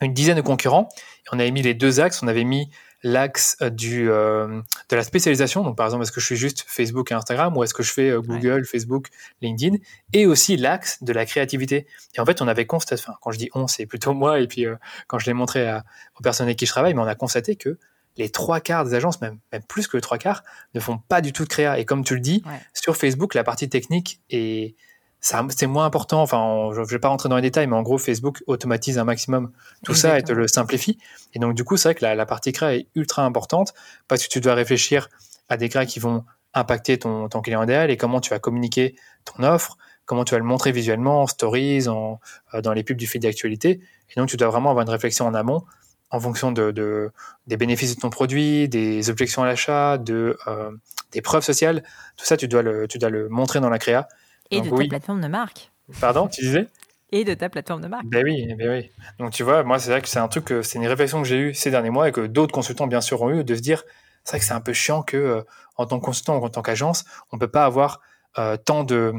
[0.00, 0.88] une dizaine de concurrents
[1.26, 2.22] et on avait mis les deux axes.
[2.22, 2.70] On avait mis
[3.04, 5.62] l'axe du euh, de la spécialisation.
[5.62, 7.92] Donc par exemple, est-ce que je suis juste Facebook et Instagram ou est-ce que je
[7.92, 9.08] fais euh, Google, Facebook,
[9.40, 9.76] LinkedIn?
[10.12, 11.86] Et aussi l'axe de la créativité.
[12.14, 14.46] Et en fait, on avait constaté, enfin quand je dis on, c'est plutôt moi et
[14.46, 14.66] puis
[15.06, 15.72] quand je l'ai montré
[16.18, 17.78] aux personnes avec qui je travaille, mais on a constaté que
[18.18, 20.42] les trois quarts des agences, même, même plus que les trois quarts,
[20.74, 21.78] ne font pas du tout de créa.
[21.78, 22.42] Et comme tu le dis,
[22.74, 24.74] sur Facebook, la partie technique est
[25.20, 26.22] c'est moins important.
[26.22, 29.04] Enfin, je ne vais pas rentrer dans les détails, mais en gros, Facebook automatise un
[29.04, 29.50] maximum
[29.84, 30.98] tout ça et te le simplifie.
[31.34, 33.74] Et donc, du coup, c'est vrai que la, partie créa est ultra importante
[34.06, 35.08] parce que tu dois réfléchir
[35.48, 38.96] à des créas qui vont impacter ton, ton client idéal et comment tu vas communiquer
[39.24, 42.20] ton offre, comment tu vas le montrer visuellement en stories, en,
[42.54, 43.80] euh, dans les pubs du feed d'actualité.
[44.10, 45.64] Et donc, tu dois vraiment avoir une réflexion en amont
[46.10, 47.12] en fonction de,
[47.46, 50.70] des bénéfices de ton produit, des objections à l'achat, de, euh,
[51.12, 51.82] des preuves sociales.
[52.16, 54.08] Tout ça, tu dois le, tu dois le montrer dans la créa.
[54.50, 55.70] Et de ta plateforme de marque.
[56.00, 56.66] Pardon, tu disais?
[57.10, 58.06] Et de ta plateforme de marque.
[58.06, 58.90] Ben oui, ben oui.
[59.18, 61.38] Donc tu vois, moi, c'est vrai que c'est un truc, c'est une réflexion que j'ai
[61.38, 63.84] eue ces derniers mois et que d'autres consultants, bien sûr, ont eu, de se dire,
[64.24, 65.42] c'est vrai que c'est un peu chiant que, euh,
[65.76, 68.00] en tant que consultant ou en tant qu'agence, on ne peut pas avoir
[68.38, 69.14] euh, tant de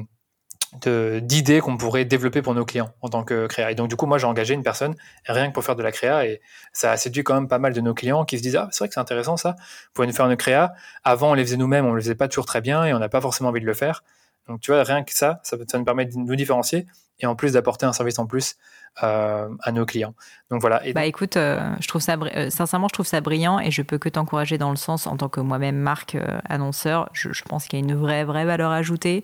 [1.22, 3.72] d'idées qu'on pourrait développer pour nos clients en tant que créa.
[3.72, 5.92] Et donc, du coup, moi, j'ai engagé une personne rien que pour faire de la
[5.92, 6.42] créa et
[6.74, 8.84] ça a séduit quand même pas mal de nos clients qui se disent, ah, c'est
[8.84, 10.74] vrai que c'est intéressant ça, vous pouvez nous faire une créa.
[11.04, 13.10] Avant, on les faisait nous-mêmes, on le faisait pas toujours très bien et on n'a
[13.10, 14.04] pas forcément envie de le faire.
[14.50, 16.88] Donc, tu vois, rien que ça, ça, ça nous permet de nous différencier
[17.20, 18.56] et en plus d'apporter un service en plus
[19.04, 20.14] euh, à nos clients.
[20.52, 20.82] Donc voilà.
[20.94, 23.98] bah écoute, euh, je trouve ça euh, sincèrement, je trouve ça brillant et je peux
[23.98, 26.18] que t'encourager dans le sens en tant que moi-même marque
[26.50, 27.10] annonceur.
[27.14, 29.24] Je, je pense qu'il y a une vraie vraie valeur ajoutée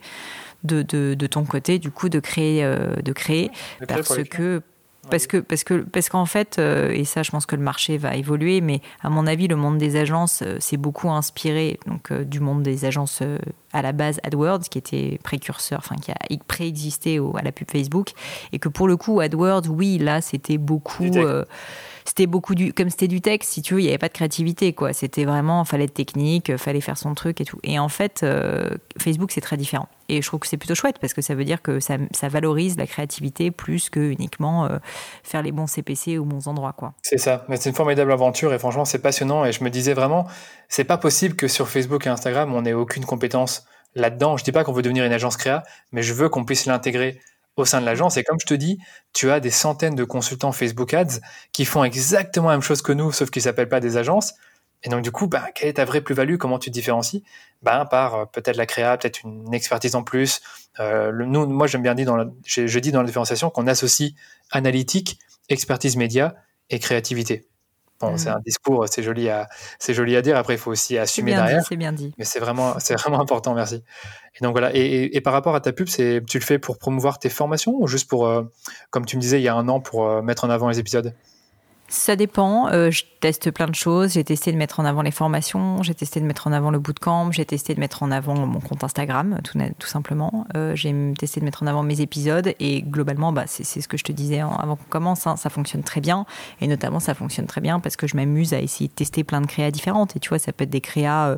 [0.63, 3.51] de, de, ton côté, du coup, de créer, de créer
[3.87, 4.61] parce que
[5.09, 7.97] parce que parce que parce qu'en fait euh, et ça je pense que le marché
[7.97, 12.11] va évoluer mais à mon avis le monde des agences euh, s'est beaucoup inspiré donc
[12.13, 13.21] du monde des agences
[13.73, 18.11] à la base AdWords qui était précurseur enfin qui a préexisté à la pub Facebook.
[18.51, 21.09] Et que pour le coup AdWords oui là c'était beaucoup
[22.05, 24.13] c'était beaucoup du, comme c'était du texte, si tu veux, il n'y avait pas de
[24.13, 24.93] créativité, quoi.
[24.93, 27.59] C'était vraiment, fallait être technique, fallait faire son truc et tout.
[27.63, 29.87] Et en fait, euh, Facebook, c'est très différent.
[30.07, 32.27] Et je trouve que c'est plutôt chouette parce que ça veut dire que ça, ça
[32.27, 34.77] valorise la créativité plus que uniquement euh,
[35.23, 36.93] faire les bons CPC aux bons endroits, quoi.
[37.01, 37.43] C'est ça.
[37.55, 39.43] C'est une formidable aventure et franchement, c'est passionnant.
[39.43, 40.27] Et je me disais vraiment,
[40.69, 44.37] c'est pas possible que sur Facebook et Instagram, on n'ait aucune compétence là-dedans.
[44.37, 47.19] Je dis pas qu'on veut devenir une agence créa, mais je veux qu'on puisse l'intégrer
[47.55, 48.17] au sein de l'agence.
[48.17, 48.79] Et comme je te dis,
[49.13, 51.19] tu as des centaines de consultants Facebook Ads
[51.51, 54.33] qui font exactement la même chose que nous, sauf qu'ils s'appellent pas des agences.
[54.83, 56.37] Et donc, du coup, ben, quelle est ta vraie plus-value?
[56.37, 57.23] Comment tu te différencies?
[57.63, 60.41] Ben, Par euh, peut-être la créa, peut-être une expertise en plus.
[60.79, 64.11] Euh, nous, moi, j'aime bien dire, dans je, dis dans la différenciation qu'on associe
[64.51, 65.17] analytique,
[65.49, 66.35] expertise média
[66.69, 67.47] et créativité.
[68.01, 68.17] Bon, mmh.
[68.17, 69.47] c'est un discours, c'est joli à,
[69.79, 70.35] c'est joli à dire.
[70.35, 71.63] Après, il faut aussi assumer derrière.
[71.67, 72.13] C'est bien dit.
[72.17, 73.53] Mais c'est vraiment, c'est vraiment important.
[73.53, 73.83] Merci.
[74.39, 74.71] Et donc voilà.
[74.73, 77.87] Et, par rapport à ta pub, c'est, tu le fais pour promouvoir tes formations ou
[77.87, 78.43] juste pour, euh,
[78.89, 80.79] comme tu me disais il y a un an, pour euh, mettre en avant les
[80.79, 81.13] épisodes?
[81.87, 82.67] Ça dépend.
[82.69, 84.13] Euh, je teste plein de choses.
[84.13, 86.77] J'ai testé de mettre en avant les formations, j'ai testé de mettre en avant le
[86.77, 90.45] bootcamp, j'ai testé de mettre en avant mon compte Instagram, tout, simplement.
[90.55, 93.97] Euh, j'ai testé de mettre en avant mes épisodes et globalement, bah, c'est ce que
[93.97, 95.25] je te disais avant qu'on commence.
[95.25, 96.27] Hein, ça fonctionne très bien
[96.61, 99.41] et notamment ça fonctionne très bien parce que je m'amuse à essayer de tester plein
[99.41, 100.15] de créas différentes.
[100.15, 101.37] Et tu vois, ça peut être des créas euh,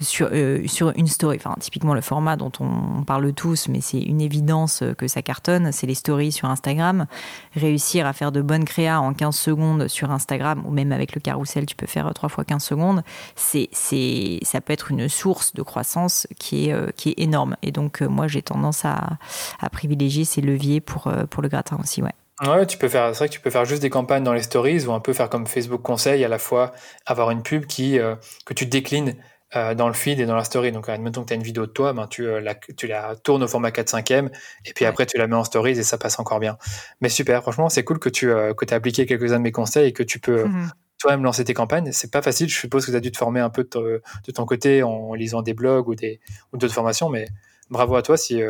[0.00, 0.28] sur,
[0.66, 1.36] sur une story.
[1.36, 5.70] Enfin, typiquement le format dont on parle tous, mais c'est une évidence que ça cartonne,
[5.70, 7.06] c'est les stories sur Instagram.
[7.54, 11.20] Réussir à faire de bonnes créas en 15 secondes sur Instagram ou même avec le
[11.20, 13.02] carrousel, tu peux faire 3 fois 15 secondes.
[13.36, 17.56] C'est, c'est, ça peut être une source de croissance qui est, euh, qui est énorme.
[17.62, 19.18] Et donc, euh, moi, j'ai tendance à,
[19.60, 22.12] à, privilégier ces leviers pour, euh, pour le gratin aussi, ouais.
[22.42, 24.42] Ouais, tu peux faire, c'est vrai que tu peux faire juste des campagnes dans les
[24.42, 26.72] stories ou un peu faire comme Facebook conseille, à la fois
[27.06, 28.00] avoir une pub qui,
[28.46, 29.14] que tu déclines
[29.54, 30.72] dans le feed et dans la story.
[30.72, 33.44] Donc, admettons que tu as une vidéo de toi, ben, tu, la, tu la tournes
[33.44, 34.30] au format 4-5e
[34.64, 36.56] et puis après tu la mets en stories et ça passe encore bien.
[37.00, 39.92] Mais super, franchement, c'est cool que tu que aies appliqué quelques-uns de mes conseils et
[39.92, 40.70] que tu peux mmh
[41.02, 41.90] toi-même lancer tes campagnes.
[41.92, 42.48] C'est pas facile.
[42.48, 44.02] Je suppose que tu as dû te former un peu de,
[44.34, 47.26] ton côté en lisant des blogs ou ou d'autres formations, mais
[47.70, 48.40] bravo à toi si,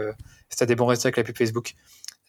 [0.48, 1.74] si tu as des bons résultats avec la pub Facebook.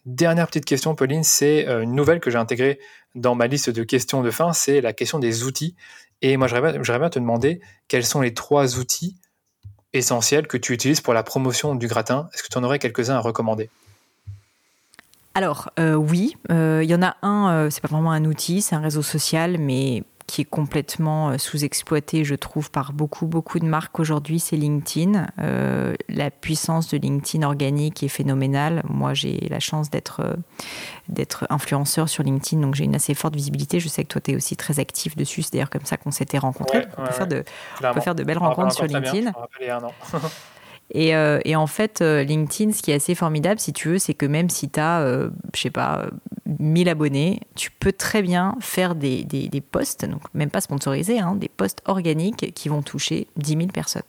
[0.06, 2.78] Dernière petite question, Pauline, c'est euh, une nouvelle que j'ai intégrée
[3.14, 5.76] dans ma liste de questions de fin, c'est la question des outils.
[6.20, 9.16] Et moi, j'aimerais bien te demander quels sont les trois outils
[9.94, 12.28] essentiels que tu utilises pour la promotion du gratin.
[12.34, 13.70] Est-ce que tu en aurais quelques-uns à recommander?
[15.32, 18.76] Alors euh, oui, euh, il y en a un, c'est pas vraiment un outil, c'est
[18.76, 20.04] un réseau social, mais
[20.34, 25.28] qui est complètement euh, sous-exploité, je trouve, par beaucoup, beaucoup de marques aujourd'hui, c'est LinkedIn.
[25.38, 28.82] Euh, la puissance de LinkedIn organique est phénoménale.
[28.88, 30.34] Moi, j'ai la chance d'être euh,
[31.08, 33.78] d'être influenceur sur LinkedIn, donc j'ai une assez forte visibilité.
[33.78, 35.42] Je sais que toi, tu es aussi très actif dessus.
[35.42, 36.84] C'est d'ailleurs comme ça qu'on s'était rencontrés.
[36.98, 37.44] on, peut faire de,
[37.80, 39.30] on, peut faire de, belles rencontres sur LinkedIn.
[40.90, 44.26] et, en fait, euh, LinkedIn, ce qui est assez formidable, si tu veux, c'est que
[44.26, 46.06] même si tu as, euh, je sais pas,
[46.58, 51.36] 1000 abonnés, tu peux très bien faire des, des, posts, donc même pas sponsorisés, hein,
[51.36, 54.02] des posts organiques qui vont toucher 10 000 personnes.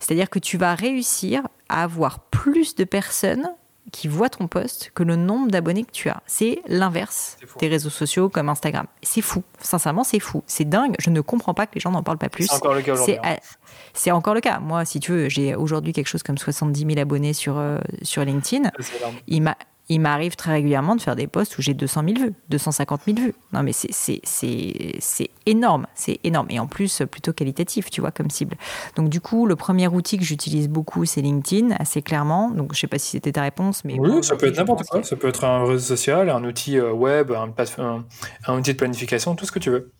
[0.00, 3.48] C'est-à-dire que tu vas réussir à avoir plus de personnes
[3.92, 6.22] qui voient ton post que le nombre d'abonnés que tu as.
[6.26, 8.86] C'est l'inverse des réseaux sociaux comme Instagram.
[9.02, 9.42] C'est fou.
[9.60, 10.42] Sincèrement, c'est fou.
[10.46, 10.94] C'est dingue.
[10.98, 12.46] Je ne comprends pas que les gens n'en parlent pas plus.
[12.46, 13.16] C'est encore le cas aujourd'hui.
[13.94, 14.58] C'est encore le cas.
[14.60, 18.24] Moi, si tu veux, j'ai aujourd'hui quelque chose comme 70 000 abonnés sur, euh, sur
[18.24, 18.70] LinkedIn.
[19.26, 19.56] Il m'a
[19.88, 23.18] il m'arrive très régulièrement de faire des posts où j'ai 200 000 vues, 250 000
[23.18, 23.34] vues.
[23.52, 26.48] Non, mais c'est énorme, c'est énorme.
[26.50, 28.56] Et en plus, plutôt qualitatif, tu vois, comme cible.
[28.96, 32.50] Donc, du coup, le premier outil que j'utilise beaucoup, c'est LinkedIn, assez clairement.
[32.50, 33.98] Donc, je sais pas si c'était ta réponse, mais.
[33.98, 35.02] Oui, ça peut être n'importe quoi.
[35.04, 37.52] Ça peut être un réseau social, un outil euh, web, un,
[38.46, 39.92] un outil de planification, tout ce que tu veux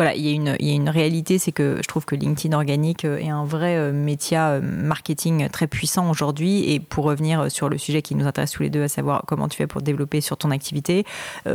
[0.00, 2.14] voilà, il y, a une, il y a une réalité, c'est que je trouve que
[2.14, 6.72] LinkedIn organique euh, est un vrai euh, métier euh, marketing très puissant aujourd'hui.
[6.72, 9.46] Et pour revenir sur le sujet qui nous intéresse tous les deux, à savoir comment
[9.46, 11.04] tu fais pour développer sur ton activité,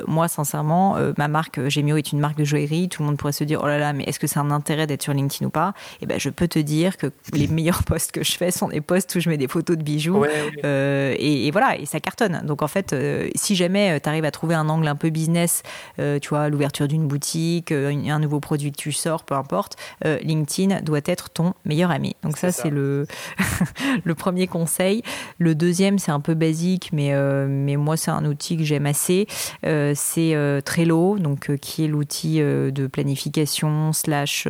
[0.08, 2.88] moi, sincèrement, ma marque Gemio est une marque de joaillerie.
[2.88, 4.86] Tout le monde pourrait se dire, oh là là, mais est-ce que c'est un intérêt
[4.86, 5.74] d'être sur LinkedIn ou pas?
[6.02, 8.82] Eh ben, je peux te dire que les meilleurs posts que je fais sont des
[8.82, 10.24] posts où je mets des photos de bijoux.
[10.64, 12.44] et, voilà, et ça cartonne.
[12.46, 12.96] Donc en fait,
[13.34, 15.64] si jamais tu arrives à trouver un angle un peu business,
[15.98, 19.76] tu vois, l'ouverture d'une boutique, un nouveau produit que tu sors, peu importe,
[20.06, 22.16] euh, LinkedIn doit être ton meilleur ami.
[22.24, 23.08] Donc ça, c'est le,
[24.04, 25.04] le premier conseil.
[25.40, 28.86] Le deuxième, c'est un peu basique, mais, euh, mais moi, c'est un outil que j'aime
[28.86, 29.28] assez.
[29.66, 34.48] Euh, c'est Trello, donc, qui est l'outil de planification slash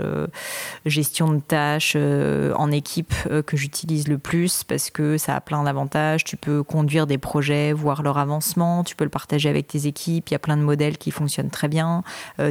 [0.85, 3.13] gestion de tâches en équipe
[3.45, 6.23] que j'utilise le plus parce que ça a plein d'avantages.
[6.23, 10.29] Tu peux conduire des projets, voir leur avancement, tu peux le partager avec tes équipes.
[10.29, 12.03] Il y a plein de modèles qui fonctionnent très bien.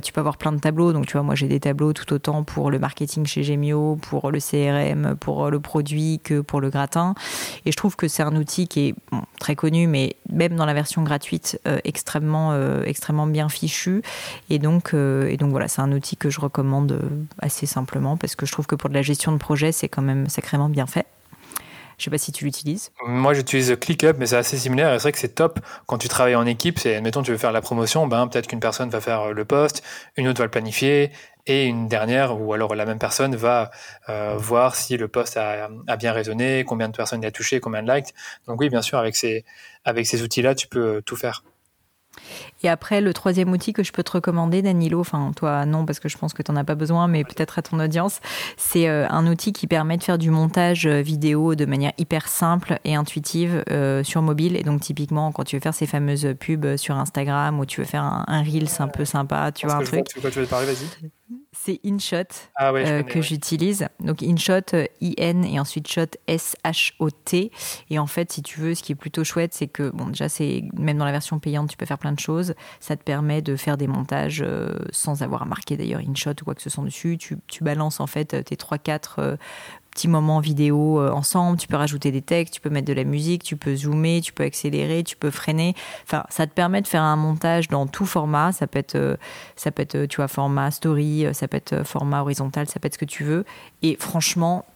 [0.03, 0.93] tu peux avoir plein de tableaux.
[0.93, 4.38] Donc, tu moi, j'ai des tableaux tout autant pour le marketing chez Gemio, pour le
[4.40, 7.14] CRM, pour le produit que pour le gratin.
[7.64, 8.94] Et je trouve que c'est un outil qui est
[9.38, 14.02] très connu, mais même dans la version gratuite, euh, extrêmement, euh, extrêmement bien fichu.
[14.50, 17.00] Et donc, euh, et donc voilà, c'est un outil que je recommande
[17.38, 20.02] assez simplement parce que je trouve que pour de la gestion de projet, c'est quand
[20.02, 21.06] même sacrément bien fait.
[21.99, 22.92] Je sais pas si tu l'utilises.
[23.07, 24.92] Moi, j'utilise ClickUp, mais c'est assez similaire.
[24.92, 26.78] C'est vrai que c'est top quand tu travailles en équipe.
[26.78, 29.82] C'est, admettons, tu veux faire la promotion, ben, peut-être qu'une personne va faire le poste,
[30.16, 31.11] une autre va le planifier,
[31.47, 33.70] et une dernière ou alors la même personne va
[34.09, 37.61] euh, voir si le poste a, a, bien résonné, combien de personnes il a touché,
[37.61, 38.14] combien de likes.
[38.47, 39.45] Donc oui, bien sûr, avec ces,
[39.84, 41.45] avec ces outils-là, tu peux tout faire.
[42.62, 46.00] Et après, le troisième outil que je peux te recommander, Danilo, enfin toi non parce
[46.00, 48.20] que je pense que tu n'en as pas besoin, mais peut-être à ton audience,
[48.56, 52.28] c'est euh, un outil qui permet de faire du montage euh, vidéo de manière hyper
[52.28, 54.56] simple et intuitive euh, sur mobile.
[54.56, 57.86] Et donc typiquement, quand tu veux faire ces fameuses pubs sur Instagram ou tu veux
[57.86, 60.06] faire un, un Reels un peu sympa, tu vois un truc.
[60.06, 61.10] tu veux parler, vas-y
[61.64, 62.24] c'est InShot
[62.56, 63.88] ah euh, que j'utilise.
[64.00, 67.50] Donc InShot, euh, I-N et ensuite Shot, S-H-O-T.
[67.90, 70.28] Et en fait, si tu veux, ce qui est plutôt chouette, c'est que, bon, déjà,
[70.28, 72.54] c'est même dans la version payante, tu peux faire plein de choses.
[72.80, 76.44] Ça te permet de faire des montages euh, sans avoir à marquer d'ailleurs InShot ou
[76.44, 77.16] quoi que ce soit dessus.
[77.18, 79.38] Tu, tu balances en fait tes 3-4
[79.95, 83.05] petits moments vidéo euh, ensemble, tu peux rajouter des textes, tu peux mettre de la
[83.05, 85.74] musique, tu peux zoomer, tu peux accélérer, tu peux freiner.
[86.05, 88.53] Enfin, ça te permet de faire un montage dans tout format.
[88.53, 89.16] Ça peut être, euh,
[89.55, 92.86] ça peut être, tu vois, format story, euh, ça peut être format horizontal, ça peut
[92.86, 93.45] être ce que tu veux.
[93.82, 94.66] Et franchement,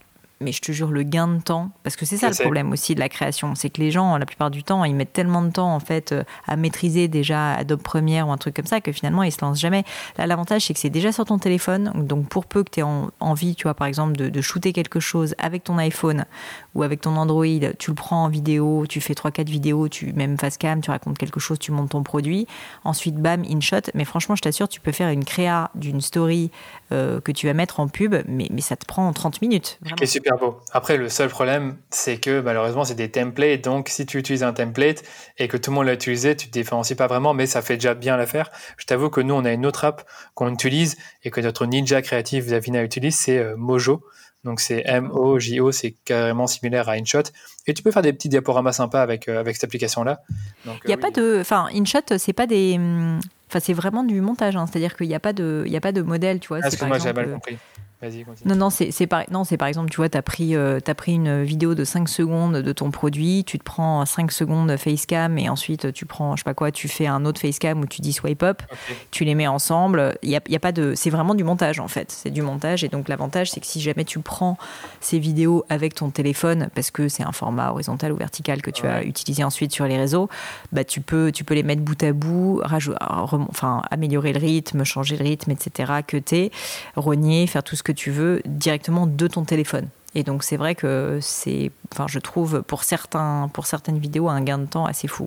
[0.40, 2.94] mais je te jure, le gain de temps, parce que c'est ça le problème aussi
[2.94, 5.50] de la création, c'est que les gens, la plupart du temps, ils mettent tellement de
[5.50, 8.92] temps en fait euh, à maîtriser déjà Adobe Premiere ou un truc comme ça que
[8.92, 9.84] finalement ils se lancent jamais.
[10.16, 12.84] Là, l'avantage c'est que c'est déjà sur ton téléphone, donc pour peu que tu aies
[13.20, 16.24] envie, tu vois, par exemple, de, de, shooter quelque chose avec ton iPhone
[16.74, 17.44] ou avec ton Android,
[17.78, 21.18] tu le prends en vidéo, tu fais 3-4 vidéos, tu même face cam, tu racontes
[21.18, 22.46] quelque chose, tu montes ton produit,
[22.84, 23.90] ensuite bam, in shot.
[23.94, 26.50] Mais franchement, je t'assure, tu peux faire une créa d'une story
[26.92, 29.78] euh, que tu vas mettre en pub, mais, mais ça te prend 30 minutes.
[30.28, 30.60] Super beau.
[30.72, 33.62] Après, le seul problème, c'est que malheureusement, c'est des templates.
[33.62, 35.02] Donc, si tu utilises un template
[35.38, 37.74] et que tout le monde l'a utilisé, tu te différencies pas vraiment, mais ça fait
[37.74, 38.50] déjà bien l'affaire.
[38.76, 42.02] Je t'avoue que nous, on a une autre app qu'on utilise et que notre ninja
[42.02, 44.02] créatif Davina utilise, c'est euh, Mojo.
[44.44, 47.24] Donc c'est M-O-J-O, c'est carrément similaire à InShot.
[47.66, 50.22] Et tu peux faire des petits diaporamas sympas avec, euh, avec cette application-là.
[50.64, 51.38] Il n'y a pas de.
[51.40, 52.78] Enfin, InShot, c'est pas des.
[53.48, 54.56] Enfin, c'est vraiment du montage.
[54.56, 54.66] Hein.
[54.66, 56.60] C'est-à-dire qu'il n'y a, pas de, il y a pas de modèle, tu vois.
[56.62, 57.58] Ah, excuse-moi, j'avais mal compris.
[58.44, 61.14] Non, non, c'est par, non, par exemple, tu vois, tu as, pris, euh, as pris
[61.14, 65.48] une vidéo de 5 secondes de ton produit, tu te prends 5 secondes facecam et
[65.48, 68.12] ensuite tu prends, je sais pas quoi, tu fais un autre facecam où tu dis
[68.12, 68.62] swipe up,
[69.10, 70.16] tu les mets ensemble.
[70.22, 70.94] Il y a, y a, pas de.
[70.94, 72.12] C'est vraiment du montage en fait.
[72.12, 74.58] C'est du montage et donc l'avantage, c'est que si jamais tu prends
[75.00, 78.82] ces vidéos avec ton téléphone, parce que c'est un format horizontal ou vertical que tu
[78.82, 80.28] vas utiliser ensuite sur les réseaux,
[80.72, 85.16] bah, tu, peux, tu peux les mettre bout à bout, enfin, améliorer le rythme, changer
[85.16, 86.50] le rythme, etc., que tu
[86.96, 89.88] rogner, faire tout ce que que tu veux directement de ton téléphone.
[90.14, 94.42] Et donc c'est vrai que c'est, enfin je trouve pour certains, pour certaines vidéos un
[94.42, 95.26] gain de temps assez fou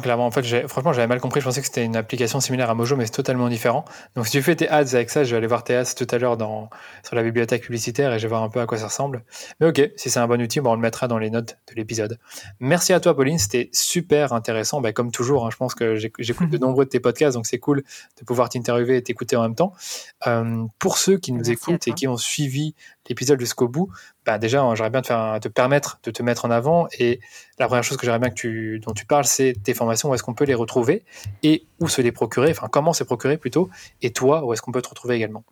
[0.00, 1.40] clairement, en fait, franchement, j'avais mal compris.
[1.40, 3.84] Je pensais que c'était une application similaire à Mojo, mais c'est totalement différent.
[4.14, 6.06] Donc, si tu fais tes ads avec ça, je vais aller voir tes ads tout
[6.10, 6.70] à l'heure dans,
[7.02, 9.24] sur la bibliothèque publicitaire et je vais voir un peu à quoi ça ressemble.
[9.60, 12.18] Mais ok, si c'est un bon outil, on le mettra dans les notes de l'épisode.
[12.60, 13.38] Merci à toi, Pauline.
[13.38, 14.80] C'était super intéressant.
[14.80, 17.58] Bah, comme toujours, hein, je pense que j'écoute de nombreux de tes podcasts, donc c'est
[17.58, 17.82] cool
[18.18, 19.72] de pouvoir t'interviewer et t'écouter en même temps.
[20.26, 22.74] Euh, pour ceux qui nous écoutent et qui ont suivi
[23.08, 23.90] l'épisode jusqu'au bout,
[24.24, 26.86] bah déjà, j'aimerais bien te, te permettre de te mettre en avant.
[26.98, 27.20] Et
[27.58, 30.10] la première chose que j'aimerais bien que tu, dont tu parles, c'est tes formations.
[30.10, 31.04] Où est-ce qu'on peut les retrouver
[31.42, 33.70] et où se les procurer, enfin comment se procurer plutôt.
[34.00, 35.44] Et toi, où est-ce qu'on peut te retrouver également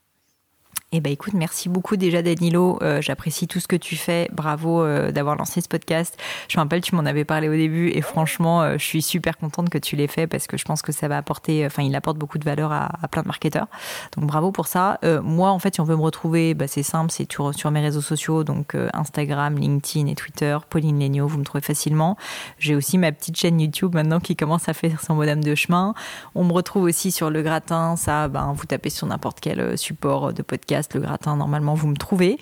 [0.93, 2.77] eh ben écoute, merci beaucoup déjà Danilo.
[2.83, 4.29] Euh, j'apprécie tout ce que tu fais.
[4.33, 6.19] Bravo euh, d'avoir lancé ce podcast.
[6.49, 9.39] Je me rappelle, tu m'en avais parlé au début et franchement, euh, je suis super
[9.39, 11.95] contente que tu l'aies fait parce que je pense que ça va apporter, enfin, il
[11.95, 13.69] apporte beaucoup de valeur à, plein de marketeurs.
[14.17, 14.99] Donc bravo pour ça.
[15.23, 18.01] moi, en fait, si on veut me retrouver, bah, c'est simple, c'est sur, mes réseaux
[18.01, 20.59] sociaux, donc Instagram, LinkedIn et Twitter.
[20.69, 22.17] Pauline Legno, vous me trouvez facilement.
[22.59, 25.95] J'ai aussi ma petite chaîne YouTube maintenant qui commence à faire son modem de chemin.
[26.35, 27.95] On me retrouve aussi sur le gratin.
[27.95, 31.97] Ça, ben, vous tapez sur n'importe quel support de podcast le gratin, normalement, vous me
[31.97, 32.39] trouvez.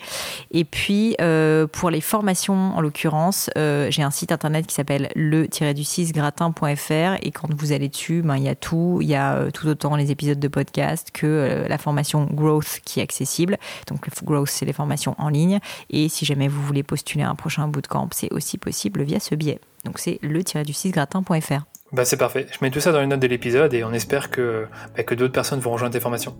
[0.51, 5.09] Et puis, euh, pour les formations, en l'occurrence, euh, j'ai un site internet qui s'appelle
[5.15, 8.99] le-du6gratin.fr et quand vous allez dessus, ben, il y a tout.
[9.01, 12.99] Il y a euh, tout autant les épisodes de podcast que la formation Growth qui
[12.99, 13.57] est accessible.
[13.87, 15.59] Donc, Growth, c'est les formations en ligne.
[15.89, 19.59] Et si jamais vous voulez postuler un prochain bootcamp, c'est aussi possible via ce biais.
[19.85, 21.65] Donc, c'est le-du6gratin.fr.
[21.91, 22.45] Bah c'est parfait.
[22.51, 25.15] Je mets tout ça dans les notes de l'épisode et on espère que, bah, que
[25.15, 26.35] d'autres personnes vont rejoindre tes formations.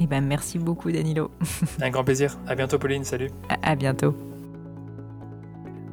[0.00, 1.30] Eh ben, merci beaucoup, Danilo.
[1.82, 2.38] Un grand plaisir.
[2.46, 3.02] À bientôt, Pauline.
[3.04, 3.30] Salut.
[3.62, 4.14] À, bientôt.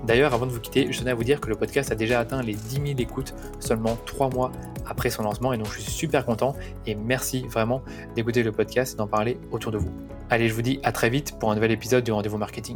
[0.05, 2.19] D'ailleurs, avant de vous quitter, je tenais à vous dire que le podcast a déjà
[2.19, 4.51] atteint les 10 000 écoutes seulement 3 mois
[4.85, 6.53] après son lancement et donc je suis super content
[6.85, 7.81] et merci vraiment
[8.17, 9.91] d'écouter le podcast et d'en parler autour de vous.
[10.29, 12.75] Allez, je vous dis à très vite pour un nouvel épisode du Rendez-vous Marketing.